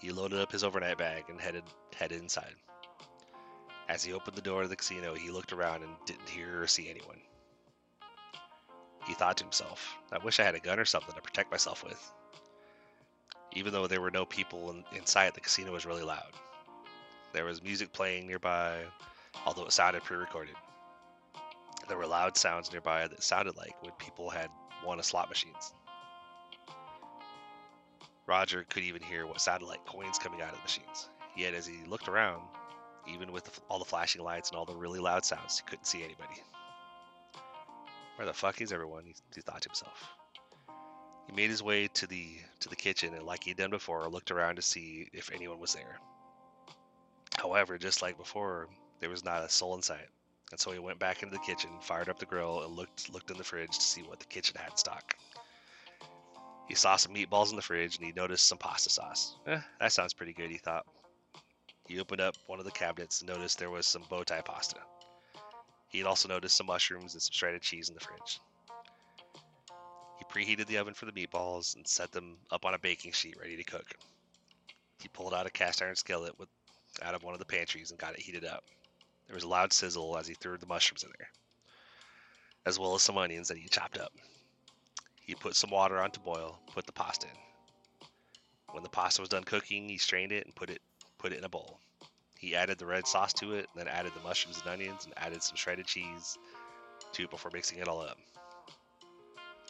He 0.00 0.10
loaded 0.10 0.40
up 0.40 0.52
his 0.52 0.62
overnight 0.62 0.98
bag 0.98 1.24
and 1.28 1.40
headed 1.40 1.64
headed 1.94 2.20
inside. 2.20 2.54
As 3.88 4.04
he 4.04 4.12
opened 4.12 4.36
the 4.36 4.42
door 4.42 4.62
of 4.62 4.68
the 4.68 4.76
casino, 4.76 5.14
he 5.14 5.30
looked 5.30 5.52
around 5.52 5.82
and 5.82 5.96
didn't 6.04 6.28
hear 6.28 6.62
or 6.62 6.66
see 6.66 6.90
anyone. 6.90 7.20
He 9.06 9.14
thought 9.14 9.38
to 9.38 9.44
himself, 9.44 9.94
I 10.12 10.18
wish 10.18 10.38
I 10.38 10.44
had 10.44 10.54
a 10.54 10.60
gun 10.60 10.78
or 10.78 10.84
something 10.84 11.14
to 11.14 11.22
protect 11.22 11.50
myself 11.50 11.82
with. 11.82 12.12
Even 13.52 13.72
though 13.72 13.86
there 13.86 14.02
were 14.02 14.10
no 14.10 14.26
people 14.26 14.70
in, 14.70 14.84
inside, 14.94 15.32
the 15.32 15.40
casino 15.40 15.72
was 15.72 15.86
really 15.86 16.02
loud. 16.02 16.32
There 17.32 17.46
was 17.46 17.62
music 17.62 17.92
playing 17.94 18.26
nearby, 18.26 18.84
although 19.46 19.64
it 19.64 19.72
sounded 19.72 20.04
pre 20.04 20.18
recorded. 20.18 20.54
There 21.88 21.96
were 21.96 22.06
loud 22.06 22.36
sounds 22.36 22.70
nearby 22.70 23.08
that 23.08 23.22
sounded 23.22 23.56
like 23.56 23.82
when 23.82 23.92
people 23.92 24.28
had 24.28 24.50
won 24.84 25.00
a 25.00 25.02
slot 25.02 25.30
machines. 25.30 25.72
Roger 28.26 28.64
could 28.64 28.82
even 28.82 29.00
hear 29.00 29.26
what 29.26 29.40
sounded 29.40 29.64
like 29.64 29.86
coins 29.86 30.18
coming 30.18 30.42
out 30.42 30.50
of 30.50 30.56
the 30.56 30.62
machines. 30.62 31.08
Yet 31.34 31.54
as 31.54 31.66
he 31.66 31.78
looked 31.86 32.08
around, 32.08 32.42
even 33.12 33.32
with 33.32 33.60
all 33.68 33.78
the 33.78 33.84
flashing 33.84 34.22
lights 34.22 34.50
and 34.50 34.58
all 34.58 34.64
the 34.64 34.76
really 34.76 35.00
loud 35.00 35.24
sounds, 35.24 35.58
he 35.58 35.64
couldn't 35.68 35.86
see 35.86 36.02
anybody. 36.02 36.42
Where 38.16 38.26
the 38.26 38.32
fuck 38.32 38.60
is 38.60 38.72
everyone? 38.72 39.04
He, 39.04 39.14
he 39.34 39.40
thought 39.40 39.62
to 39.62 39.68
himself. 39.68 40.04
He 41.28 41.36
made 41.36 41.50
his 41.50 41.62
way 41.62 41.88
to 41.88 42.06
the 42.06 42.26
to 42.60 42.68
the 42.68 42.76
kitchen 42.76 43.14
and, 43.14 43.24
like 43.24 43.44
he'd 43.44 43.58
done 43.58 43.70
before, 43.70 44.08
looked 44.08 44.30
around 44.30 44.56
to 44.56 44.62
see 44.62 45.08
if 45.12 45.30
anyone 45.32 45.60
was 45.60 45.74
there. 45.74 45.98
However, 47.36 47.78
just 47.78 48.02
like 48.02 48.16
before, 48.16 48.68
there 49.00 49.10
was 49.10 49.24
not 49.24 49.44
a 49.44 49.48
soul 49.48 49.74
in 49.76 49.82
sight. 49.82 50.08
And 50.50 50.58
so 50.58 50.72
he 50.72 50.78
went 50.78 50.98
back 50.98 51.22
into 51.22 51.36
the 51.36 51.42
kitchen, 51.42 51.70
fired 51.82 52.08
up 52.08 52.18
the 52.18 52.26
grill, 52.26 52.64
and 52.64 52.74
looked 52.74 53.12
looked 53.12 53.30
in 53.30 53.36
the 53.36 53.44
fridge 53.44 53.78
to 53.78 53.80
see 53.80 54.02
what 54.02 54.18
the 54.18 54.26
kitchen 54.26 54.56
had 54.58 54.72
in 54.72 54.76
stock. 54.76 55.14
He 56.66 56.74
saw 56.74 56.96
some 56.96 57.14
meatballs 57.14 57.50
in 57.50 57.56
the 57.56 57.62
fridge 57.62 57.96
and 57.96 58.04
he 58.04 58.12
noticed 58.12 58.46
some 58.46 58.58
pasta 58.58 58.90
sauce. 58.90 59.36
Eh, 59.46 59.60
that 59.80 59.92
sounds 59.92 60.12
pretty 60.12 60.32
good, 60.32 60.50
he 60.50 60.58
thought. 60.58 60.86
He 61.88 61.98
opened 61.98 62.20
up 62.20 62.36
one 62.46 62.58
of 62.58 62.66
the 62.66 62.70
cabinets 62.70 63.22
and 63.22 63.30
noticed 63.30 63.58
there 63.58 63.70
was 63.70 63.86
some 63.86 64.04
bow 64.10 64.22
tie 64.22 64.42
pasta. 64.42 64.76
He 65.88 65.96
had 65.96 66.06
also 66.06 66.28
noticed 66.28 66.54
some 66.54 66.66
mushrooms 66.66 67.14
and 67.14 67.22
some 67.22 67.32
shredded 67.32 67.62
cheese 67.62 67.88
in 67.88 67.94
the 67.94 68.00
fridge. 68.00 68.40
He 70.18 70.24
preheated 70.26 70.66
the 70.66 70.76
oven 70.76 70.92
for 70.92 71.06
the 71.06 71.12
meatballs 71.12 71.76
and 71.76 71.88
set 71.88 72.12
them 72.12 72.36
up 72.50 72.66
on 72.66 72.74
a 72.74 72.78
baking 72.78 73.12
sheet 73.12 73.38
ready 73.40 73.56
to 73.56 73.64
cook. 73.64 73.86
He 75.00 75.08
pulled 75.08 75.32
out 75.32 75.46
a 75.46 75.50
cast 75.50 75.80
iron 75.80 75.96
skillet 75.96 76.38
with, 76.38 76.50
out 77.00 77.14
of 77.14 77.22
one 77.22 77.32
of 77.32 77.38
the 77.38 77.46
pantries 77.46 77.90
and 77.90 77.98
got 77.98 78.12
it 78.12 78.20
heated 78.20 78.44
up. 78.44 78.64
There 79.26 79.34
was 79.34 79.44
a 79.44 79.48
loud 79.48 79.72
sizzle 79.72 80.18
as 80.18 80.26
he 80.26 80.34
threw 80.34 80.58
the 80.58 80.66
mushrooms 80.66 81.04
in 81.04 81.12
there, 81.18 81.30
as 82.66 82.78
well 82.78 82.94
as 82.94 83.02
some 83.02 83.16
onions 83.16 83.48
that 83.48 83.56
he 83.56 83.68
chopped 83.68 83.96
up. 83.96 84.12
He 85.22 85.34
put 85.34 85.56
some 85.56 85.70
water 85.70 86.02
on 86.02 86.10
to 86.10 86.20
boil, 86.20 86.60
put 86.74 86.84
the 86.84 86.92
pasta 86.92 87.26
in. 87.26 88.06
When 88.72 88.82
the 88.82 88.90
pasta 88.90 89.22
was 89.22 89.30
done 89.30 89.44
cooking, 89.44 89.88
he 89.88 89.96
strained 89.96 90.32
it 90.32 90.44
and 90.44 90.54
put 90.54 90.68
it 90.68 90.82
put 91.18 91.32
it 91.32 91.38
in 91.38 91.44
a 91.44 91.48
bowl. 91.48 91.80
He 92.38 92.54
added 92.54 92.78
the 92.78 92.86
red 92.86 93.06
sauce 93.06 93.32
to 93.34 93.54
it, 93.54 93.68
then 93.74 93.88
added 93.88 94.12
the 94.14 94.26
mushrooms 94.26 94.60
and 94.60 94.70
onions, 94.70 95.04
and 95.04 95.14
added 95.16 95.42
some 95.42 95.56
shredded 95.56 95.86
cheese 95.86 96.38
to 97.12 97.24
it 97.24 97.30
before 97.30 97.50
mixing 97.52 97.78
it 97.78 97.88
all 97.88 98.00
up. 98.00 98.18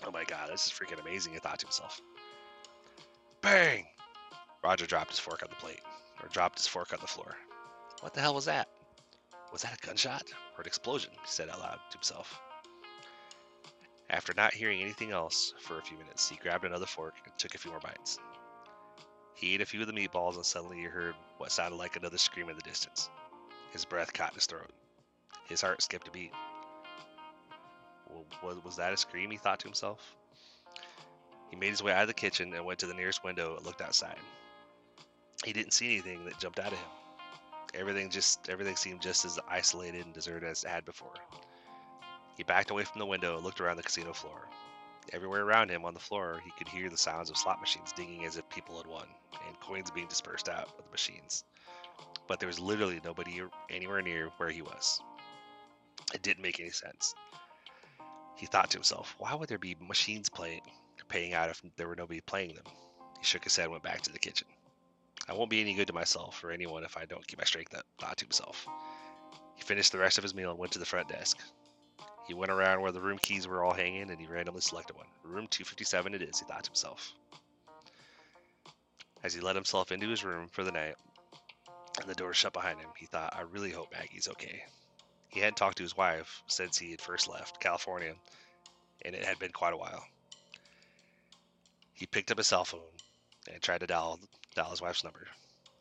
Oh 0.07 0.11
my 0.11 0.25
god, 0.25 0.51
this 0.51 0.67
is 0.67 0.73
freaking 0.73 1.01
amazing, 1.01 1.33
he 1.33 1.39
thought 1.39 1.59
to 1.61 1.67
himself. 1.67 2.01
Bang! 3.41 3.87
Roger 4.63 4.87
dropped 4.87 5.11
his 5.11 5.19
fork 5.19 5.43
on 5.43 5.49
the 5.49 5.57
plate, 5.57 5.81
or 6.23 6.29
dropped 6.29 6.59
his 6.59 6.67
fork 6.67 6.93
on 6.93 7.01
the 7.01 7.07
floor. 7.07 7.37
What 8.01 8.15
the 8.15 8.21
hell 8.21 8.35
was 8.35 8.45
that? 8.45 8.69
Was 9.53 9.63
that 9.63 9.79
a 9.83 9.87
gunshot 9.87 10.25
or 10.57 10.61
an 10.61 10.67
explosion? 10.67 11.11
He 11.13 11.19
said 11.25 11.49
out 11.49 11.61
loud 11.61 11.79
to 11.91 11.97
himself. 11.97 12.39
After 14.11 14.33
not 14.35 14.55
hearing 14.55 14.81
anything 14.81 15.11
else 15.11 15.55
for 15.61 15.79
a 15.79 15.83
few 15.83 15.99
minutes, 15.99 16.29
he 16.29 16.37
grabbed 16.37 16.65
another 16.65 16.87
fork 16.87 17.15
and 17.25 17.37
took 17.39 17.55
a 17.55 17.59
few 17.59 17.71
more 17.71 17.81
bites. 17.81 18.19
He 19.39 19.55
ate 19.55 19.61
a 19.61 19.67
few 19.67 19.81
of 19.81 19.87
the 19.87 19.93
meatballs 19.93 20.35
and 20.35 20.45
suddenly 20.45 20.79
he 20.79 20.83
heard 20.83 21.15
what 21.37 21.53
sounded 21.53 21.77
like 21.77 21.95
another 21.95 22.19
scream 22.19 22.49
in 22.49 22.57
the 22.57 22.63
distance. 22.63 23.09
His 23.71 23.85
breath 23.85 24.13
caught 24.13 24.31
in 24.33 24.35
his 24.35 24.47
throat. 24.47 24.71
His 25.49 25.61
heart 25.61 25.81
skipped 25.81 26.09
a 26.09 26.11
beat. 26.11 26.33
Was, 28.43 28.65
was 28.65 28.77
that 28.77 28.93
a 28.93 28.97
scream? 28.97 29.31
He 29.31 29.37
thought 29.37 29.61
to 29.61 29.69
himself. 29.69 30.17
He 31.51 31.57
made 31.57 31.71
his 31.71 31.85
way 31.85 31.93
out 31.93 32.03
of 32.03 32.09
the 32.09 32.15
kitchen 32.15 32.53
and 32.53 32.65
went 32.65 32.81
to 32.81 32.87
the 32.87 32.95
nearest 32.95 33.23
window 33.23 33.57
and 33.57 33.65
looked 33.65 33.81
outside. 33.81 34.19
He 35.45 35.53
didn't 35.53 35.73
see 35.73 35.93
anything 35.93 36.25
that 36.25 36.41
jumped 36.41 36.59
out 36.59 36.73
at 36.73 36.73
him. 36.73 36.91
Everything 37.75 38.11
just 38.11 38.49
everything 38.49 38.75
seemed 38.75 39.03
just 39.03 39.25
as 39.25 39.39
isolated 39.47 40.05
and 40.05 40.13
deserted 40.13 40.49
as 40.49 40.65
it 40.65 40.69
had 40.71 40.85
before. 40.85 41.15
He 42.37 42.43
backed 42.43 42.71
away 42.71 42.83
from 42.83 42.99
the 42.99 43.07
window 43.07 43.37
and 43.37 43.45
looked 43.45 43.61
around 43.61 43.77
the 43.77 43.85
casino 43.85 44.13
floor. 44.13 44.49
Everywhere 45.13 45.43
around 45.43 45.71
him 45.71 45.85
on 45.85 45.95
the 45.95 46.01
floor, 46.01 46.41
he 46.45 46.51
could 46.59 46.69
hear 46.69 46.91
the 46.91 46.97
sounds 46.97 47.31
of 47.31 47.37
slot 47.37 47.61
machines 47.61 47.93
dinging 47.93 48.27
as 48.27 48.37
if 48.37 48.49
people 48.51 48.77
had 48.77 48.87
won, 48.87 49.07
and 49.47 49.61
coins 49.61 49.91
being 49.91 50.07
dispersed 50.07 50.49
out 50.49 50.69
of 50.69 50.85
the 50.85 50.91
machines. 50.91 51.45
But 52.27 52.41
there 52.41 52.47
was 52.47 52.61
literally 52.61 53.01
nobody 53.03 53.41
anywhere 53.71 54.03
near 54.03 54.29
where 54.37 54.51
he 54.51 54.61
was. 54.61 55.01
It 56.13 56.23
didn't 56.23 56.43
make 56.43 56.61
any 56.61 56.71
sense. 56.71 57.15
He 58.37 58.47
thought 58.47 58.71
to 58.71 58.77
himself, 58.77 59.15
why 59.19 59.35
would 59.35 59.49
there 59.49 59.59
be 59.59 59.77
machines 59.81 60.29
playing, 60.29 60.63
paying 61.09 61.33
out 61.33 61.51
if 61.51 61.63
there 61.77 61.89
were 61.89 61.97
nobody 61.97 62.21
playing 62.21 62.55
them? 62.55 62.65
He 63.19 63.25
shook 63.25 63.45
his 63.45 63.57
head 63.57 63.65
and 63.65 63.73
went 63.73 63.83
back 63.83 64.03
to 64.03 64.13
the 64.13 64.19
kitchen. 64.19 64.47
I 65.29 65.33
won't 65.33 65.51
be 65.51 65.61
any 65.61 65.75
good 65.75 65.89
to 65.89 65.93
myself 65.93 66.43
or 66.45 66.51
anyone 66.51 66.85
if 66.85 66.97
I 66.97 67.05
don't 67.05 67.27
keep 67.27 67.39
my 67.39 67.45
strength 67.45 67.75
up, 67.75 67.85
thought 67.99 68.17
to 68.19 68.25
himself. 68.25 68.67
He 69.57 69.63
finished 69.63 69.93
the 69.93 69.99
rest 69.99 70.19
of 70.19 70.23
his 70.23 70.35
meal 70.35 70.51
and 70.51 70.59
went 70.59 70.73
to 70.73 70.79
the 70.79 70.87
front 70.87 71.09
desk. 71.09 71.39
He 72.29 72.35
went 72.35 72.53
around 72.53 72.83
where 72.83 72.93
the 72.93 73.01
room 73.01 73.17
keys 73.17 73.49
were 73.49 73.65
all 73.65 73.73
hanging 73.73 74.11
and 74.11 74.21
he 74.21 74.27
randomly 74.27 74.61
selected 74.61 74.95
one. 74.95 75.07
Room 75.25 75.47
257 75.49 76.13
it 76.13 76.21
is, 76.21 76.39
he 76.39 76.45
thought 76.45 76.63
to 76.65 76.71
himself. 76.71 77.15
As 79.23 79.33
he 79.33 79.41
let 79.41 79.57
himself 79.57 79.91
into 79.91 80.11
his 80.11 80.23
room 80.23 80.49
for 80.49 80.63
the 80.63 80.71
night 80.71 80.97
and 81.99 82.09
the 82.09 82.15
door 82.15 82.35
shut 82.35 82.53
behind 82.53 82.81
him, 82.81 82.91
he 82.99 83.07
thought, 83.07 83.35
I 83.35 83.41
really 83.41 83.71
hope 83.71 83.93
Maggie's 83.93 84.29
okay. 84.29 84.63
He 85.29 85.41
hadn't 85.41 85.57
talked 85.57 85.79
to 85.79 85.83
his 85.83 85.97
wife 85.97 86.43
since 86.47 86.77
he 86.77 86.91
had 86.91 87.01
first 87.01 87.29
left 87.29 87.61
California, 87.61 88.15
and 89.07 89.15
it 89.15 89.25
had 89.25 89.39
been 89.39 89.53
quite 89.53 89.73
a 89.73 89.79
while. 89.79 90.05
He 91.95 92.07
picked 92.07 92.31
up 92.31 92.37
his 92.37 92.47
cell 92.47 92.67
phone 92.67 92.93
and 93.51 93.63
tried 93.63 93.81
to 93.81 93.87
dial 93.87 94.21
dial 94.55 94.71
his 94.71 94.83
wife's 94.83 95.03
number. 95.03 95.27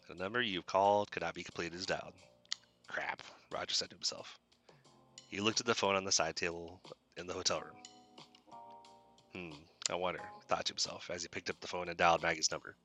The 0.08 0.16
number 0.16 0.42
you've 0.42 0.66
called 0.66 1.12
could 1.12 1.24
not 1.24 1.36
be 1.36 1.44
completed 1.44 1.78
as 1.78 1.86
dialed. 1.86 2.14
Crap, 2.88 3.22
Roger 3.52 3.74
said 3.74 3.90
to 3.90 3.98
himself. 3.98 4.40
He 5.28 5.42
looked 5.42 5.60
at 5.60 5.66
the 5.66 5.76
phone 5.76 5.96
on 5.96 6.06
the 6.06 6.12
side 6.12 6.36
table 6.36 6.82
in 7.18 7.28
the 7.28 7.34
hotel 7.34 7.62
room. 7.62 7.76
Hmm, 9.34 9.58
I 9.92 9.96
wonder, 9.96 10.22
thought 10.48 10.66
to 10.66 10.74
himself 10.74 11.10
as 11.14 11.22
he 11.22 11.28
picked 11.28 11.50
up 11.50 11.60
the 11.60 11.68
phone 11.68 11.90
and 11.90 11.98
dialed 11.98 12.24
Maggie's 12.24 12.52
number. 12.52 12.76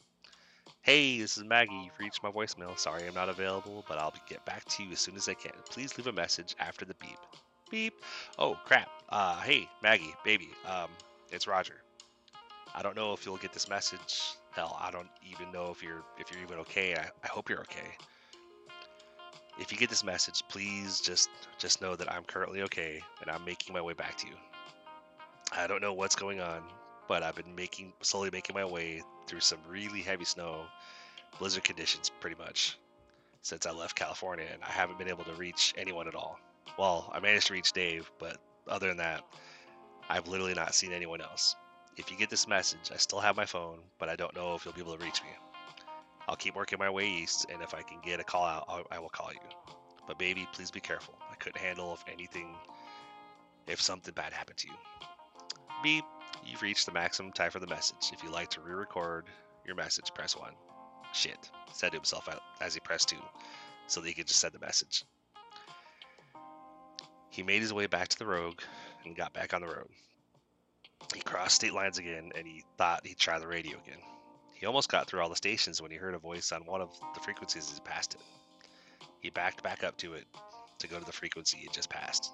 Hey, 0.82 1.20
this 1.20 1.38
is 1.38 1.44
Maggie. 1.44 1.72
You've 1.84 1.98
reached 2.00 2.22
my 2.22 2.30
voicemail. 2.30 2.76
Sorry 2.76 3.06
I'm 3.06 3.14
not 3.14 3.28
available, 3.28 3.84
but 3.88 3.98
I'll 3.98 4.12
get 4.28 4.44
back 4.44 4.64
to 4.64 4.82
you 4.82 4.90
as 4.90 4.98
soon 4.98 5.14
as 5.14 5.28
I 5.28 5.34
can. 5.34 5.52
Please 5.70 5.96
leave 5.96 6.08
a 6.08 6.12
message 6.12 6.56
after 6.58 6.84
the 6.84 6.94
beep. 6.94 7.18
Beep. 7.70 7.94
Oh, 8.38 8.58
crap. 8.64 8.88
Uh, 9.08 9.40
hey, 9.42 9.68
Maggie, 9.82 10.14
baby. 10.24 10.50
Um, 10.66 10.90
it's 11.30 11.46
Roger. 11.46 11.76
I 12.74 12.82
don't 12.82 12.96
know 12.96 13.12
if 13.12 13.24
you'll 13.24 13.36
get 13.36 13.52
this 13.52 13.68
message. 13.68 14.34
Hell, 14.50 14.76
I 14.80 14.90
don't 14.90 15.08
even 15.24 15.52
know 15.52 15.70
if 15.70 15.82
you're 15.82 16.02
if 16.18 16.30
you're 16.30 16.42
even 16.42 16.58
okay. 16.58 16.94
I, 16.94 17.08
I 17.22 17.28
hope 17.28 17.48
you're 17.48 17.60
okay. 17.60 17.96
If 19.58 19.70
you 19.70 19.78
get 19.78 19.90
this 19.90 20.04
message, 20.04 20.42
please 20.48 21.00
just 21.00 21.28
just 21.58 21.82
know 21.82 21.94
that 21.96 22.10
I'm 22.12 22.24
currently 22.24 22.62
okay 22.62 23.02
and 23.20 23.30
I'm 23.30 23.44
making 23.44 23.74
my 23.74 23.82
way 23.82 23.92
back 23.92 24.16
to 24.18 24.26
you. 24.26 24.34
I 25.52 25.66
don't 25.66 25.82
know 25.82 25.92
what's 25.92 26.16
going 26.16 26.40
on, 26.40 26.62
but 27.08 27.22
I've 27.22 27.36
been 27.36 27.54
making 27.54 27.92
slowly 28.00 28.30
making 28.30 28.54
my 28.54 28.64
way 28.64 29.02
through 29.26 29.40
some 29.40 29.58
really 29.68 30.00
heavy 30.00 30.24
snow, 30.24 30.64
blizzard 31.38 31.64
conditions 31.64 32.10
pretty 32.20 32.36
much 32.36 32.78
since 33.42 33.66
I 33.66 33.72
left 33.72 33.96
California 33.96 34.46
and 34.50 34.62
I 34.62 34.70
haven't 34.70 34.98
been 34.98 35.08
able 35.08 35.24
to 35.24 35.34
reach 35.34 35.74
anyone 35.76 36.08
at 36.08 36.14
all. 36.14 36.38
Well, 36.78 37.10
I 37.12 37.20
managed 37.20 37.48
to 37.48 37.52
reach 37.52 37.72
Dave, 37.72 38.10
but 38.18 38.38
other 38.68 38.88
than 38.88 38.98
that, 38.98 39.22
I've 40.08 40.28
literally 40.28 40.54
not 40.54 40.74
seen 40.74 40.92
anyone 40.92 41.20
else. 41.20 41.56
If 41.96 42.10
you 42.10 42.16
get 42.16 42.30
this 42.30 42.48
message, 42.48 42.90
I 42.92 42.96
still 42.96 43.20
have 43.20 43.36
my 43.36 43.44
phone, 43.44 43.80
but 43.98 44.08
I 44.08 44.16
don't 44.16 44.34
know 44.34 44.54
if 44.54 44.64
you'll 44.64 44.74
be 44.74 44.80
able 44.80 44.96
to 44.96 45.04
reach 45.04 45.22
me. 45.22 45.28
I'll 46.28 46.36
keep 46.36 46.54
working 46.56 46.78
my 46.78 46.90
way 46.90 47.08
east, 47.08 47.46
and 47.52 47.62
if 47.62 47.74
I 47.74 47.82
can 47.82 47.98
get 48.02 48.20
a 48.20 48.24
call 48.24 48.44
out, 48.44 48.64
I'll, 48.68 48.86
I 48.90 48.98
will 48.98 49.08
call 49.08 49.32
you. 49.32 49.40
But 50.06 50.18
baby, 50.18 50.48
please 50.52 50.70
be 50.70 50.80
careful. 50.80 51.14
I 51.30 51.34
couldn't 51.36 51.60
handle 51.60 51.94
if 51.94 52.04
anything, 52.12 52.54
if 53.66 53.80
something 53.80 54.14
bad 54.14 54.32
happened 54.32 54.58
to 54.58 54.68
you. 54.68 54.74
Beep. 55.82 56.04
You've 56.44 56.62
reached 56.62 56.86
the 56.86 56.92
maximum 56.92 57.32
time 57.32 57.50
for 57.50 57.60
the 57.60 57.66
message. 57.66 58.10
If 58.12 58.22
you'd 58.22 58.32
like 58.32 58.50
to 58.50 58.60
re-record 58.60 59.26
your 59.64 59.76
message, 59.76 60.12
press 60.14 60.36
one. 60.36 60.54
Shit, 61.12 61.50
said 61.72 61.90
to 61.90 61.98
himself 61.98 62.28
as 62.60 62.74
he 62.74 62.80
pressed 62.80 63.10
two, 63.10 63.16
so 63.86 64.00
that 64.00 64.08
he 64.08 64.14
could 64.14 64.26
just 64.26 64.40
send 64.40 64.54
the 64.54 64.58
message. 64.58 65.04
He 67.30 67.42
made 67.42 67.62
his 67.62 67.72
way 67.72 67.86
back 67.86 68.08
to 68.08 68.18
the 68.18 68.26
Rogue 68.26 68.60
and 69.04 69.14
got 69.14 69.32
back 69.32 69.54
on 69.54 69.60
the 69.60 69.68
road. 69.68 69.88
He 71.14 71.20
crossed 71.20 71.56
state 71.56 71.74
lines 71.74 71.98
again, 71.98 72.32
and 72.36 72.46
he 72.46 72.64
thought 72.76 73.06
he'd 73.06 73.18
try 73.18 73.38
the 73.38 73.46
radio 73.46 73.78
again. 73.78 74.00
He 74.62 74.66
almost 74.66 74.88
got 74.88 75.08
through 75.08 75.20
all 75.20 75.28
the 75.28 75.34
stations 75.34 75.82
when 75.82 75.90
he 75.90 75.96
heard 75.96 76.14
a 76.14 76.20
voice 76.20 76.52
on 76.52 76.64
one 76.66 76.80
of 76.80 76.88
the 77.14 77.20
frequencies 77.20 77.68
as 77.68 77.78
he 77.78 77.80
passed 77.80 78.14
it. 78.14 78.20
He 79.18 79.28
backed 79.28 79.64
back 79.64 79.82
up 79.82 79.96
to 79.96 80.12
it 80.14 80.24
to 80.78 80.86
go 80.86 81.00
to 81.00 81.04
the 81.04 81.10
frequency 81.10 81.56
he 81.56 81.68
just 81.72 81.90
passed. 81.90 82.30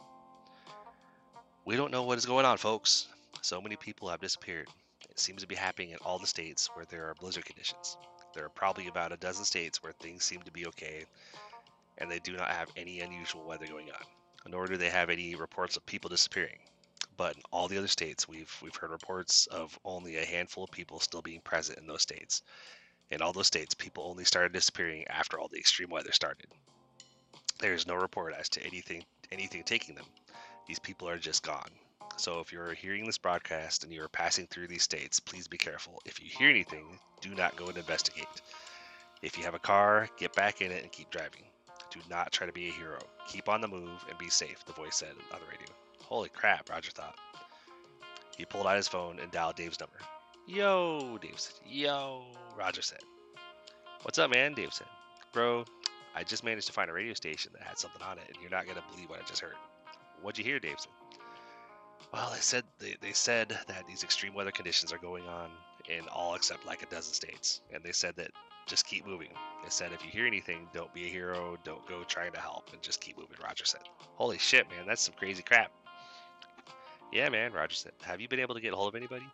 We 1.65 1.75
don't 1.75 1.91
know 1.91 2.03
what 2.03 2.19
is 2.19 2.27
going 2.27 2.45
on, 2.45 2.59
folks. 2.59 3.09
So 3.41 3.63
many 3.63 3.77
people 3.77 4.11
have 4.11 4.21
disappeared. 4.21 4.69
It 5.09 5.19
seems 5.19 5.41
to 5.41 5.49
be 5.49 5.55
happening 5.55 5.93
in 5.93 5.97
all 6.05 6.19
the 6.19 6.27
states 6.27 6.69
where 6.75 6.85
there 6.85 7.09
are 7.09 7.15
blizzard 7.15 7.47
conditions. 7.47 7.97
There 8.35 8.45
are 8.45 8.51
probably 8.51 8.89
about 8.89 9.13
a 9.13 9.17
dozen 9.17 9.47
states 9.47 9.83
where 9.83 9.95
things 9.95 10.23
seem 10.23 10.43
to 10.43 10.53
be 10.53 10.67
okay, 10.67 11.07
and 11.97 12.11
they 12.11 12.19
do 12.19 12.37
not 12.37 12.51
have 12.51 12.69
any 12.77 13.01
unusual 13.01 13.47
weather 13.47 13.67
going 13.67 13.91
on, 13.91 14.51
nor 14.51 14.67
do 14.67 14.77
they 14.77 14.91
have 14.91 15.09
any 15.09 15.35
reports 15.35 15.79
of 15.79 15.87
people 15.87 16.11
disappearing. 16.11 16.59
But 17.19 17.35
in 17.35 17.43
all 17.51 17.67
the 17.67 17.77
other 17.77 17.89
states, 17.89 18.29
we've 18.29 18.57
we've 18.63 18.77
heard 18.77 18.93
reports 18.93 19.49
of 19.49 19.77
only 19.85 20.17
a 20.17 20.25
handful 20.25 20.65
of 20.65 20.71
people 20.71 21.01
still 21.01 21.21
being 21.21 21.41
present 21.41 21.79
in 21.79 21.87
those 21.89 22.03
states. 22.03 22.43
In 23.11 23.21
all 23.21 23.33
those 23.33 23.49
states, 23.49 23.75
people 23.75 24.05
only 24.05 24.25
started 24.25 24.53
disappearing 24.53 25.05
after 25.09 25.39
all 25.39 25.49
the 25.49 25.59
extreme 25.59 25.91
weather 25.91 26.13
started. 26.13 26.47
There 27.59 27.75
is 27.75 27.89
no 27.89 27.97
report 27.97 28.35
as 28.35 28.49
to 28.51 28.65
anything 28.65 29.05
anything 29.33 29.65
taking 29.65 29.97
them. 29.97 30.07
These 30.69 30.79
people 30.79 31.09
are 31.09 31.19
just 31.19 31.43
gone. 31.43 31.73
So 32.19 32.39
if 32.39 32.53
you're 32.53 32.73
hearing 32.75 33.05
this 33.05 33.19
broadcast 33.19 33.83
and 33.83 33.93
you're 33.93 34.09
passing 34.09 34.47
through 34.47 34.69
these 34.69 34.85
states, 34.85 35.19
please 35.19 35.49
be 35.49 35.59
careful. 35.59 36.01
If 36.05 36.21
you 36.21 36.29
hear 36.29 36.49
anything, 36.49 37.01
do 37.21 37.35
not 37.35 37.57
go 37.57 37.67
and 37.67 37.77
investigate. 37.77 38.29
If 39.23 39.37
you 39.37 39.43
have 39.43 39.55
a 39.55 39.59
car, 39.59 40.09
get 40.19 40.35
back 40.35 40.61
in 40.61 40.71
it 40.71 40.85
and 40.85 40.93
keep 40.93 41.11
driving. 41.11 41.43
Do 41.91 41.99
not 42.09 42.31
try 42.31 42.47
to 42.47 42.53
be 42.53 42.69
a 42.69 42.73
hero. 42.73 43.01
Keep 43.27 43.49
on 43.49 43.61
the 43.61 43.69
move 43.69 44.05
and 44.09 44.19
be 44.19 44.31
safe, 44.31 44.65
the 44.67 44.73
voice 44.73 44.97
said 44.97 45.15
on 45.33 45.41
the 45.41 45.47
radio. 45.47 45.88
Holy 46.09 46.31
crap, 46.31 46.71
Roger 46.71 46.91
thought. 46.91 47.19
He 48.35 48.47
pulled 48.47 48.67
out 48.67 48.77
his 48.77 48.89
phone 48.89 49.19
and 49.21 49.31
dialed 49.31 49.57
Dave's 49.57 49.79
number. 49.79 49.99
Yo, 50.47 51.19
Dave 51.21 51.39
said. 51.39 51.57
Yo, 51.67 52.25
Roger 52.57 52.81
said. 52.81 53.01
What's 54.03 54.19
up, 54.19 54.31
man? 54.31 54.55
Dave 54.55 54.73
said. 54.73 54.87
Bro, 55.35 55.67
I 56.15 56.25
just 56.25 56.45
managed 56.45 56.67
to 56.69 56.73
find 56.73 56.89
a 56.89 56.95
radio 56.95 57.13
station 57.13 57.53
that 57.53 57.63
had 57.63 57.79
something 57.79 58.01
on 58.01 58.17
it, 58.17 58.25
and 58.27 58.37
you're 58.41 58.51
not 58.51 58.65
going 58.65 58.79
to 58.79 58.85
believe 58.91 59.11
what 59.11 59.21
I 59.21 59.25
just 59.25 59.43
heard. 59.43 59.57
What'd 60.23 60.39
you 60.39 60.45
hear, 60.45 60.59
Dave 60.59 60.81
said? 60.81 60.93
Well, 62.11 62.31
they 62.33 62.41
said 62.41 62.65
they, 62.79 62.97
they 63.03 63.13
said 63.13 63.51
that 63.69 63.87
these 63.87 64.03
extreme 64.03 64.33
weather 64.33 64.51
conditions 64.51 64.95
are 64.95 64.99
going 64.99 65.25
on 65.29 65.51
in 65.91 66.09
all 66.09 66.37
except 66.37 66.65
like 66.65 66.83
a 66.83 66.87
dozen 66.87 67.13
states, 67.13 67.61
and 67.71 67.85
they 67.85 67.93
said 67.93 68.17
that 68.17 68.31
just 68.67 68.87
keep 68.87 69.07
moving. 69.07 69.29
They 69.63 69.69
said 69.69 69.93
if 69.93 70.03
you 70.03 70.11
hear 70.11 70.27
anything, 70.27 70.69
don't 70.73 70.93
be 70.95 71.05
a 71.05 71.11
hero, 71.11 71.59
don't 71.65 71.87
go 71.87 72.03
trying 72.05 72.33
to 72.33 72.41
help, 72.41 72.73
and 72.73 72.81
just 72.81 73.03
keep 73.03 73.19
moving. 73.19 73.37
Roger 73.45 73.67
said. 73.67 73.83
Holy 74.15 74.39
shit, 74.39 74.71
man, 74.71 74.87
that's 74.87 75.03
some 75.03 75.15
crazy 75.19 75.43
crap. 75.43 75.71
Yeah, 77.13 77.29
man, 77.31 77.53
Roger 77.53 77.75
said. 77.75 77.93
Have 78.03 78.21
you 78.21 78.29
been 78.29 78.41
able 78.41 78.55
to 78.55 78.61
get 78.61 78.73
a 78.73 78.77
hold 78.77 78.89
of 78.89 78.95
anybody? 78.95 79.27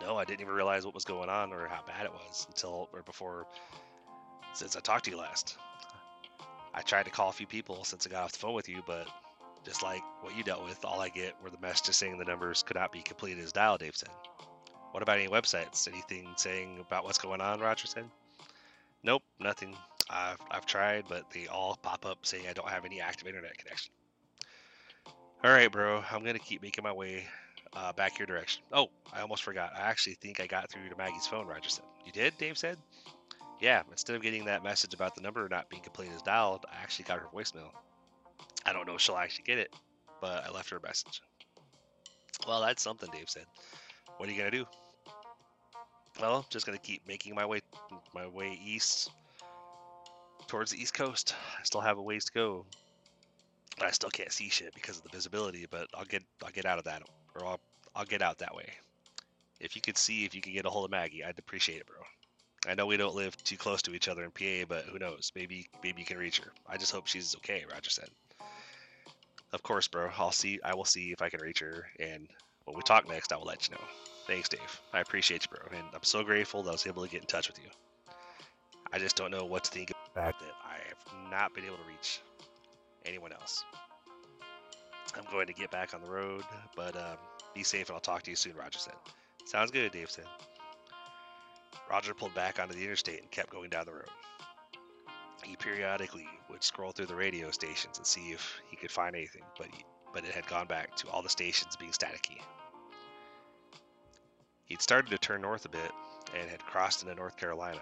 No, 0.00 0.16
I 0.16 0.24
didn't 0.24 0.42
even 0.42 0.54
realize 0.54 0.84
what 0.84 0.94
was 0.94 1.04
going 1.04 1.28
on 1.28 1.52
or 1.52 1.66
how 1.66 1.82
bad 1.86 2.04
it 2.04 2.12
was 2.12 2.46
until 2.48 2.88
or 2.92 3.02
before 3.02 3.46
since 4.52 4.76
I 4.76 4.80
talked 4.80 5.06
to 5.06 5.10
you 5.10 5.18
last. 5.18 5.58
I 6.74 6.82
tried 6.82 7.04
to 7.06 7.10
call 7.10 7.30
a 7.30 7.32
few 7.32 7.46
people 7.46 7.84
since 7.84 8.06
I 8.06 8.10
got 8.10 8.24
off 8.24 8.32
the 8.32 8.38
phone 8.38 8.54
with 8.54 8.68
you, 8.68 8.82
but 8.86 9.08
just 9.64 9.82
like 9.82 10.02
what 10.20 10.36
you 10.36 10.44
dealt 10.44 10.64
with, 10.64 10.84
all 10.84 11.00
I 11.00 11.08
get 11.08 11.34
were 11.42 11.50
the 11.50 11.58
messages 11.60 11.96
saying 11.96 12.18
the 12.18 12.24
numbers 12.24 12.62
could 12.62 12.76
not 12.76 12.92
be 12.92 13.02
completed 13.02 13.42
as 13.42 13.52
dial, 13.52 13.78
Dave 13.78 13.96
said. 13.96 14.10
What 14.92 15.02
about 15.02 15.18
any 15.18 15.28
websites? 15.28 15.88
Anything 15.88 16.28
saying 16.36 16.78
about 16.80 17.04
what's 17.04 17.18
going 17.18 17.40
on, 17.40 17.60
Roger 17.60 17.86
said. 17.86 18.04
Nope, 19.02 19.22
nothing. 19.40 19.74
I've, 20.08 20.40
I've 20.50 20.66
tried, 20.66 21.04
but 21.08 21.30
they 21.32 21.46
all 21.48 21.78
pop 21.82 22.06
up 22.06 22.18
saying 22.22 22.44
I 22.48 22.52
don't 22.52 22.68
have 22.68 22.84
any 22.84 23.00
active 23.00 23.26
internet 23.26 23.58
connection. 23.58 23.92
All 25.44 25.50
right, 25.50 25.70
bro. 25.70 26.02
I'm 26.10 26.24
to 26.24 26.38
keep 26.38 26.62
making 26.62 26.82
my 26.82 26.92
way 26.92 27.26
uh, 27.74 27.92
back 27.92 28.18
your 28.18 28.26
direction. 28.26 28.62
Oh, 28.72 28.88
I 29.12 29.20
almost 29.20 29.42
forgot. 29.42 29.72
I 29.76 29.80
actually 29.80 30.14
think 30.14 30.40
I 30.40 30.46
got 30.46 30.70
through 30.70 30.88
to 30.88 30.96
Maggie's 30.96 31.26
phone, 31.26 31.46
Roger 31.46 31.68
said. 31.68 31.84
You 32.04 32.12
did? 32.12 32.36
Dave 32.38 32.56
said. 32.56 32.78
Yeah, 33.60 33.82
instead 33.90 34.16
of 34.16 34.22
getting 34.22 34.46
that 34.46 34.64
message 34.64 34.94
about 34.94 35.14
the 35.14 35.20
number 35.20 35.46
not 35.48 35.70
being 35.70 35.82
completed 35.82 36.14
as 36.14 36.22
dialed, 36.22 36.64
I 36.70 36.82
actually 36.82 37.04
got 37.04 37.20
her 37.20 37.26
voicemail. 37.34 37.70
I 38.64 38.72
don't 38.72 38.86
know 38.86 38.94
if 38.96 39.00
she'll 39.00 39.16
actually 39.16 39.44
get 39.44 39.58
it, 39.58 39.72
but 40.20 40.44
I 40.44 40.50
left 40.50 40.70
her 40.70 40.78
a 40.78 40.82
message. 40.82 41.22
Well, 42.46 42.60
that's 42.60 42.82
something, 42.82 43.08
Dave 43.12 43.30
said. 43.30 43.46
What 44.16 44.28
are 44.28 44.32
you 44.32 44.38
gonna 44.38 44.50
do? 44.50 44.66
Well, 46.20 46.36
I'm 46.36 46.44
just 46.50 46.66
gonna 46.66 46.78
keep 46.78 47.06
making 47.06 47.34
my 47.34 47.46
way 47.46 47.60
my 48.14 48.26
way 48.26 48.58
east 48.62 49.10
towards 50.46 50.70
the 50.72 50.80
east 50.80 50.94
coast. 50.94 51.34
I 51.58 51.62
still 51.62 51.80
have 51.80 51.98
a 51.98 52.02
ways 52.02 52.24
to 52.26 52.32
go. 52.32 52.66
I 53.80 53.90
still 53.90 54.10
can't 54.10 54.32
see 54.32 54.48
shit 54.48 54.74
because 54.74 54.98
of 54.98 55.02
the 55.04 55.10
visibility, 55.10 55.66
but 55.70 55.88
I'll 55.94 56.04
get 56.04 56.22
I'll 56.44 56.50
get 56.50 56.66
out 56.66 56.78
of 56.78 56.84
that 56.84 57.02
or 57.34 57.46
I'll 57.46 57.60
I'll 57.94 58.04
get 58.04 58.22
out 58.22 58.38
that 58.38 58.54
way. 58.54 58.68
If 59.60 59.74
you 59.74 59.82
could 59.82 59.98
see 59.98 60.24
if 60.24 60.34
you 60.34 60.40
could 60.40 60.52
get 60.52 60.66
a 60.66 60.70
hold 60.70 60.86
of 60.86 60.90
Maggie, 60.90 61.24
I'd 61.24 61.38
appreciate 61.38 61.80
it, 61.80 61.86
bro. 61.86 61.96
I 62.68 62.74
know 62.74 62.86
we 62.86 62.96
don't 62.96 63.14
live 63.14 63.36
too 63.44 63.56
close 63.56 63.82
to 63.82 63.94
each 63.94 64.08
other 64.08 64.24
in 64.24 64.30
PA, 64.30 64.66
but 64.68 64.84
who 64.84 64.98
knows? 64.98 65.32
Maybe 65.34 65.68
maybe 65.82 66.00
you 66.00 66.06
can 66.06 66.18
reach 66.18 66.40
her. 66.40 66.52
I 66.66 66.76
just 66.76 66.92
hope 66.92 67.06
she's 67.06 67.36
okay, 67.36 67.64
Roger 67.70 67.90
said. 67.90 68.08
Of 69.52 69.62
course, 69.62 69.88
bro. 69.88 70.10
I'll 70.18 70.32
see. 70.32 70.58
I 70.64 70.74
will 70.74 70.84
see 70.84 71.12
if 71.12 71.22
I 71.22 71.28
can 71.28 71.40
reach 71.40 71.60
her, 71.60 71.86
and 72.00 72.28
when 72.64 72.76
we 72.76 72.82
talk 72.82 73.08
next, 73.08 73.32
I 73.32 73.36
will 73.36 73.44
let 73.44 73.68
you 73.68 73.74
know. 73.74 73.84
Thanks, 74.26 74.48
Dave. 74.48 74.80
I 74.92 75.00
appreciate 75.00 75.46
you, 75.46 75.56
bro, 75.56 75.78
and 75.78 75.86
I'm 75.94 76.02
so 76.02 76.24
grateful 76.24 76.62
that 76.64 76.70
I 76.70 76.72
was 76.72 76.86
able 76.86 77.04
to 77.04 77.08
get 77.08 77.20
in 77.20 77.26
touch 77.26 77.48
with 77.48 77.58
you. 77.58 77.70
I 78.92 78.98
just 78.98 79.16
don't 79.16 79.30
know 79.30 79.44
what 79.44 79.64
to 79.64 79.70
think 79.70 79.92
fact 80.16 80.40
that 80.40 80.54
I 80.64 80.78
have 80.88 81.30
not 81.30 81.54
been 81.54 81.66
able 81.66 81.76
to 81.76 81.82
reach 81.86 82.20
anyone 83.06 83.32
else. 83.32 83.64
I'm 85.16 85.24
going 85.30 85.46
to 85.46 85.54
get 85.54 85.70
back 85.70 85.94
on 85.94 86.02
the 86.02 86.10
road, 86.10 86.42
but 86.74 86.94
um, 86.96 87.16
be 87.54 87.62
safe, 87.62 87.88
and 87.88 87.94
I'll 87.94 88.00
talk 88.00 88.22
to 88.24 88.30
you 88.30 88.36
soon. 88.36 88.54
Roger 88.54 88.78
said. 88.78 88.94
Sounds 89.46 89.70
good, 89.70 89.92
Dave 89.92 90.10
said. 90.10 90.26
Roger 91.90 92.14
pulled 92.14 92.34
back 92.34 92.58
onto 92.58 92.74
the 92.74 92.82
interstate 92.82 93.20
and 93.20 93.30
kept 93.30 93.50
going 93.50 93.70
down 93.70 93.86
the 93.86 93.92
road. 93.92 94.10
He 95.44 95.56
periodically 95.56 96.26
would 96.50 96.64
scroll 96.64 96.90
through 96.90 97.06
the 97.06 97.14
radio 97.14 97.50
stations 97.50 97.98
and 97.98 98.06
see 98.06 98.32
if 98.32 98.60
he 98.68 98.76
could 98.76 98.90
find 98.90 99.14
anything, 99.14 99.42
but 99.56 99.68
he, 99.68 99.84
but 100.12 100.24
it 100.24 100.32
had 100.32 100.46
gone 100.48 100.66
back 100.66 100.96
to 100.96 101.08
all 101.08 101.22
the 101.22 101.28
stations 101.28 101.76
being 101.76 101.92
staticky. 101.92 102.40
He'd 104.64 104.82
started 104.82 105.10
to 105.10 105.18
turn 105.18 105.42
north 105.42 105.64
a 105.64 105.68
bit 105.68 105.92
and 106.34 106.50
had 106.50 106.60
crossed 106.60 107.02
into 107.02 107.14
North 107.14 107.36
Carolina, 107.36 107.80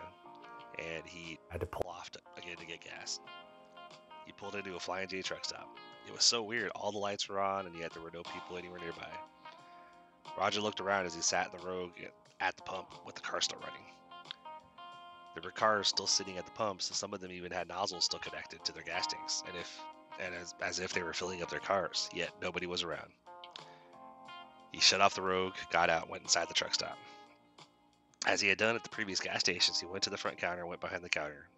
and 0.78 1.02
he 1.06 1.38
had 1.48 1.60
to 1.60 1.66
pull 1.66 1.90
off 1.90 2.10
to, 2.10 2.18
again 2.36 2.56
to 2.56 2.66
get 2.66 2.82
gas. 2.82 3.20
He 4.26 4.32
pulled 4.32 4.54
into 4.54 4.76
a 4.76 4.80
Flying 4.80 5.08
J 5.08 5.22
truck 5.22 5.44
stop. 5.44 5.68
It 6.06 6.12
was 6.12 6.24
so 6.24 6.42
weird. 6.42 6.70
All 6.74 6.92
the 6.92 6.98
lights 6.98 7.28
were 7.28 7.40
on, 7.40 7.66
and 7.66 7.74
yet 7.74 7.92
there 7.92 8.02
were 8.02 8.10
no 8.12 8.22
people 8.22 8.56
anywhere 8.56 8.80
nearby. 8.80 9.10
Roger 10.38 10.60
looked 10.60 10.80
around 10.80 11.06
as 11.06 11.14
he 11.14 11.22
sat 11.22 11.50
in 11.52 11.60
the 11.60 11.66
Rogue 11.66 11.92
at 12.40 12.56
the 12.56 12.62
pump 12.62 12.88
with 13.06 13.14
the 13.14 13.20
car 13.20 13.40
still 13.40 13.58
running. 13.60 13.84
There 15.34 15.42
were 15.42 15.50
cars 15.50 15.88
still 15.88 16.06
sitting 16.06 16.38
at 16.38 16.44
the 16.44 16.52
pumps, 16.52 16.88
and 16.88 16.96
some 16.96 17.12
of 17.12 17.20
them 17.20 17.32
even 17.32 17.52
had 17.52 17.68
nozzles 17.68 18.04
still 18.04 18.20
connected 18.20 18.64
to 18.64 18.72
their 18.72 18.82
gas 18.82 19.06
tanks, 19.06 19.42
and 19.46 19.56
if 19.56 19.80
and 20.20 20.34
as, 20.34 20.54
as 20.60 20.78
if 20.78 20.92
they 20.92 21.02
were 21.02 21.12
filling 21.12 21.42
up 21.42 21.50
their 21.50 21.58
cars. 21.58 22.08
Yet 22.14 22.30
nobody 22.40 22.66
was 22.66 22.82
around. 22.82 23.10
He 24.72 24.80
shut 24.80 25.00
off 25.00 25.14
the 25.14 25.22
Rogue, 25.22 25.54
got 25.70 25.90
out, 25.90 26.08
went 26.08 26.22
inside 26.22 26.48
the 26.48 26.54
truck 26.54 26.74
stop. 26.74 26.98
As 28.26 28.40
he 28.40 28.48
had 28.48 28.58
done 28.58 28.76
at 28.76 28.82
the 28.82 28.90
previous 28.90 29.20
gas 29.20 29.40
stations, 29.40 29.80
he 29.80 29.86
went 29.86 30.04
to 30.04 30.10
the 30.10 30.16
front 30.16 30.38
counter 30.38 30.60
and 30.60 30.68
went 30.68 30.80
behind 30.80 31.02
the 31.02 31.08
counter. 31.08 31.48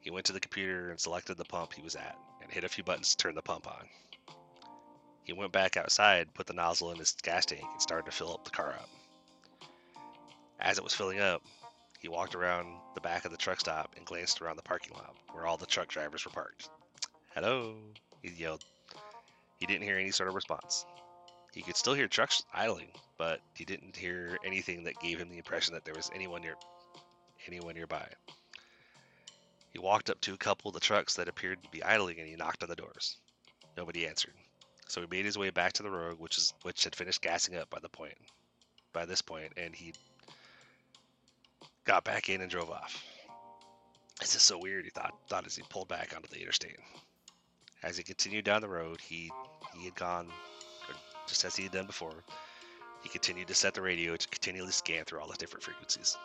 He 0.00 0.10
went 0.10 0.26
to 0.26 0.32
the 0.32 0.40
computer 0.40 0.90
and 0.90 0.98
selected 0.98 1.36
the 1.36 1.44
pump 1.44 1.74
he 1.74 1.82
was 1.82 1.94
at 1.94 2.16
and 2.42 2.50
hit 2.50 2.64
a 2.64 2.68
few 2.68 2.82
buttons 2.82 3.10
to 3.10 3.16
turn 3.16 3.34
the 3.34 3.42
pump 3.42 3.66
on. 3.66 3.88
He 5.24 5.34
went 5.34 5.52
back 5.52 5.76
outside, 5.76 6.32
put 6.34 6.46
the 6.46 6.54
nozzle 6.54 6.90
in 6.90 6.98
his 6.98 7.12
gas 7.12 7.46
tank, 7.46 7.64
and 7.70 7.82
started 7.82 8.06
to 8.06 8.16
fill 8.16 8.32
up 8.32 8.44
the 8.44 8.50
car 8.50 8.70
up. 8.70 8.88
As 10.58 10.78
it 10.78 10.84
was 10.84 10.94
filling 10.94 11.20
up, 11.20 11.42
he 12.00 12.08
walked 12.08 12.34
around 12.34 12.80
the 12.94 13.00
back 13.00 13.26
of 13.26 13.30
the 13.30 13.36
truck 13.36 13.60
stop 13.60 13.94
and 13.96 14.06
glanced 14.06 14.40
around 14.40 14.56
the 14.56 14.62
parking 14.62 14.94
lot 14.94 15.14
where 15.32 15.46
all 15.46 15.58
the 15.58 15.66
truck 15.66 15.88
drivers 15.88 16.24
were 16.24 16.30
parked. 16.30 16.70
Hello, 17.34 17.76
he 18.22 18.30
yelled. 18.30 18.64
He 19.58 19.66
didn't 19.66 19.84
hear 19.84 19.98
any 19.98 20.10
sort 20.10 20.28
of 20.28 20.34
response. 20.34 20.86
He 21.52 21.62
could 21.62 21.76
still 21.76 21.94
hear 21.94 22.08
trucks 22.08 22.42
idling, 22.54 22.90
but 23.18 23.40
he 23.54 23.64
didn't 23.64 23.96
hear 23.96 24.38
anything 24.44 24.84
that 24.84 25.00
gave 25.00 25.20
him 25.20 25.28
the 25.28 25.38
impression 25.38 25.74
that 25.74 25.84
there 25.84 25.94
was 25.94 26.10
anyone 26.14 26.40
near 26.42 26.56
anyone 27.46 27.74
nearby. 27.74 28.08
He 29.72 29.78
walked 29.78 30.10
up 30.10 30.20
to 30.22 30.34
a 30.34 30.38
couple 30.38 30.68
of 30.68 30.74
the 30.74 30.80
trucks 30.80 31.14
that 31.14 31.28
appeared 31.28 31.62
to 31.62 31.68
be 31.70 31.82
idling 31.82 32.18
and 32.18 32.28
he 32.28 32.36
knocked 32.36 32.62
on 32.62 32.68
the 32.68 32.76
doors. 32.76 33.16
Nobody 33.76 34.06
answered. 34.06 34.34
So 34.88 35.00
he 35.00 35.06
made 35.08 35.24
his 35.24 35.38
way 35.38 35.50
back 35.50 35.72
to 35.74 35.82
the 35.82 35.90
Rogue, 35.90 36.18
which 36.18 36.36
is 36.36 36.52
which 36.62 36.82
had 36.82 36.96
finished 36.96 37.22
gassing 37.22 37.56
up 37.56 37.70
by 37.70 37.78
the 37.80 37.88
point 37.88 38.16
by 38.92 39.06
this 39.06 39.22
point, 39.22 39.52
and 39.56 39.74
he 39.74 39.94
got 41.84 42.02
back 42.04 42.28
in 42.28 42.40
and 42.40 42.50
drove 42.50 42.70
off. 42.70 43.04
This 44.18 44.34
is 44.34 44.42
so 44.42 44.58
weird, 44.58 44.84
he 44.84 44.90
thought 44.90 45.14
thought 45.28 45.46
as 45.46 45.54
he 45.54 45.62
pulled 45.68 45.88
back 45.88 46.12
onto 46.14 46.28
the 46.28 46.40
interstate. 46.40 46.78
As 47.82 47.96
he 47.96 48.02
continued 48.02 48.44
down 48.44 48.60
the 48.60 48.68
road, 48.68 49.00
he 49.00 49.30
he 49.78 49.84
had 49.84 49.94
gone 49.94 50.28
just 51.26 51.44
as 51.44 51.54
he 51.54 51.62
had 51.64 51.72
done 51.72 51.86
before. 51.86 52.24
He 53.02 53.08
continued 53.08 53.48
to 53.48 53.54
set 53.54 53.72
the 53.72 53.80
radio 53.80 54.16
to 54.16 54.28
continually 54.28 54.72
scan 54.72 55.04
through 55.04 55.20
all 55.20 55.28
the 55.28 55.36
different 55.36 55.62
frequencies. 55.62 56.18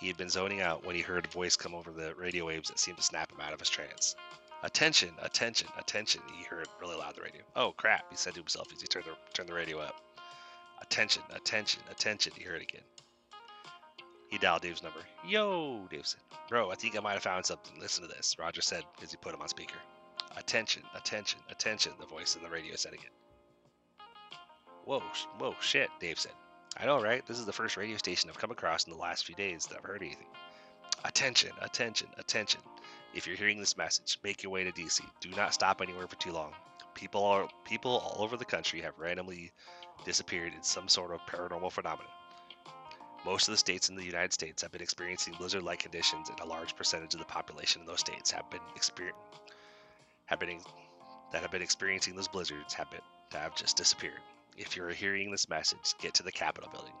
He 0.00 0.06
had 0.08 0.16
been 0.16 0.30
zoning 0.30 0.62
out 0.62 0.84
when 0.84 0.96
he 0.96 1.02
heard 1.02 1.26
a 1.26 1.28
voice 1.28 1.56
come 1.56 1.74
over 1.74 1.90
the 1.90 2.14
radio 2.14 2.46
waves 2.46 2.70
that 2.70 2.78
seemed 2.78 2.96
to 2.96 3.02
snap 3.02 3.30
him 3.30 3.40
out 3.40 3.52
of 3.52 3.60
his 3.60 3.68
trance. 3.68 4.16
Attention, 4.62 5.10
attention, 5.20 5.68
attention, 5.78 6.22
he 6.34 6.42
heard 6.44 6.68
really 6.80 6.96
loud 6.96 7.14
the 7.14 7.20
radio. 7.20 7.42
Oh 7.54 7.72
crap, 7.72 8.06
he 8.10 8.16
said 8.16 8.34
to 8.34 8.40
himself 8.40 8.72
as 8.72 8.80
he 8.80 8.86
turned 8.86 9.04
the, 9.04 9.14
turned 9.34 9.48
the 9.48 9.54
radio 9.54 9.78
up. 9.78 10.00
Attention, 10.80 11.22
attention, 11.30 11.82
attention, 11.90 12.32
he 12.34 12.44
heard 12.44 12.62
again. 12.62 12.82
He 14.30 14.38
dialed 14.38 14.62
Dave's 14.62 14.82
number. 14.82 15.00
Yo, 15.26 15.86
Dave 15.90 16.06
said. 16.06 16.20
Bro, 16.48 16.70
I 16.70 16.76
think 16.76 16.96
I 16.96 17.00
might 17.00 17.14
have 17.14 17.22
found 17.22 17.44
something. 17.44 17.78
Listen 17.78 18.02
to 18.02 18.08
this, 18.08 18.36
Roger 18.38 18.62
said 18.62 18.84
as 19.02 19.10
he 19.10 19.18
put 19.18 19.34
him 19.34 19.42
on 19.42 19.48
speaker. 19.48 19.78
Attention, 20.36 20.82
attention, 20.94 21.40
attention, 21.50 21.92
the 21.98 22.06
voice 22.06 22.36
in 22.36 22.42
the 22.42 22.48
radio 22.48 22.74
said 22.76 22.94
again. 22.94 23.10
Whoa, 24.84 25.02
whoa, 25.38 25.56
shit, 25.60 25.90
Dave 26.00 26.18
said. 26.18 26.32
I 26.76 26.86
know, 26.86 27.02
right? 27.02 27.26
This 27.26 27.38
is 27.38 27.46
the 27.46 27.52
first 27.52 27.76
radio 27.76 27.96
station 27.96 28.30
I've 28.30 28.38
come 28.38 28.50
across 28.50 28.84
in 28.84 28.92
the 28.92 28.98
last 28.98 29.26
few 29.26 29.34
days 29.34 29.66
that 29.66 29.78
I've 29.78 29.84
heard 29.84 30.02
anything. 30.02 30.26
Attention, 31.04 31.50
attention, 31.60 32.08
attention. 32.16 32.60
If 33.12 33.26
you're 33.26 33.36
hearing 33.36 33.58
this 33.58 33.76
message, 33.76 34.18
make 34.22 34.42
your 34.42 34.52
way 34.52 34.64
to 34.64 34.72
DC. 34.72 35.00
Do 35.20 35.30
not 35.30 35.54
stop 35.54 35.80
anywhere 35.80 36.06
for 36.06 36.16
too 36.16 36.32
long. 36.32 36.52
People 36.94 37.24
are 37.24 37.48
people 37.64 37.98
all 37.98 38.22
over 38.22 38.36
the 38.36 38.44
country 38.44 38.80
have 38.82 38.98
randomly 38.98 39.50
disappeared 40.04 40.52
in 40.54 40.62
some 40.62 40.88
sort 40.88 41.12
of 41.12 41.20
paranormal 41.26 41.72
phenomenon. 41.72 42.12
Most 43.24 43.48
of 43.48 43.52
the 43.52 43.58
states 43.58 43.88
in 43.88 43.96
the 43.96 44.04
United 44.04 44.32
States 44.32 44.62
have 44.62 44.72
been 44.72 44.80
experiencing 44.80 45.34
blizzard-like 45.34 45.80
conditions, 45.80 46.30
and 46.30 46.40
a 46.40 46.46
large 46.46 46.74
percentage 46.74 47.12
of 47.14 47.20
the 47.20 47.26
population 47.26 47.82
in 47.82 47.86
those 47.86 48.00
states 48.00 48.30
have 48.30 48.48
been 48.50 48.60
exper- 48.76 49.10
have 50.26 50.40
been 50.40 50.60
that 51.32 51.42
have 51.42 51.50
been 51.50 51.62
experiencing 51.62 52.16
those 52.16 52.28
blizzards 52.28 52.74
have 52.74 52.90
been 52.90 53.00
have 53.32 53.54
just 53.54 53.76
disappeared. 53.76 54.20
If 54.60 54.76
you're 54.76 54.90
hearing 54.90 55.30
this 55.30 55.48
message, 55.48 55.94
get 55.98 56.12
to 56.12 56.22
the 56.22 56.30
Capitol 56.30 56.68
building. 56.70 56.92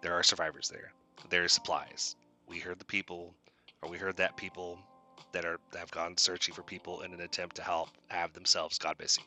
There 0.00 0.14
are 0.14 0.22
survivors 0.22 0.70
there. 0.70 0.92
There 1.28 1.44
are 1.44 1.48
supplies. 1.48 2.16
We 2.48 2.58
heard 2.58 2.78
the 2.78 2.86
people, 2.86 3.34
or 3.82 3.90
we 3.90 3.98
heard 3.98 4.16
that 4.16 4.38
people 4.38 4.78
that 5.32 5.44
are 5.44 5.60
that 5.72 5.78
have 5.80 5.90
gone 5.90 6.16
searching 6.16 6.54
for 6.54 6.62
people 6.62 7.02
in 7.02 7.12
an 7.12 7.20
attempt 7.20 7.56
to 7.56 7.62
help 7.62 7.90
have 8.08 8.32
themselves 8.32 8.78
gone 8.78 8.94
missing. 8.98 9.24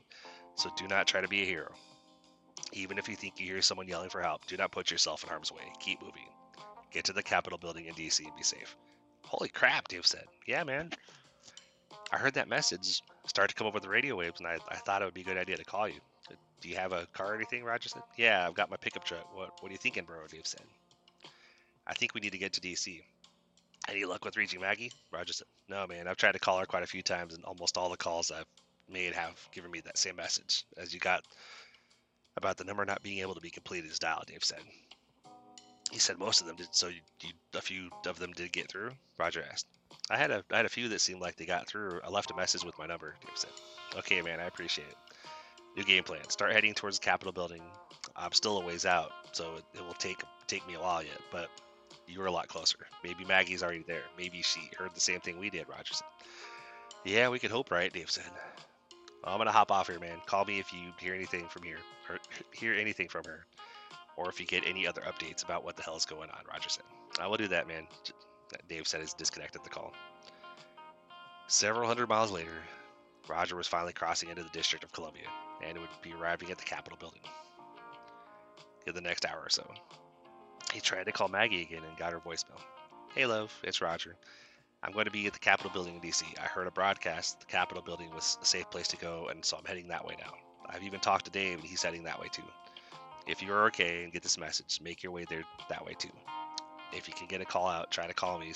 So 0.56 0.72
do 0.76 0.88
not 0.88 1.06
try 1.06 1.22
to 1.22 1.28
be 1.28 1.44
a 1.44 1.46
hero. 1.46 1.72
Even 2.74 2.98
if 2.98 3.08
you 3.08 3.16
think 3.16 3.40
you 3.40 3.46
hear 3.46 3.62
someone 3.62 3.88
yelling 3.88 4.10
for 4.10 4.24
help, 4.24 4.48
do 4.48 4.58
not 4.58 4.72
put 4.72 4.90
yourself 4.90 5.22
in 5.22 5.30
harm's 5.30 5.52
way. 5.52 5.72
Keep 5.80 6.02
moving. 6.02 6.28
Get 6.92 7.06
to 7.06 7.14
the 7.14 7.22
Capitol 7.22 7.60
building 7.60 7.86
in 7.86 7.94
DC 7.94 8.26
and 8.26 8.36
be 8.36 8.42
safe. 8.42 8.76
Holy 9.22 9.50
crap, 9.50 9.90
Dave 9.90 10.08
said. 10.08 10.26
Yeah, 10.48 10.64
man. 10.64 10.90
I 12.12 12.18
heard 12.18 12.34
that 12.34 12.50
message 12.50 13.04
start 13.28 13.50
to 13.50 13.56
come 13.56 13.68
over 13.68 13.80
the 13.80 13.90
radio 13.90 14.16
waves, 14.16 14.40
and 14.40 14.48
I, 14.48 14.58
I 14.70 14.78
thought 14.78 15.04
it 15.04 15.06
would 15.06 15.14
be 15.14 15.22
a 15.22 15.26
good 15.26 15.38
idea 15.38 15.58
to 15.58 15.64
call 15.64 15.88
you. 15.88 16.02
Do 16.62 16.70
you 16.70 16.76
have 16.76 16.94
a 16.94 17.06
car 17.14 17.34
or 17.34 17.36
anything? 17.36 17.64
Roger 17.64 17.90
said. 17.90 18.02
Yeah, 18.18 18.46
I've 18.48 18.56
got 18.56 18.72
my 18.72 18.78
pickup 18.78 19.04
truck. 19.04 19.36
What 19.36 19.52
What 19.62 19.70
are 19.70 19.74
you 19.74 19.78
thinking, 19.78 20.04
bro? 20.04 20.18
Dave 20.28 20.48
said. 20.48 20.64
I 21.88 21.94
think 21.94 22.14
we 22.14 22.22
need 22.22 22.32
to 22.32 22.38
get 22.38 22.54
to 22.54 22.62
DC. 22.62 23.02
Any 23.88 24.06
luck 24.06 24.26
with 24.26 24.38
reaching 24.38 24.62
Maggie? 24.62 24.92
Roger 25.12 25.34
said. 25.34 25.48
No, 25.70 25.86
man. 25.86 26.08
I've 26.08 26.18
tried 26.18 26.32
to 26.32 26.40
call 26.40 26.60
her 26.60 26.66
quite 26.66 26.84
a 26.84 26.88
few 26.88 27.04
times, 27.04 27.36
and 27.36 27.44
almost 27.46 27.78
all 27.78 27.90
the 27.90 27.98
calls 27.98 28.32
I've 28.32 28.48
made 28.90 29.14
have 29.14 29.38
given 29.52 29.70
me 29.72 29.82
that 29.82 29.98
same 29.98 30.16
message 30.16 30.64
as 30.78 30.94
you 30.94 31.00
got 31.00 31.24
about 32.38 32.58
the 32.58 32.64
number 32.64 32.84
not 32.86 33.04
being 33.04 33.20
able 33.20 33.36
to 33.36 33.42
be 33.42 33.50
completed 33.50 33.92
as 33.92 34.00
dialed. 34.00 34.26
Dave 34.28 34.44
said. 34.44 34.62
He 35.92 36.00
said 36.00 36.18
most 36.18 36.42
of 36.42 36.48
them 36.48 36.56
did. 36.56 36.68
So 36.72 36.88
you, 36.88 37.02
you, 37.22 37.30
a 37.54 37.62
few 37.62 37.90
of 38.08 38.18
them 38.18 38.32
did 38.34 38.52
get 38.52 38.70
through. 38.70 38.92
Roger 39.18 39.44
asked. 39.52 39.68
I 40.10 40.18
had 40.18 40.32
a 40.32 40.44
I 40.52 40.58
had 40.58 40.66
a 40.66 40.70
few 40.70 40.90
that 40.90 41.02
seemed 41.02 41.22
like 41.22 41.36
they 41.36 41.46
got 41.46 41.68
through. 41.68 42.02
I 42.04 42.10
left 42.10 42.32
a 42.32 42.36
message 42.36 42.64
with 42.64 42.78
my 42.80 42.88
number. 42.88 43.16
Dave 43.22 43.38
said. 43.38 43.52
Okay, 43.98 44.22
man. 44.22 44.40
I 44.40 44.46
appreciate 44.46 44.88
it. 44.88 44.98
New 45.76 45.84
game 45.84 46.04
plan. 46.04 46.28
Start 46.30 46.54
heading 46.54 46.74
towards 46.74 47.00
the 47.00 47.04
Capitol 47.06 47.34
building. 47.34 47.62
I'm 48.16 48.32
still 48.32 48.58
a 48.60 48.66
ways 48.66 48.86
out, 48.86 49.12
so 49.34 49.56
it, 49.56 49.64
it 49.74 49.86
will 49.86 49.94
take 49.94 50.24
take 50.48 50.66
me 50.68 50.76
a 50.76 50.80
while 50.80 51.04
yet, 51.04 51.20
but 51.32 51.50
you're 52.08 52.28
a 52.28 52.32
lot 52.32 52.48
closer. 52.48 52.78
Maybe 53.04 53.26
Maggie's 53.26 53.62
already 53.62 53.84
there. 53.86 54.04
Maybe 54.18 54.42
she 54.42 54.70
heard 54.78 54.94
the 54.94 55.02
same 55.02 55.20
thing 55.20 55.38
we 55.38 55.50
did, 55.50 55.68
Roger 55.68 55.94
said. 55.94 56.08
Yeah, 57.04 57.30
we 57.30 57.40
could 57.40 57.52
hope, 57.52 57.72
right? 57.72 57.92
Dave 57.92 58.10
said. 58.10 58.24
Well, 59.24 59.34
I'm 59.34 59.40
gonna 59.40 59.52
hop 59.52 59.72
off 59.72 59.90
here, 59.90 60.00
man. 60.00 60.20
Call 60.26 60.46
me 60.46 60.60
if 60.60 60.72
you 60.72 60.92
hear 61.00 61.14
anything 61.14 61.48
from 61.50 61.64
here, 61.64 61.80
or 62.10 62.20
hear 62.54 62.74
anything 62.74 63.10
from 63.10 63.26
her, 63.26 63.46
or 64.16 64.30
if 64.30 64.40
you 64.40 64.46
get 64.46 64.66
any 64.66 64.88
other 64.88 65.02
updates 65.02 65.44
about 65.44 65.66
what 65.66 65.76
the 65.76 65.84
hell 65.84 65.98
is 65.98 66.06
going 66.06 66.30
on. 66.30 66.40
Roger 66.50 66.70
said. 66.70 66.86
I 67.20 67.28
will 67.28 67.38
do 67.38 67.48
that, 67.50 67.68
man. 67.68 67.88
Dave 68.70 68.88
said 68.88 69.02
as 69.02 69.14
disconnected 69.14 69.64
the 69.64 69.70
call. 69.70 69.94
Several 71.48 71.88
hundred 71.88 72.08
miles 72.08 72.32
later, 72.32 72.64
Roger 73.28 73.56
was 73.56 73.68
finally 73.68 73.94
crossing 73.94 74.30
into 74.30 74.44
the 74.44 74.50
District 74.50 74.84
of 74.84 74.92
Columbia 74.92 75.28
and 75.64 75.78
it 75.78 75.80
would 75.80 75.90
be 76.02 76.14
arriving 76.14 76.52
at 76.52 76.58
the 76.58 76.66
Capitol 76.66 76.98
building 77.00 77.22
in 78.88 78.94
the 78.94 79.02
next 79.02 79.26
hour 79.26 79.42
or 79.44 79.50
so. 79.50 79.70
He 80.74 80.80
tried 80.80 81.06
to 81.06 81.12
call 81.12 81.28
Maggie 81.28 81.62
again 81.62 81.84
and 81.88 81.98
got 81.98 82.14
her 82.14 82.20
voicemail. 82.20 82.60
Hey, 83.14 83.26
love, 83.26 83.54
it's 83.64 83.82
Roger. 83.82 84.16
I'm 84.84 84.92
going 84.92 85.06
to 85.06 85.12
be 85.12 85.26
at 85.26 85.34
the 85.34 85.40
Capitol 85.40 85.72
building 85.72 85.96
in 85.96 86.02
DC. 86.02 86.24
I 86.40 86.46
heard 86.46 86.68
a 86.68 86.72
broadcast 86.72 87.40
the 87.40 87.46
Capitol 87.46 87.82
building 87.82 88.14
was 88.14 88.38
a 88.42 88.46
safe 88.46 88.70
place 88.70 88.88
to 88.90 88.98
go, 88.98 89.30
and 89.30 89.44
so 89.44 89.58
I'm 89.58 89.66
heading 89.66 89.88
that 89.88 90.06
way 90.06 90.16
now. 90.20 90.34
I've 90.68 90.84
even 90.84 91.00
talked 91.00 91.26
to 91.26 91.32
Dave, 91.32 91.60
and 91.60 91.68
he's 91.68 91.82
heading 91.82 92.04
that 92.04 92.20
way 92.20 92.28
too. 92.32 92.44
If 93.28 93.42
you're 93.42 93.66
okay 93.68 94.04
and 94.04 94.14
get 94.14 94.22
this 94.22 94.38
message, 94.38 94.80
make 94.84 95.02
your 95.02 95.12
way 95.12 95.26
there 95.28 95.44
that 95.70 95.84
way 95.84 95.94
too. 95.98 96.12
If 96.94 97.08
you 97.08 97.14
can 97.16 97.28
get 97.28 97.42
a 97.42 97.46
call 97.46 97.68
out, 97.68 97.92
try 97.92 98.06
to 98.06 98.14
call 98.14 98.38
me 98.38 98.54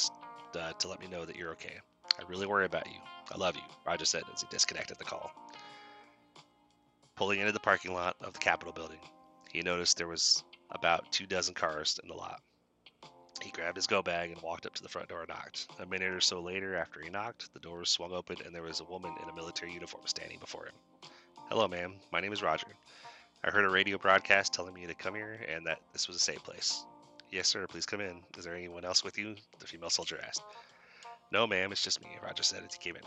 uh, 0.55 0.73
to 0.73 0.87
let 0.87 0.99
me 0.99 1.07
know 1.07 1.25
that 1.25 1.35
you're 1.35 1.51
okay. 1.51 1.79
I 2.19 2.23
really 2.27 2.45
worry 2.45 2.65
about 2.65 2.87
you. 2.87 2.99
I 3.31 3.37
love 3.37 3.55
you, 3.55 3.61
Roger 3.85 4.05
said 4.05 4.23
as 4.33 4.41
he 4.41 4.47
disconnected 4.51 4.97
the 4.97 5.05
call. 5.05 5.31
Pulling 7.19 7.41
into 7.41 7.51
the 7.51 7.59
parking 7.59 7.93
lot 7.93 8.15
of 8.21 8.31
the 8.31 8.39
Capitol 8.39 8.71
building, 8.71 9.01
he 9.51 9.61
noticed 9.61 9.97
there 9.97 10.07
was 10.07 10.45
about 10.71 11.11
two 11.11 11.25
dozen 11.25 11.53
cars 11.53 11.99
in 12.01 12.07
the 12.07 12.15
lot. 12.15 12.41
He 13.41 13.51
grabbed 13.51 13.75
his 13.75 13.87
go 13.87 14.01
bag 14.01 14.31
and 14.31 14.41
walked 14.41 14.65
up 14.65 14.73
to 14.75 14.81
the 14.81 14.87
front 14.87 15.09
door 15.09 15.19
and 15.19 15.27
knocked. 15.27 15.67
A 15.79 15.85
minute 15.85 16.13
or 16.13 16.21
so 16.21 16.39
later, 16.39 16.77
after 16.77 17.01
he 17.01 17.09
knocked, 17.09 17.53
the 17.53 17.59
door 17.59 17.83
swung 17.83 18.13
open 18.13 18.37
and 18.45 18.55
there 18.55 18.61
was 18.61 18.79
a 18.79 18.85
woman 18.85 19.13
in 19.21 19.27
a 19.27 19.35
military 19.35 19.73
uniform 19.73 20.03
standing 20.05 20.39
before 20.39 20.67
him. 20.67 20.75
Hello, 21.49 21.67
ma'am. 21.67 21.95
My 22.13 22.21
name 22.21 22.31
is 22.31 22.41
Roger. 22.41 22.67
I 23.43 23.51
heard 23.51 23.65
a 23.65 23.69
radio 23.69 23.97
broadcast 23.97 24.53
telling 24.53 24.73
me 24.73 24.87
to 24.87 24.93
come 24.93 25.13
here 25.13 25.41
and 25.53 25.67
that 25.67 25.81
this 25.91 26.07
was 26.07 26.15
a 26.15 26.21
safe 26.21 26.41
place. 26.45 26.85
Yes, 27.33 27.49
sir. 27.49 27.67
Please 27.67 27.85
come 27.85 27.99
in. 27.99 28.21
Is 28.37 28.45
there 28.45 28.55
anyone 28.55 28.85
else 28.85 29.03
with 29.03 29.17
you? 29.17 29.35
The 29.59 29.67
female 29.67 29.89
soldier 29.89 30.21
asked. 30.25 30.43
No, 31.33 31.45
ma'am. 31.45 31.73
It's 31.73 31.83
just 31.83 32.01
me, 32.01 32.17
Roger 32.23 32.43
said 32.43 32.63
as 32.65 32.75
he 32.75 32.79
came 32.81 32.95
in. 32.95 33.03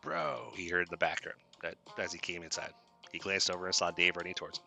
Bro, 0.00 0.52
he 0.54 0.70
heard 0.70 0.88
in 0.88 0.90
the 0.90 0.96
background 0.96 1.36
as 1.98 2.14
he 2.14 2.18
came 2.18 2.42
inside. 2.42 2.72
He 3.12 3.18
glanced 3.18 3.50
over 3.50 3.66
and 3.66 3.74
saw 3.74 3.90
Dave 3.90 4.16
running 4.16 4.34
towards 4.34 4.58
him. 4.58 4.64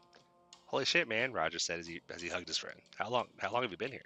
Holy 0.65 0.85
shit, 0.85 1.07
man! 1.07 1.33
Roger 1.33 1.59
said 1.59 1.79
as 1.79 1.87
he 1.87 2.01
as 2.09 2.21
he 2.21 2.29
hugged 2.29 2.47
his 2.47 2.57
friend. 2.57 2.79
How 2.97 3.09
long? 3.09 3.27
How 3.39 3.51
long 3.51 3.63
have 3.63 3.71
you 3.71 3.77
been 3.77 3.91
here? 3.91 4.05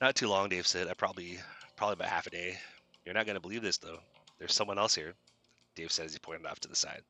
Not 0.00 0.14
too 0.14 0.28
long, 0.28 0.48
Dave 0.48 0.66
said. 0.66 0.88
I 0.88 0.94
probably 0.94 1.38
probably 1.76 1.94
about 1.94 2.08
half 2.08 2.26
a 2.26 2.30
day. 2.30 2.58
You're 3.04 3.14
not 3.14 3.26
gonna 3.26 3.40
believe 3.40 3.62
this 3.62 3.78
though. 3.78 4.00
There's 4.38 4.54
someone 4.54 4.78
else 4.78 4.94
here. 4.94 5.14
Dave 5.74 5.92
said 5.92 6.06
as 6.06 6.12
he 6.12 6.18
pointed 6.18 6.46
off 6.46 6.60
to 6.60 6.68
the 6.68 6.76
side. 6.76 7.02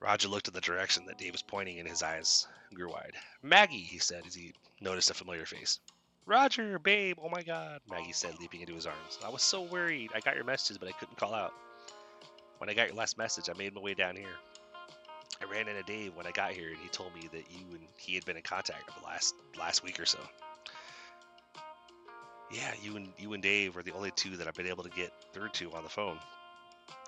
Roger 0.00 0.28
looked 0.28 0.48
at 0.48 0.54
the 0.54 0.60
direction 0.60 1.06
that 1.06 1.18
Dave 1.18 1.32
was 1.32 1.42
pointing, 1.42 1.80
and 1.80 1.88
his 1.88 2.02
eyes 2.02 2.46
grew 2.72 2.90
wide. 2.90 3.14
Maggie, 3.42 3.78
he 3.78 3.98
said 3.98 4.24
as 4.26 4.34
he 4.34 4.54
noticed 4.80 5.10
a 5.10 5.14
familiar 5.14 5.44
face. 5.44 5.80
Roger, 6.24 6.78
babe, 6.78 7.16
oh 7.20 7.28
my 7.28 7.42
god, 7.42 7.80
Maggie 7.88 8.12
said, 8.12 8.38
leaping 8.38 8.60
into 8.60 8.74
his 8.74 8.86
arms. 8.86 9.18
I 9.24 9.28
was 9.28 9.42
so 9.42 9.62
worried. 9.62 10.10
I 10.14 10.20
got 10.20 10.36
your 10.36 10.44
messages, 10.44 10.78
but 10.78 10.88
I 10.88 10.92
couldn't 10.92 11.16
call 11.16 11.34
out. 11.34 11.52
When 12.58 12.68
I 12.68 12.74
got 12.74 12.88
your 12.88 12.96
last 12.96 13.16
message, 13.18 13.48
I 13.48 13.56
made 13.56 13.74
my 13.74 13.80
way 13.80 13.94
down 13.94 14.16
here. 14.16 14.36
I 15.40 15.44
ran 15.44 15.68
into 15.68 15.82
Dave 15.84 16.16
when 16.16 16.26
I 16.26 16.32
got 16.32 16.52
here, 16.52 16.68
and 16.68 16.78
he 16.78 16.88
told 16.88 17.14
me 17.14 17.28
that 17.32 17.50
you 17.50 17.64
and 17.70 17.86
he 17.96 18.14
had 18.14 18.24
been 18.24 18.36
in 18.36 18.42
contact 18.42 18.90
over 18.90 19.00
the 19.00 19.06
last 19.06 19.34
last 19.56 19.84
week 19.84 20.00
or 20.00 20.06
so. 20.06 20.18
Yeah, 22.50 22.72
you 22.82 22.96
and 22.96 23.08
you 23.18 23.34
and 23.34 23.42
Dave 23.42 23.76
are 23.76 23.82
the 23.82 23.92
only 23.92 24.10
two 24.12 24.36
that 24.36 24.48
I've 24.48 24.54
been 24.54 24.66
able 24.66 24.82
to 24.82 24.90
get 24.90 25.12
through 25.32 25.50
to 25.50 25.72
on 25.72 25.84
the 25.84 25.88
phone. 25.88 26.18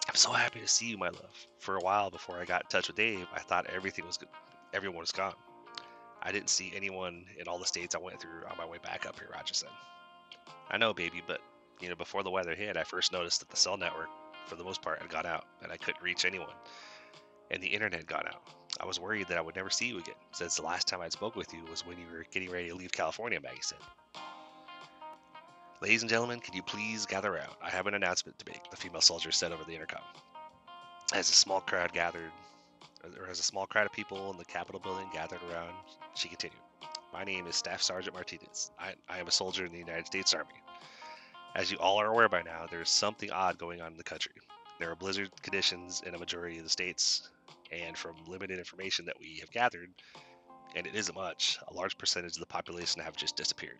I'm 0.09 0.15
so 0.15 0.33
happy 0.33 0.61
to 0.61 0.69
see 0.69 0.87
you, 0.87 0.99
my 0.99 1.09
love. 1.09 1.47
For 1.59 1.77
a 1.77 1.81
while 1.81 2.11
before 2.11 2.39
I 2.39 2.45
got 2.45 2.63
in 2.63 2.69
touch 2.69 2.89
with 2.89 2.97
Dave, 2.97 3.27
I 3.35 3.41
thought 3.41 3.67
everything 3.67 4.07
was 4.07 4.17
good. 4.17 4.29
Everyone 4.73 5.01
was 5.01 5.13
gone. 5.13 5.35
I 6.23 6.33
didn't 6.33 6.51
see 6.51 6.73
anyone 6.75 7.25
in 7.39 7.49
all 7.49 7.59
the 7.59 7.67
states 7.67 7.95
I 7.95 7.99
went 7.99 8.21
through 8.21 8.45
on 8.51 8.57
my 8.59 8.67
way 8.67 8.79
back 8.83 9.07
up 9.07 9.19
here, 9.19 9.31
Roger. 9.33 9.55
I 10.71 10.77
know, 10.77 10.93
baby, 10.93 11.23
but 11.27 11.41
you 11.81 11.89
know, 11.89 11.95
before 11.97 12.23
the 12.23 12.31
weather 12.31 12.55
hit, 12.55 12.77
I 12.77 12.85
first 12.85 13.13
noticed 13.13 13.41
that 13.41 13.49
the 13.49 13.57
cell 13.57 13.77
network, 13.77 14.09
for 14.47 14.57
the 14.57 14.64
most 14.64 14.82
part, 14.82 15.01
had 15.01 15.11
got 15.11 15.26
out, 15.26 15.47
and 15.62 15.70
I 15.72 15.76
couldn't 15.76 16.03
reach 16.03 16.24
anyone. 16.24 16.55
And 17.51 17.62
the 17.62 17.68
internet 17.68 18.07
got 18.07 18.26
out. 18.26 18.43
I 18.80 18.86
was 18.86 19.01
worried 19.01 19.28
that 19.28 19.38
I 19.38 19.41
would 19.41 19.57
never 19.57 19.70
see 19.70 19.88
you 19.88 19.99
again, 19.99 20.14
since 20.32 20.57
the 20.57 20.62
last 20.62 20.86
time 20.86 21.01
I 21.01 21.09
spoke 21.09 21.36
with 21.36 21.53
you 21.53 21.64
was 21.68 21.84
when 21.84 21.99
you 21.99 22.07
were 22.12 22.24
getting 22.30 22.51
ready 22.51 22.68
to 22.68 22.74
leave 22.74 22.93
California, 22.93 23.41
Maggie 23.41 23.59
said. 23.62 23.78
Ladies 25.82 26.03
and 26.03 26.11
gentlemen, 26.11 26.41
can 26.41 26.55
you 26.55 26.62
please 26.62 27.07
gather 27.07 27.34
around? 27.34 27.55
I 27.62 27.70
have 27.70 27.86
an 27.86 27.95
announcement 27.95 28.38
to 28.38 28.45
make, 28.47 28.70
the 28.70 28.76
female 28.76 29.01
soldier 29.01 29.32
said 29.32 29.51
over 29.51 29.64
the 29.64 29.74
intercom. 29.74 30.03
As 31.14 31.30
a 31.30 31.32
small 31.32 31.61
crowd 31.61 31.93
gathered, 31.93 32.30
or 33.18 33.28
as 33.28 33.41
a 33.41 33.43
small 33.43 33.66
crowd 33.66 33.86
of 33.86 33.93
people 33.93 34.30
in 34.30 34.36
the 34.36 34.45
Capitol 34.45 34.80
building 34.80 35.09
gathered 35.12 35.41
around, 35.51 35.74
she 36.14 36.28
continued. 36.28 36.61
My 37.12 37.24
name 37.24 37.47
is 37.47 37.57
Staff 37.57 37.82
Sergeant 37.82 38.14
Martinez. 38.14 38.70
I, 38.78 38.95
I 39.09 39.18
am 39.18 39.26
a 39.26 39.32
soldier 39.32 39.64
in 39.64 39.72
the 39.72 39.78
United 39.78 40.07
States 40.07 40.32
Army. 40.34 40.55
As 41.55 41.71
you 41.71 41.79
all 41.79 42.01
are 42.01 42.07
aware 42.07 42.29
by 42.29 42.43
now, 42.43 42.67
there 42.71 42.81
is 42.81 42.91
something 42.91 43.31
odd 43.31 43.59
going 43.59 43.81
on 43.81 43.93
in 43.93 43.99
the 43.99 44.05
country. 44.05 44.33
There 44.79 44.91
are 44.91 44.97
blizzard 44.97 45.31
conditions 45.43 46.03
in 46.07 46.15
a 46.15 46.19
majority 46.19 46.59
of 46.59 46.65
the 46.65 46.71
states, 46.71 47.29
and 47.71 47.97
from 47.97 48.17
limited 48.27 48.59
information 48.59 49.05
that 49.07 49.19
we 49.21 49.39
have 49.41 49.51
gathered, 49.51 49.91
and 50.75 50.87
it 50.87 50.95
isn't 50.95 51.15
much, 51.15 51.59
a 51.69 51.75
large 51.75 51.99
percentage 51.99 52.35
of 52.35 52.41
the 52.41 52.47
population 52.47 53.03
have 53.03 53.17
just 53.17 53.37
disappeared 53.37 53.79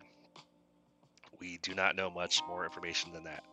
we 1.41 1.57
do 1.63 1.73
not 1.73 1.95
know 1.95 2.09
much 2.09 2.41
more 2.47 2.63
information 2.63 3.11
than 3.11 3.23
that. 3.23 3.43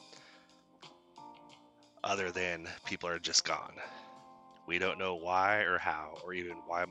Other 2.05 2.31
than 2.31 2.69
people 2.85 3.09
are 3.09 3.19
just 3.19 3.45
gone. 3.45 3.73
We 4.67 4.79
don't 4.79 4.99
know 4.99 5.17
why 5.17 5.61
or 5.61 5.79
how, 5.79 6.19
or 6.23 6.35
even 6.35 6.59
why 6.67 6.85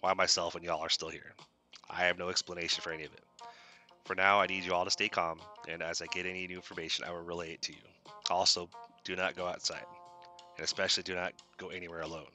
why 0.00 0.12
myself 0.12 0.54
and 0.54 0.62
y'all 0.62 0.82
are 0.82 0.90
still 0.90 1.08
here. 1.08 1.32
I 1.88 2.04
have 2.04 2.18
no 2.18 2.28
explanation 2.28 2.82
for 2.82 2.92
any 2.92 3.04
of 3.04 3.12
it. 3.14 3.23
For 4.04 4.14
now, 4.14 4.40
I 4.40 4.46
need 4.46 4.64
you 4.64 4.74
all 4.74 4.84
to 4.84 4.90
stay 4.90 5.08
calm, 5.08 5.40
and 5.66 5.82
as 5.82 6.02
I 6.02 6.06
get 6.06 6.26
any 6.26 6.46
new 6.46 6.56
information, 6.56 7.06
I 7.06 7.10
will 7.10 7.22
relay 7.22 7.54
it 7.54 7.62
to 7.62 7.72
you. 7.72 7.78
Also, 8.28 8.68
do 9.02 9.16
not 9.16 9.34
go 9.34 9.46
outside, 9.46 9.84
and 10.56 10.64
especially 10.64 11.02
do 11.02 11.14
not 11.14 11.32
go 11.56 11.68
anywhere 11.68 12.02
alone. 12.02 12.28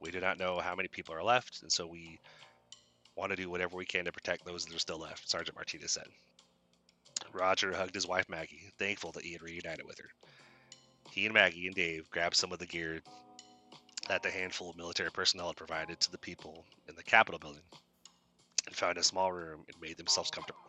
We 0.00 0.10
do 0.10 0.20
not 0.20 0.38
know 0.38 0.60
how 0.60 0.74
many 0.74 0.88
people 0.88 1.14
are 1.14 1.22
left, 1.22 1.62
and 1.62 1.70
so 1.70 1.86
we 1.86 2.18
want 3.16 3.30
to 3.30 3.36
do 3.36 3.50
whatever 3.50 3.76
we 3.76 3.84
can 3.84 4.06
to 4.06 4.12
protect 4.12 4.46
those 4.46 4.64
that 4.64 4.74
are 4.74 4.78
still 4.78 4.98
left, 4.98 5.28
Sergeant 5.28 5.56
Martinez 5.56 5.92
said. 5.92 6.08
Roger 7.32 7.74
hugged 7.74 7.94
his 7.94 8.06
wife 8.06 8.28
Maggie, 8.28 8.70
thankful 8.78 9.12
that 9.12 9.24
he 9.24 9.32
had 9.32 9.42
reunited 9.42 9.84
with 9.84 9.98
her. 9.98 10.10
He 11.10 11.26
and 11.26 11.34
Maggie 11.34 11.66
and 11.66 11.76
Dave 11.76 12.08
grabbed 12.10 12.36
some 12.36 12.52
of 12.52 12.58
the 12.58 12.66
gear 12.66 13.02
that 14.08 14.22
the 14.22 14.30
handful 14.30 14.70
of 14.70 14.76
military 14.76 15.10
personnel 15.10 15.48
had 15.48 15.56
provided 15.56 16.00
to 16.00 16.10
the 16.10 16.18
people 16.18 16.64
in 16.88 16.96
the 16.96 17.02
Capitol 17.02 17.38
building 17.38 17.62
and 18.66 18.74
found 18.74 18.96
a 18.96 19.02
small 19.02 19.32
room 19.32 19.64
and 19.68 19.80
made 19.80 19.96
themselves 19.96 20.30
comfortable. 20.30 20.63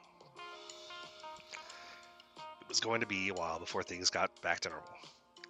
Was 2.68 2.80
going 2.80 3.02
to 3.02 3.08
be 3.08 3.30
a 3.30 3.34
while 3.34 3.60
before 3.60 3.84
things 3.84 4.10
got 4.10 4.42
back 4.42 4.60
to 4.62 4.70
normal. 4.70 4.90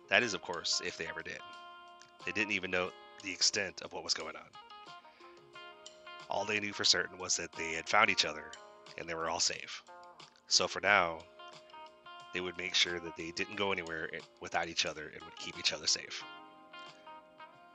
That 0.10 0.22
is, 0.22 0.34
of 0.34 0.42
course, 0.42 0.82
if 0.86 0.98
they 0.98 1.08
ever 1.08 1.24
did. 1.24 1.40
They 2.26 2.32
didn't 2.32 2.52
even 2.52 2.72
know 2.72 2.92
the 3.24 3.32
extent 3.32 3.82
of 3.82 3.94
what 3.94 4.04
was 4.04 4.14
going 4.14 4.36
on. 4.36 4.50
All 6.30 6.46
they 6.46 6.60
knew 6.60 6.74
for 6.74 6.84
certain 6.84 7.18
was 7.18 7.38
that 7.38 7.52
they 7.54 7.74
had 7.74 7.90
found 7.90 8.10
each 8.10 8.26
other 8.26 8.52
and 8.98 9.08
they 9.08 9.16
were 9.16 9.30
all 9.30 9.40
safe. 9.40 9.84
So 10.48 10.68
for 10.68 10.82
now, 10.82 11.20
they 12.34 12.42
would 12.42 12.58
make 12.58 12.76
sure 12.76 13.00
that 13.00 13.16
they 13.16 13.32
didn't 13.32 13.56
go 13.56 13.72
anywhere 13.72 14.10
without 14.42 14.68
each 14.68 14.86
other 14.86 15.12
and 15.14 15.24
would 15.24 15.38
keep 15.38 15.58
each 15.58 15.74
other 15.74 15.88
safe. 15.88 16.24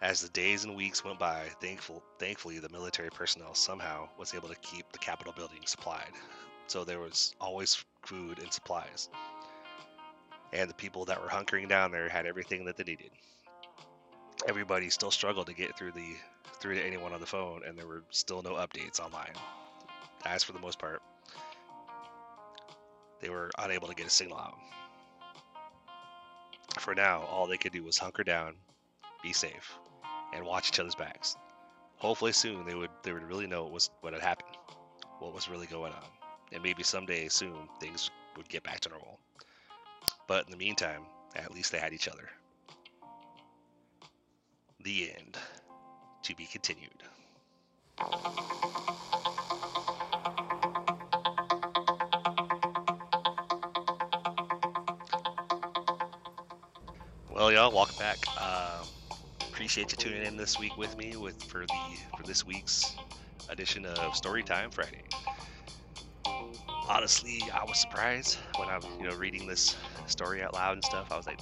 As 0.02 0.20
the 0.20 0.28
days 0.28 0.64
and 0.64 0.76
weeks 0.76 1.04
went 1.04 1.18
by, 1.18 1.48
thankful, 1.60 2.02
thankfully 2.18 2.58
the 2.58 2.68
military 2.68 3.10
personnel 3.10 3.54
somehow 3.54 4.08
was 4.18 4.34
able 4.34 4.48
to 4.48 4.54
keep 4.56 4.90
the 4.92 4.98
Capitol 4.98 5.32
building 5.36 5.60
supplied. 5.64 6.12
So 6.70 6.84
there 6.84 7.00
was 7.00 7.34
always 7.40 7.84
food 8.06 8.38
and 8.38 8.52
supplies. 8.52 9.08
And 10.52 10.70
the 10.70 10.74
people 10.74 11.04
that 11.06 11.20
were 11.20 11.26
hunkering 11.26 11.68
down 11.68 11.90
there 11.90 12.08
had 12.08 12.26
everything 12.26 12.64
that 12.66 12.76
they 12.76 12.84
needed. 12.84 13.10
Everybody 14.46 14.88
still 14.88 15.10
struggled 15.10 15.48
to 15.48 15.52
get 15.52 15.76
through 15.76 15.90
the 15.90 16.14
through 16.60 16.76
to 16.76 16.86
anyone 16.86 17.12
on 17.12 17.18
the 17.18 17.26
phone, 17.26 17.62
and 17.66 17.76
there 17.76 17.88
were 17.88 18.04
still 18.10 18.40
no 18.42 18.52
updates 18.52 19.00
online. 19.00 19.32
As 20.24 20.44
for 20.44 20.52
the 20.52 20.60
most 20.60 20.78
part, 20.78 21.02
they 23.20 23.30
were 23.30 23.50
unable 23.58 23.88
to 23.88 23.94
get 23.96 24.06
a 24.06 24.10
signal 24.10 24.38
out. 24.38 24.54
For 26.78 26.94
now, 26.94 27.22
all 27.22 27.48
they 27.48 27.58
could 27.58 27.72
do 27.72 27.82
was 27.82 27.98
hunker 27.98 28.22
down, 28.22 28.54
be 29.24 29.32
safe, 29.32 29.76
and 30.32 30.46
watch 30.46 30.68
each 30.68 30.78
other's 30.78 30.94
backs. 30.94 31.36
Hopefully 31.96 32.30
soon 32.30 32.64
they 32.64 32.76
would 32.76 32.90
they 33.02 33.12
would 33.12 33.24
really 33.24 33.48
know 33.48 33.64
what 33.64 33.72
was 33.72 33.90
what 34.02 34.12
had 34.12 34.22
happened, 34.22 34.56
what 35.18 35.34
was 35.34 35.48
really 35.48 35.66
going 35.66 35.92
on, 35.92 36.19
and 36.52 36.62
maybe 36.62 36.82
someday 36.82 37.28
soon 37.28 37.68
things 37.80 38.10
would 38.36 38.48
get 38.48 38.62
back 38.62 38.80
to 38.80 38.88
normal. 38.88 39.18
But 40.26 40.44
in 40.44 40.50
the 40.50 40.56
meantime, 40.56 41.02
at 41.36 41.52
least 41.52 41.72
they 41.72 41.78
had 41.78 41.92
each 41.92 42.08
other. 42.08 42.28
The 44.82 45.10
end. 45.16 45.36
To 46.24 46.36
be 46.36 46.44
continued. 46.44 47.02
Well, 57.30 57.50
y'all, 57.50 57.72
welcome 57.72 57.96
back. 57.98 58.18
Uh, 58.38 58.84
appreciate 59.48 59.92
you 59.92 59.96
tuning 59.96 60.24
in 60.26 60.36
this 60.36 60.58
week 60.58 60.76
with 60.76 60.96
me 60.98 61.16
with 61.16 61.42
for 61.44 61.60
the 61.60 61.96
for 62.16 62.22
this 62.24 62.44
week's 62.44 62.94
edition 63.48 63.86
of 63.86 64.12
Storytime 64.12 64.72
Friday. 64.72 65.02
Honestly, 66.90 67.40
I 67.54 67.62
was 67.64 67.78
surprised 67.78 68.36
when 68.56 68.68
I'm 68.68 68.80
you 68.98 69.08
know 69.08 69.14
reading 69.14 69.46
this 69.46 69.76
story 70.06 70.42
out 70.42 70.54
loud 70.54 70.72
and 70.72 70.84
stuff. 70.84 71.12
I 71.12 71.16
was 71.16 71.24
like, 71.24 71.40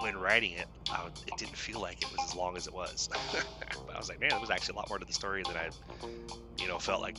when 0.00 0.16
writing 0.16 0.52
it, 0.52 0.66
I, 0.90 1.06
it 1.06 1.34
didn't 1.38 1.56
feel 1.56 1.80
like 1.80 2.02
it 2.02 2.10
was 2.10 2.20
as 2.28 2.34
long 2.34 2.56
as 2.56 2.66
it 2.66 2.74
was. 2.74 3.08
but 3.32 3.46
I 3.94 3.96
was 3.96 4.08
like, 4.08 4.20
man, 4.20 4.30
there 4.30 4.40
was 4.40 4.50
actually 4.50 4.72
a 4.72 4.76
lot 4.76 4.88
more 4.88 4.98
to 4.98 5.04
the 5.04 5.12
story 5.12 5.44
than 5.46 5.56
I, 5.56 5.70
you 6.58 6.66
know, 6.66 6.80
felt 6.80 7.00
like. 7.00 7.16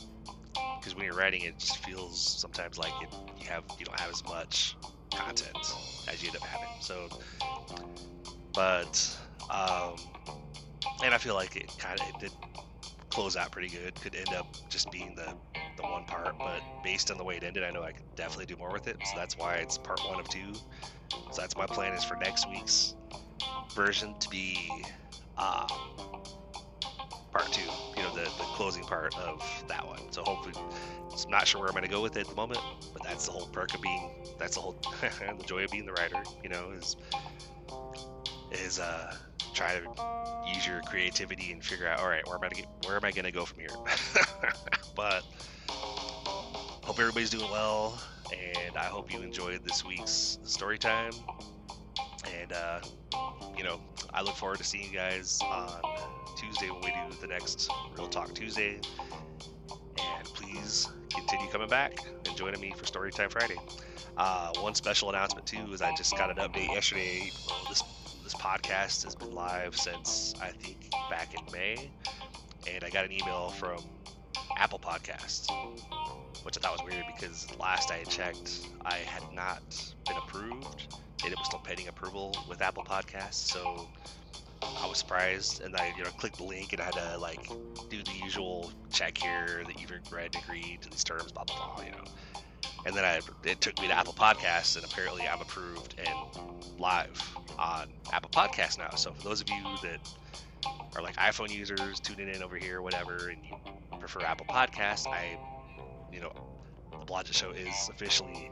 Because 0.78 0.94
when 0.94 1.06
you're 1.06 1.14
writing, 1.14 1.40
it 1.40 1.58
just 1.58 1.78
feels 1.78 2.38
sometimes 2.38 2.76
like 2.76 2.92
it, 3.00 3.08
you 3.40 3.48
have 3.48 3.64
you 3.78 3.86
don't 3.86 3.98
have 3.98 4.10
as 4.10 4.22
much 4.24 4.76
content 5.14 5.56
as 6.06 6.22
you 6.22 6.28
end 6.28 6.36
up 6.36 6.42
having. 6.42 6.68
So 6.82 7.08
but 8.52 9.18
um, 9.48 9.96
and 11.02 11.14
I 11.14 11.18
feel 11.18 11.34
like 11.34 11.56
it 11.56 11.72
kind 11.78 11.98
of 11.98 12.20
did 12.20 12.32
close 13.08 13.36
out 13.36 13.52
pretty 13.52 13.68
good. 13.68 13.94
Could 13.94 14.14
end 14.14 14.34
up 14.34 14.54
just 14.68 14.90
being 14.92 15.14
the 15.14 15.34
the 15.78 15.84
one 15.84 16.04
part, 16.04 16.36
but 16.38 16.62
based 16.82 17.10
on 17.10 17.18
the 17.18 17.24
way 17.24 17.36
it 17.36 17.44
ended, 17.44 17.64
I 17.64 17.70
know 17.70 17.82
I 17.82 17.92
could 17.92 18.04
definitely 18.16 18.46
do 18.46 18.56
more 18.56 18.72
with 18.72 18.86
it. 18.88 18.98
So 19.04 19.12
that's 19.16 19.36
why 19.38 19.56
it's 19.56 19.78
part 19.78 20.00
one 20.06 20.20
of 20.20 20.28
two. 20.28 20.54
So 21.12 21.40
that's 21.40 21.56
my 21.56 21.66
plan 21.66 21.94
is 21.94 22.04
for 22.04 22.16
next 22.16 22.48
week's 22.50 22.94
version 23.74 24.14
to 24.20 24.28
be 24.28 24.70
uh, 25.36 25.66
part 27.32 27.50
two. 27.52 27.70
You 27.96 28.02
know, 28.02 28.14
the 28.14 28.24
the 28.24 28.44
closing 28.54 28.84
part 28.84 29.16
of 29.18 29.42
that 29.68 29.86
one. 29.86 30.12
So 30.12 30.22
hopefully, 30.22 30.54
I'm 30.56 31.30
not 31.30 31.46
sure 31.46 31.60
where 31.60 31.68
I'm 31.68 31.74
going 31.74 31.84
to 31.84 31.90
go 31.90 32.02
with 32.02 32.16
it 32.16 32.20
at 32.20 32.28
the 32.28 32.34
moment, 32.34 32.60
but 32.92 33.02
that's 33.04 33.26
the 33.26 33.32
whole 33.32 33.46
perk 33.46 33.74
of 33.74 33.80
being. 33.80 34.10
That's 34.38 34.56
the 34.56 34.60
whole 34.60 34.80
the 35.00 35.44
joy 35.46 35.64
of 35.64 35.70
being 35.70 35.86
the 35.86 35.92
writer. 35.92 36.22
You 36.42 36.50
know, 36.50 36.72
is 36.72 36.96
is 38.52 38.78
uh, 38.78 39.14
try 39.54 39.78
to 39.78 40.52
use 40.54 40.66
your 40.66 40.80
creativity 40.82 41.52
and 41.52 41.62
figure 41.62 41.86
out, 41.86 42.00
all 42.00 42.08
right, 42.08 42.26
where 42.26 42.36
am 42.36 42.44
I 42.44 42.48
get, 42.48 42.66
where 42.86 42.96
am 42.96 43.04
I 43.04 43.12
gonna 43.12 43.30
go 43.32 43.44
from 43.44 43.60
here? 43.60 43.68
but 44.96 45.22
hope 46.88 47.00
everybody's 47.00 47.28
doing 47.28 47.50
well, 47.50 48.00
and 48.32 48.74
I 48.74 48.84
hope 48.84 49.12
you 49.12 49.20
enjoyed 49.20 49.62
this 49.62 49.84
week's 49.84 50.38
story 50.44 50.78
time. 50.78 51.12
And 52.40 52.50
uh, 52.50 52.80
you 53.54 53.62
know, 53.62 53.78
I 54.14 54.22
look 54.22 54.36
forward 54.36 54.56
to 54.56 54.64
seeing 54.64 54.90
you 54.90 54.96
guys 54.96 55.38
on 55.44 55.82
Tuesday 56.38 56.70
when 56.70 56.80
we 56.80 56.86
do 56.86 57.20
the 57.20 57.26
next 57.26 57.70
Real 57.94 58.08
Talk 58.08 58.32
Tuesday. 58.32 58.80
And 60.00 60.24
please 60.28 60.88
continue 61.14 61.50
coming 61.50 61.68
back 61.68 61.98
and 62.26 62.34
joining 62.34 62.58
me 62.58 62.72
for 62.74 62.86
Story 62.86 63.10
Time 63.10 63.28
Friday. 63.28 63.58
Uh, 64.16 64.52
one 64.60 64.74
special 64.74 65.10
announcement 65.10 65.44
too 65.44 65.70
is 65.74 65.82
I 65.82 65.94
just 65.94 66.16
got 66.16 66.30
an 66.30 66.36
update 66.36 66.68
yesterday. 66.68 67.30
Well, 67.50 67.66
this 67.68 67.82
this 68.24 68.32
podcast 68.32 69.04
has 69.04 69.14
been 69.14 69.34
live 69.34 69.76
since 69.76 70.32
I 70.40 70.52
think 70.52 70.90
back 71.10 71.34
in 71.34 71.52
May, 71.52 71.90
and 72.66 72.82
I 72.82 72.88
got 72.88 73.04
an 73.04 73.12
email 73.12 73.50
from 73.50 73.78
Apple 74.56 74.78
Podcasts, 74.78 75.48
which 76.48 76.56
I 76.56 76.60
thought 76.62 76.82
was 76.82 76.90
weird 76.90 77.04
because 77.14 77.46
last 77.60 77.90
I 77.90 78.04
checked, 78.04 78.70
I 78.82 78.94
had 78.94 79.22
not 79.34 79.60
been 80.06 80.16
approved, 80.16 80.94
and 81.22 81.30
it 81.30 81.36
was 81.36 81.44
still 81.44 81.58
pending 81.58 81.88
approval 81.88 82.34
with 82.48 82.62
Apple 82.62 82.84
Podcasts. 82.84 83.34
So 83.34 83.86
I 84.62 84.86
was 84.86 84.96
surprised, 84.96 85.60
and 85.60 85.76
I 85.76 85.92
you 85.94 86.04
know 86.04 86.10
clicked 86.12 86.38
the 86.38 86.44
link 86.44 86.72
and 86.72 86.80
I 86.80 86.86
had 86.86 86.94
to 86.94 87.18
like 87.18 87.46
do 87.90 88.02
the 88.02 88.14
usual 88.24 88.72
check 88.90 89.18
here 89.18 89.62
that 89.66 89.78
you've 89.78 89.92
read 90.10 90.34
and 90.34 90.42
agreed 90.42 90.80
to 90.80 90.88
these 90.88 91.04
terms, 91.04 91.32
blah 91.32 91.44
blah 91.44 91.74
blah, 91.74 91.84
you 91.84 91.90
know. 91.90 92.04
And 92.86 92.96
then 92.96 93.04
I, 93.04 93.20
it 93.44 93.60
took 93.60 93.78
me 93.78 93.88
to 93.88 93.92
Apple 93.92 94.14
Podcasts, 94.14 94.76
and 94.76 94.86
apparently 94.86 95.28
I'm 95.28 95.42
approved 95.42 95.96
and 95.98 96.48
live 96.78 97.22
on 97.58 97.88
Apple 98.10 98.30
Podcasts 98.30 98.78
now. 98.78 98.88
So 98.94 99.12
for 99.12 99.22
those 99.22 99.42
of 99.42 99.50
you 99.50 99.62
that 99.82 99.98
are 100.96 101.02
like 101.02 101.16
iPhone 101.16 101.50
users 101.50 102.00
tuning 102.00 102.34
in 102.34 102.42
over 102.42 102.56
here, 102.56 102.80
whatever, 102.80 103.28
and 103.28 103.44
you 103.44 103.54
prefer 103.98 104.20
Apple 104.20 104.46
Podcasts, 104.46 105.06
I, 105.06 105.36
you 106.18 106.24
know, 106.24 106.32
the 106.90 107.06
Blodgett 107.06 107.34
Show 107.34 107.50
is 107.52 107.88
officially 107.90 108.50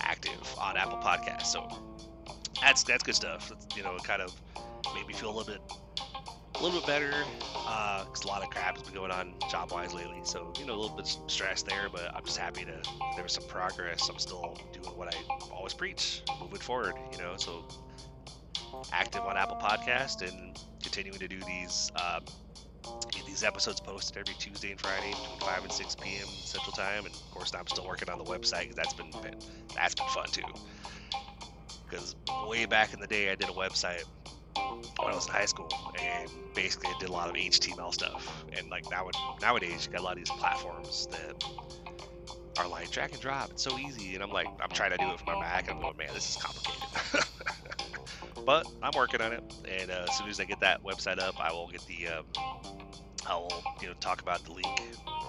active 0.00 0.54
on 0.60 0.76
Apple 0.76 0.98
Podcasts. 0.98 1.46
So 1.46 1.66
that's 2.60 2.82
that's 2.82 3.02
good 3.02 3.14
stuff. 3.14 3.48
That's, 3.48 3.74
you 3.74 3.82
know, 3.82 3.96
it 3.96 4.04
kind 4.04 4.20
of 4.20 4.34
made 4.94 5.06
me 5.06 5.14
feel 5.14 5.30
a 5.30 5.34
little 5.34 5.50
bit 5.50 5.62
a 6.54 6.62
little 6.62 6.78
bit 6.80 6.86
better 6.86 7.10
because 7.40 8.24
uh, 8.24 8.26
a 8.26 8.28
lot 8.28 8.42
of 8.42 8.50
crap 8.50 8.76
has 8.76 8.82
been 8.82 8.94
going 8.94 9.10
on 9.10 9.32
job 9.50 9.72
wise 9.72 9.94
lately. 9.94 10.20
So 10.24 10.52
you 10.58 10.66
know, 10.66 10.74
a 10.74 10.80
little 10.80 10.96
bit 10.96 11.08
stressed 11.26 11.66
there, 11.66 11.88
but 11.90 12.14
I'm 12.14 12.24
just 12.24 12.36
happy 12.36 12.66
to 12.66 12.90
there 13.14 13.22
was 13.22 13.32
some 13.32 13.44
progress. 13.44 14.06
I'm 14.10 14.18
still 14.18 14.54
doing 14.74 14.94
what 14.94 15.14
I 15.14 15.18
always 15.50 15.72
preach, 15.72 16.20
moving 16.38 16.58
forward. 16.58 16.94
You 17.12 17.18
know, 17.18 17.34
so 17.38 17.64
active 18.92 19.22
on 19.22 19.38
Apple 19.38 19.56
Podcast 19.56 20.20
and 20.20 20.58
continuing 20.82 21.18
to 21.18 21.28
do 21.28 21.40
these. 21.46 21.90
Uh, 21.96 22.20
these 23.28 23.44
episodes 23.44 23.80
posted 23.80 24.16
every 24.16 24.34
Tuesday 24.34 24.70
and 24.70 24.80
Friday 24.80 25.10
between 25.10 25.38
5 25.40 25.62
and 25.64 25.72
6 25.72 25.96
p.m. 25.96 26.26
Central 26.26 26.72
Time, 26.72 27.04
and 27.04 27.14
of 27.14 27.30
course, 27.30 27.52
I'm 27.54 27.66
still 27.66 27.86
working 27.86 28.08
on 28.08 28.18
the 28.18 28.24
website 28.24 28.62
because 28.62 28.76
that's 28.76 28.94
been 28.94 29.10
that's 29.74 29.94
been 29.94 30.08
fun 30.08 30.26
too. 30.32 30.42
Because 31.88 32.16
way 32.46 32.64
back 32.64 32.94
in 32.94 33.00
the 33.00 33.06
day, 33.06 33.30
I 33.30 33.34
did 33.34 33.48
a 33.48 33.52
website 33.52 34.04
when 34.56 35.12
I 35.12 35.14
was 35.14 35.26
in 35.26 35.32
high 35.32 35.44
school, 35.44 35.70
and 36.00 36.30
basically 36.54 36.88
I 36.88 36.98
did 36.98 37.10
a 37.10 37.12
lot 37.12 37.28
of 37.28 37.34
HTML 37.36 37.92
stuff. 37.92 38.44
And 38.56 38.68
like 38.70 38.90
now, 38.90 39.08
nowadays, 39.42 39.86
you 39.86 39.92
got 39.92 40.00
a 40.00 40.04
lot 40.04 40.12
of 40.12 40.18
these 40.18 40.30
platforms 40.30 41.06
that 41.10 41.44
are 42.58 42.66
like 42.66 42.90
drag 42.90 43.12
and 43.12 43.20
drop. 43.20 43.50
It's 43.50 43.62
so 43.62 43.78
easy, 43.78 44.14
and 44.14 44.22
I'm 44.22 44.30
like, 44.30 44.48
I'm 44.60 44.70
trying 44.70 44.92
to 44.92 44.96
do 44.96 45.10
it 45.10 45.18
for 45.18 45.26
my 45.26 45.40
Mac, 45.40 45.68
and 45.68 45.76
I'm 45.76 45.82
going, 45.82 45.96
man, 45.98 46.08
this 46.14 46.30
is 46.30 46.42
complicated. 46.42 47.24
but 48.46 48.66
I'm 48.82 48.92
working 48.96 49.20
on 49.20 49.32
it, 49.32 49.44
and 49.68 49.90
uh, 49.90 50.06
as 50.08 50.16
soon 50.16 50.28
as 50.28 50.40
I 50.40 50.44
get 50.44 50.60
that 50.60 50.82
website 50.82 51.18
up, 51.20 51.34
I 51.38 51.52
will 51.52 51.68
get 51.68 51.82
the, 51.86 52.08
um, 52.08 52.24
I 53.28 53.34
will 53.34 53.62
you 53.80 53.88
know 53.88 53.94
talk 54.00 54.22
about 54.22 54.44
the 54.44 54.52
link 54.52 54.80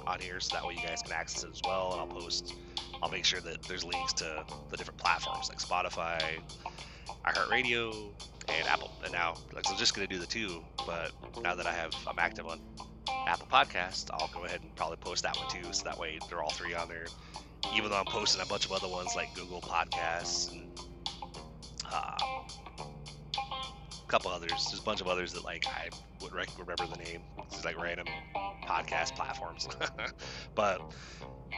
on 0.07 0.19
here, 0.19 0.39
so 0.39 0.55
that 0.55 0.65
way 0.65 0.73
you 0.73 0.81
guys 0.87 1.01
can 1.01 1.11
access 1.11 1.43
it 1.43 1.49
as 1.51 1.61
well, 1.65 1.91
and 1.91 2.01
I'll 2.01 2.07
post. 2.07 2.55
I'll 3.01 3.09
make 3.09 3.25
sure 3.25 3.39
that 3.41 3.61
there's 3.63 3.83
links 3.83 4.13
to 4.13 4.45
the 4.69 4.77
different 4.77 4.99
platforms 4.99 5.49
like 5.49 5.59
Spotify, 5.59 6.39
iHeartRadio, 7.25 8.11
and 8.49 8.67
Apple. 8.67 8.91
And 9.03 9.11
now, 9.11 9.35
like, 9.53 9.69
I'm 9.69 9.77
just 9.77 9.93
gonna 9.95 10.07
do 10.07 10.17
the 10.17 10.25
two, 10.25 10.63
but 10.85 11.11
now 11.41 11.55
that 11.55 11.65
I 11.67 11.73
have, 11.73 11.93
I'm 12.07 12.19
active 12.19 12.45
on 12.45 12.59
Apple 13.27 13.47
Podcast, 13.51 14.09
I'll 14.13 14.29
go 14.33 14.45
ahead 14.45 14.61
and 14.61 14.75
probably 14.75 14.97
post 14.97 15.23
that 15.23 15.37
one 15.37 15.49
too, 15.49 15.71
so 15.71 15.83
that 15.83 15.97
way 15.97 16.19
they're 16.29 16.41
all 16.41 16.51
three 16.51 16.73
on 16.73 16.87
there. 16.87 17.05
Even 17.75 17.89
though 17.91 17.97
I'm 17.97 18.05
posting 18.05 18.41
a 18.41 18.45
bunch 18.45 18.65
of 18.65 18.71
other 18.71 18.87
ones 18.87 19.15
like 19.15 19.33
Google 19.35 19.61
Podcasts 19.61 20.51
and 20.51 20.79
uh, 21.91 22.17
couple 24.09 24.31
others, 24.31 24.49
there's 24.49 24.79
a 24.79 24.83
bunch 24.83 25.01
of 25.01 25.07
others 25.07 25.33
that 25.33 25.45
like 25.45 25.65
I 25.67 25.89
would 26.21 26.33
rec- 26.33 26.57
remember 26.59 26.87
the 26.87 26.97
name. 27.03 27.21
It's 27.51 27.63
like 27.63 27.81
random 27.81 28.07
podcast 28.65 29.15
platforms. 29.15 29.67
but 30.55 30.81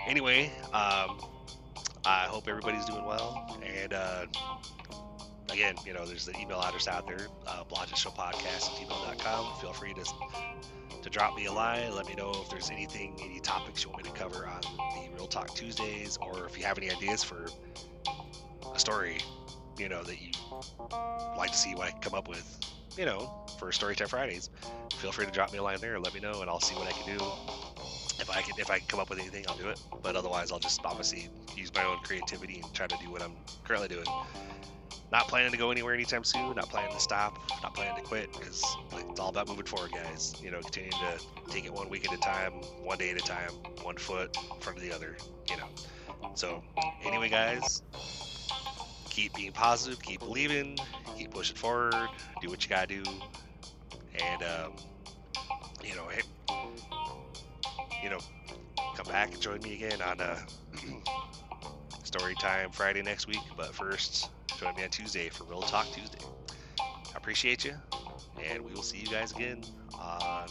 anyway, 0.08 0.52
um, 0.74 1.20
I 2.06 2.26
hope 2.28 2.48
everybody's 2.48 2.86
doing 2.86 3.06
well, 3.06 3.60
and 3.64 3.94
uh, 3.94 4.26
again, 5.52 5.76
you 5.86 5.94
know, 5.94 6.06
there's 6.06 6.26
the 6.26 6.38
email 6.40 6.62
address 6.62 6.88
out 6.88 7.08
there, 7.08 7.28
uh. 7.48 7.64
Feel 9.62 9.74
free 9.74 9.94
to 9.94 10.04
to 11.02 11.10
drop 11.10 11.36
me 11.36 11.46
a 11.46 11.52
line. 11.52 11.94
Let 11.96 12.08
me 12.08 12.16
know 12.16 12.32
if 12.44 12.50
there's 12.50 12.70
anything, 12.70 13.18
any 13.24 13.40
topics 13.40 13.84
you 13.84 13.90
want 13.90 14.04
me 14.04 14.12
to 14.12 14.16
cover 14.18 14.46
on 14.46 14.62
the 14.62 15.16
Real 15.16 15.28
Talk 15.28 15.54
Tuesdays, 15.56 16.18
or 16.22 16.46
if 16.46 16.58
you 16.58 16.66
have 16.66 16.78
any 16.78 16.92
ideas 16.92 17.24
for 17.24 17.48
a 18.74 18.80
story, 18.80 19.18
you 19.78 19.90
know, 19.90 20.04
that 20.04 20.22
you 20.22 20.32
like 21.38 21.52
to 21.52 21.58
see 21.58 21.76
what 21.76 21.88
I 21.88 21.98
come 22.00 22.14
up 22.14 22.28
with, 22.28 22.60
you 22.98 23.06
know, 23.06 23.46
for 23.60 23.70
Storytime 23.70 24.10
Fridays. 24.10 24.50
Feel 24.96 25.12
free 25.12 25.26
to 25.26 25.32
drop 25.32 25.52
me 25.52 25.60
a 25.60 25.64
line 25.64 25.80
there. 25.82 26.00
Let 26.00 26.14
me 26.14 26.20
know, 26.20 26.42
and 26.42 26.50
I'll 26.50 26.60
see 26.60 26.76
what 26.76 26.88
I 26.88 26.92
can 26.92 27.18
do. 27.18 27.24
If 28.20 28.30
I 28.30 28.42
can, 28.42 28.60
if 28.60 28.70
I 28.70 28.78
can 28.78 28.88
come 28.88 29.00
up 29.00 29.10
with 29.10 29.20
anything, 29.20 29.46
I'll 29.48 29.58
do 29.58 29.70
it. 29.70 29.82
But 30.04 30.16
otherwise, 30.16 30.52
I'll 30.52 30.60
just 30.60 30.82
obviously 30.86 31.30
use 31.56 31.74
my 31.74 31.84
own 31.84 31.98
creativity 32.00 32.60
and 32.64 32.74
try 32.74 32.88
to 32.88 32.98
do 33.04 33.10
what 33.12 33.22
I'm 33.22 33.36
currently 33.64 33.88
doing 33.88 34.06
not 35.12 35.28
planning 35.28 35.52
to 35.52 35.58
go 35.58 35.72
anywhere 35.72 35.94
anytime 35.94 36.24
soon. 36.24 36.56
Not 36.56 36.70
planning 36.70 36.94
to 36.94 37.00
stop. 37.00 37.38
Not 37.62 37.76
planning 37.76 37.96
to 37.96 38.02
quit 38.02 38.32
because 38.32 38.64
it's 38.94 39.20
all 39.20 39.30
about 39.30 39.48
moving 39.48 39.66
forward, 39.66 39.92
guys. 39.92 40.36
You 40.42 40.52
know, 40.52 40.62
continuing 40.62 40.92
to 40.92 41.52
take 41.52 41.66
it 41.66 41.74
one 41.74 41.90
week 41.90 42.08
at 42.08 42.18
a 42.18 42.22
time, 42.22 42.54
one 42.84 42.98
day 42.98 43.12
at 43.12 43.18
a 43.18 43.26
time, 43.26 43.52
one 43.84 43.98
foot 43.98 44.36
in 44.38 44.60
front 44.62 44.78
of 44.78 44.84
the 44.84 44.94
other. 44.94 45.18
You 45.50 45.58
know. 45.58 45.68
So 46.36 46.64
anyway, 47.04 47.30
guys, 47.30 47.82
keep 49.12 49.34
being 49.36 49.52
positive, 49.52 50.02
keep 50.02 50.22
believing, 50.22 50.78
keep 51.18 51.32
pushing 51.32 51.56
forward, 51.56 52.08
do 52.42 52.50
what 52.50 52.64
you 52.64 52.70
gotta 52.70 52.88
do, 52.88 53.04
and 54.16 54.44
um, 54.44 54.76
you 55.84 55.94
know, 55.96 56.08
hey, 56.08 56.22
you 58.02 58.10
know, 58.10 58.20
come 58.96 59.06
back 59.08 59.34
and 59.34 59.42
join 59.42 59.60
me 59.60 59.76
again 59.76 60.02
on 60.02 60.20
uh, 60.20 60.40
story 62.04 62.34
time 62.36 62.72
Friday 62.72 63.02
next 63.02 63.28
week. 63.28 63.42
But 63.58 63.76
first, 63.76 64.30
join 64.58 64.76
me 64.76 64.84
on 64.84 64.90
Tuesday 64.90 65.30
for 65.30 65.44
Real 65.44 65.62
Talk 65.62 65.88
Tuesday. 65.92 66.26
I 66.80 67.18
appreciate 67.18 67.66
you, 67.66 67.76
and 68.44 68.64
we 68.64 68.74
will 68.74 68.82
see 68.82 68.98
you 68.98 69.08
guys 69.08 69.34
again 69.34 69.62
on, 70.00 70.48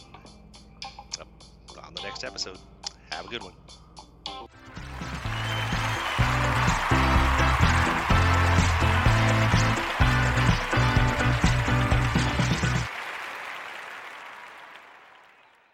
on 1.82 1.94
the 1.94 2.02
next 2.02 2.24
episode. 2.24 2.58
Have 3.10 3.24
a 3.24 3.28
good 3.28 3.42
one. 3.42 3.54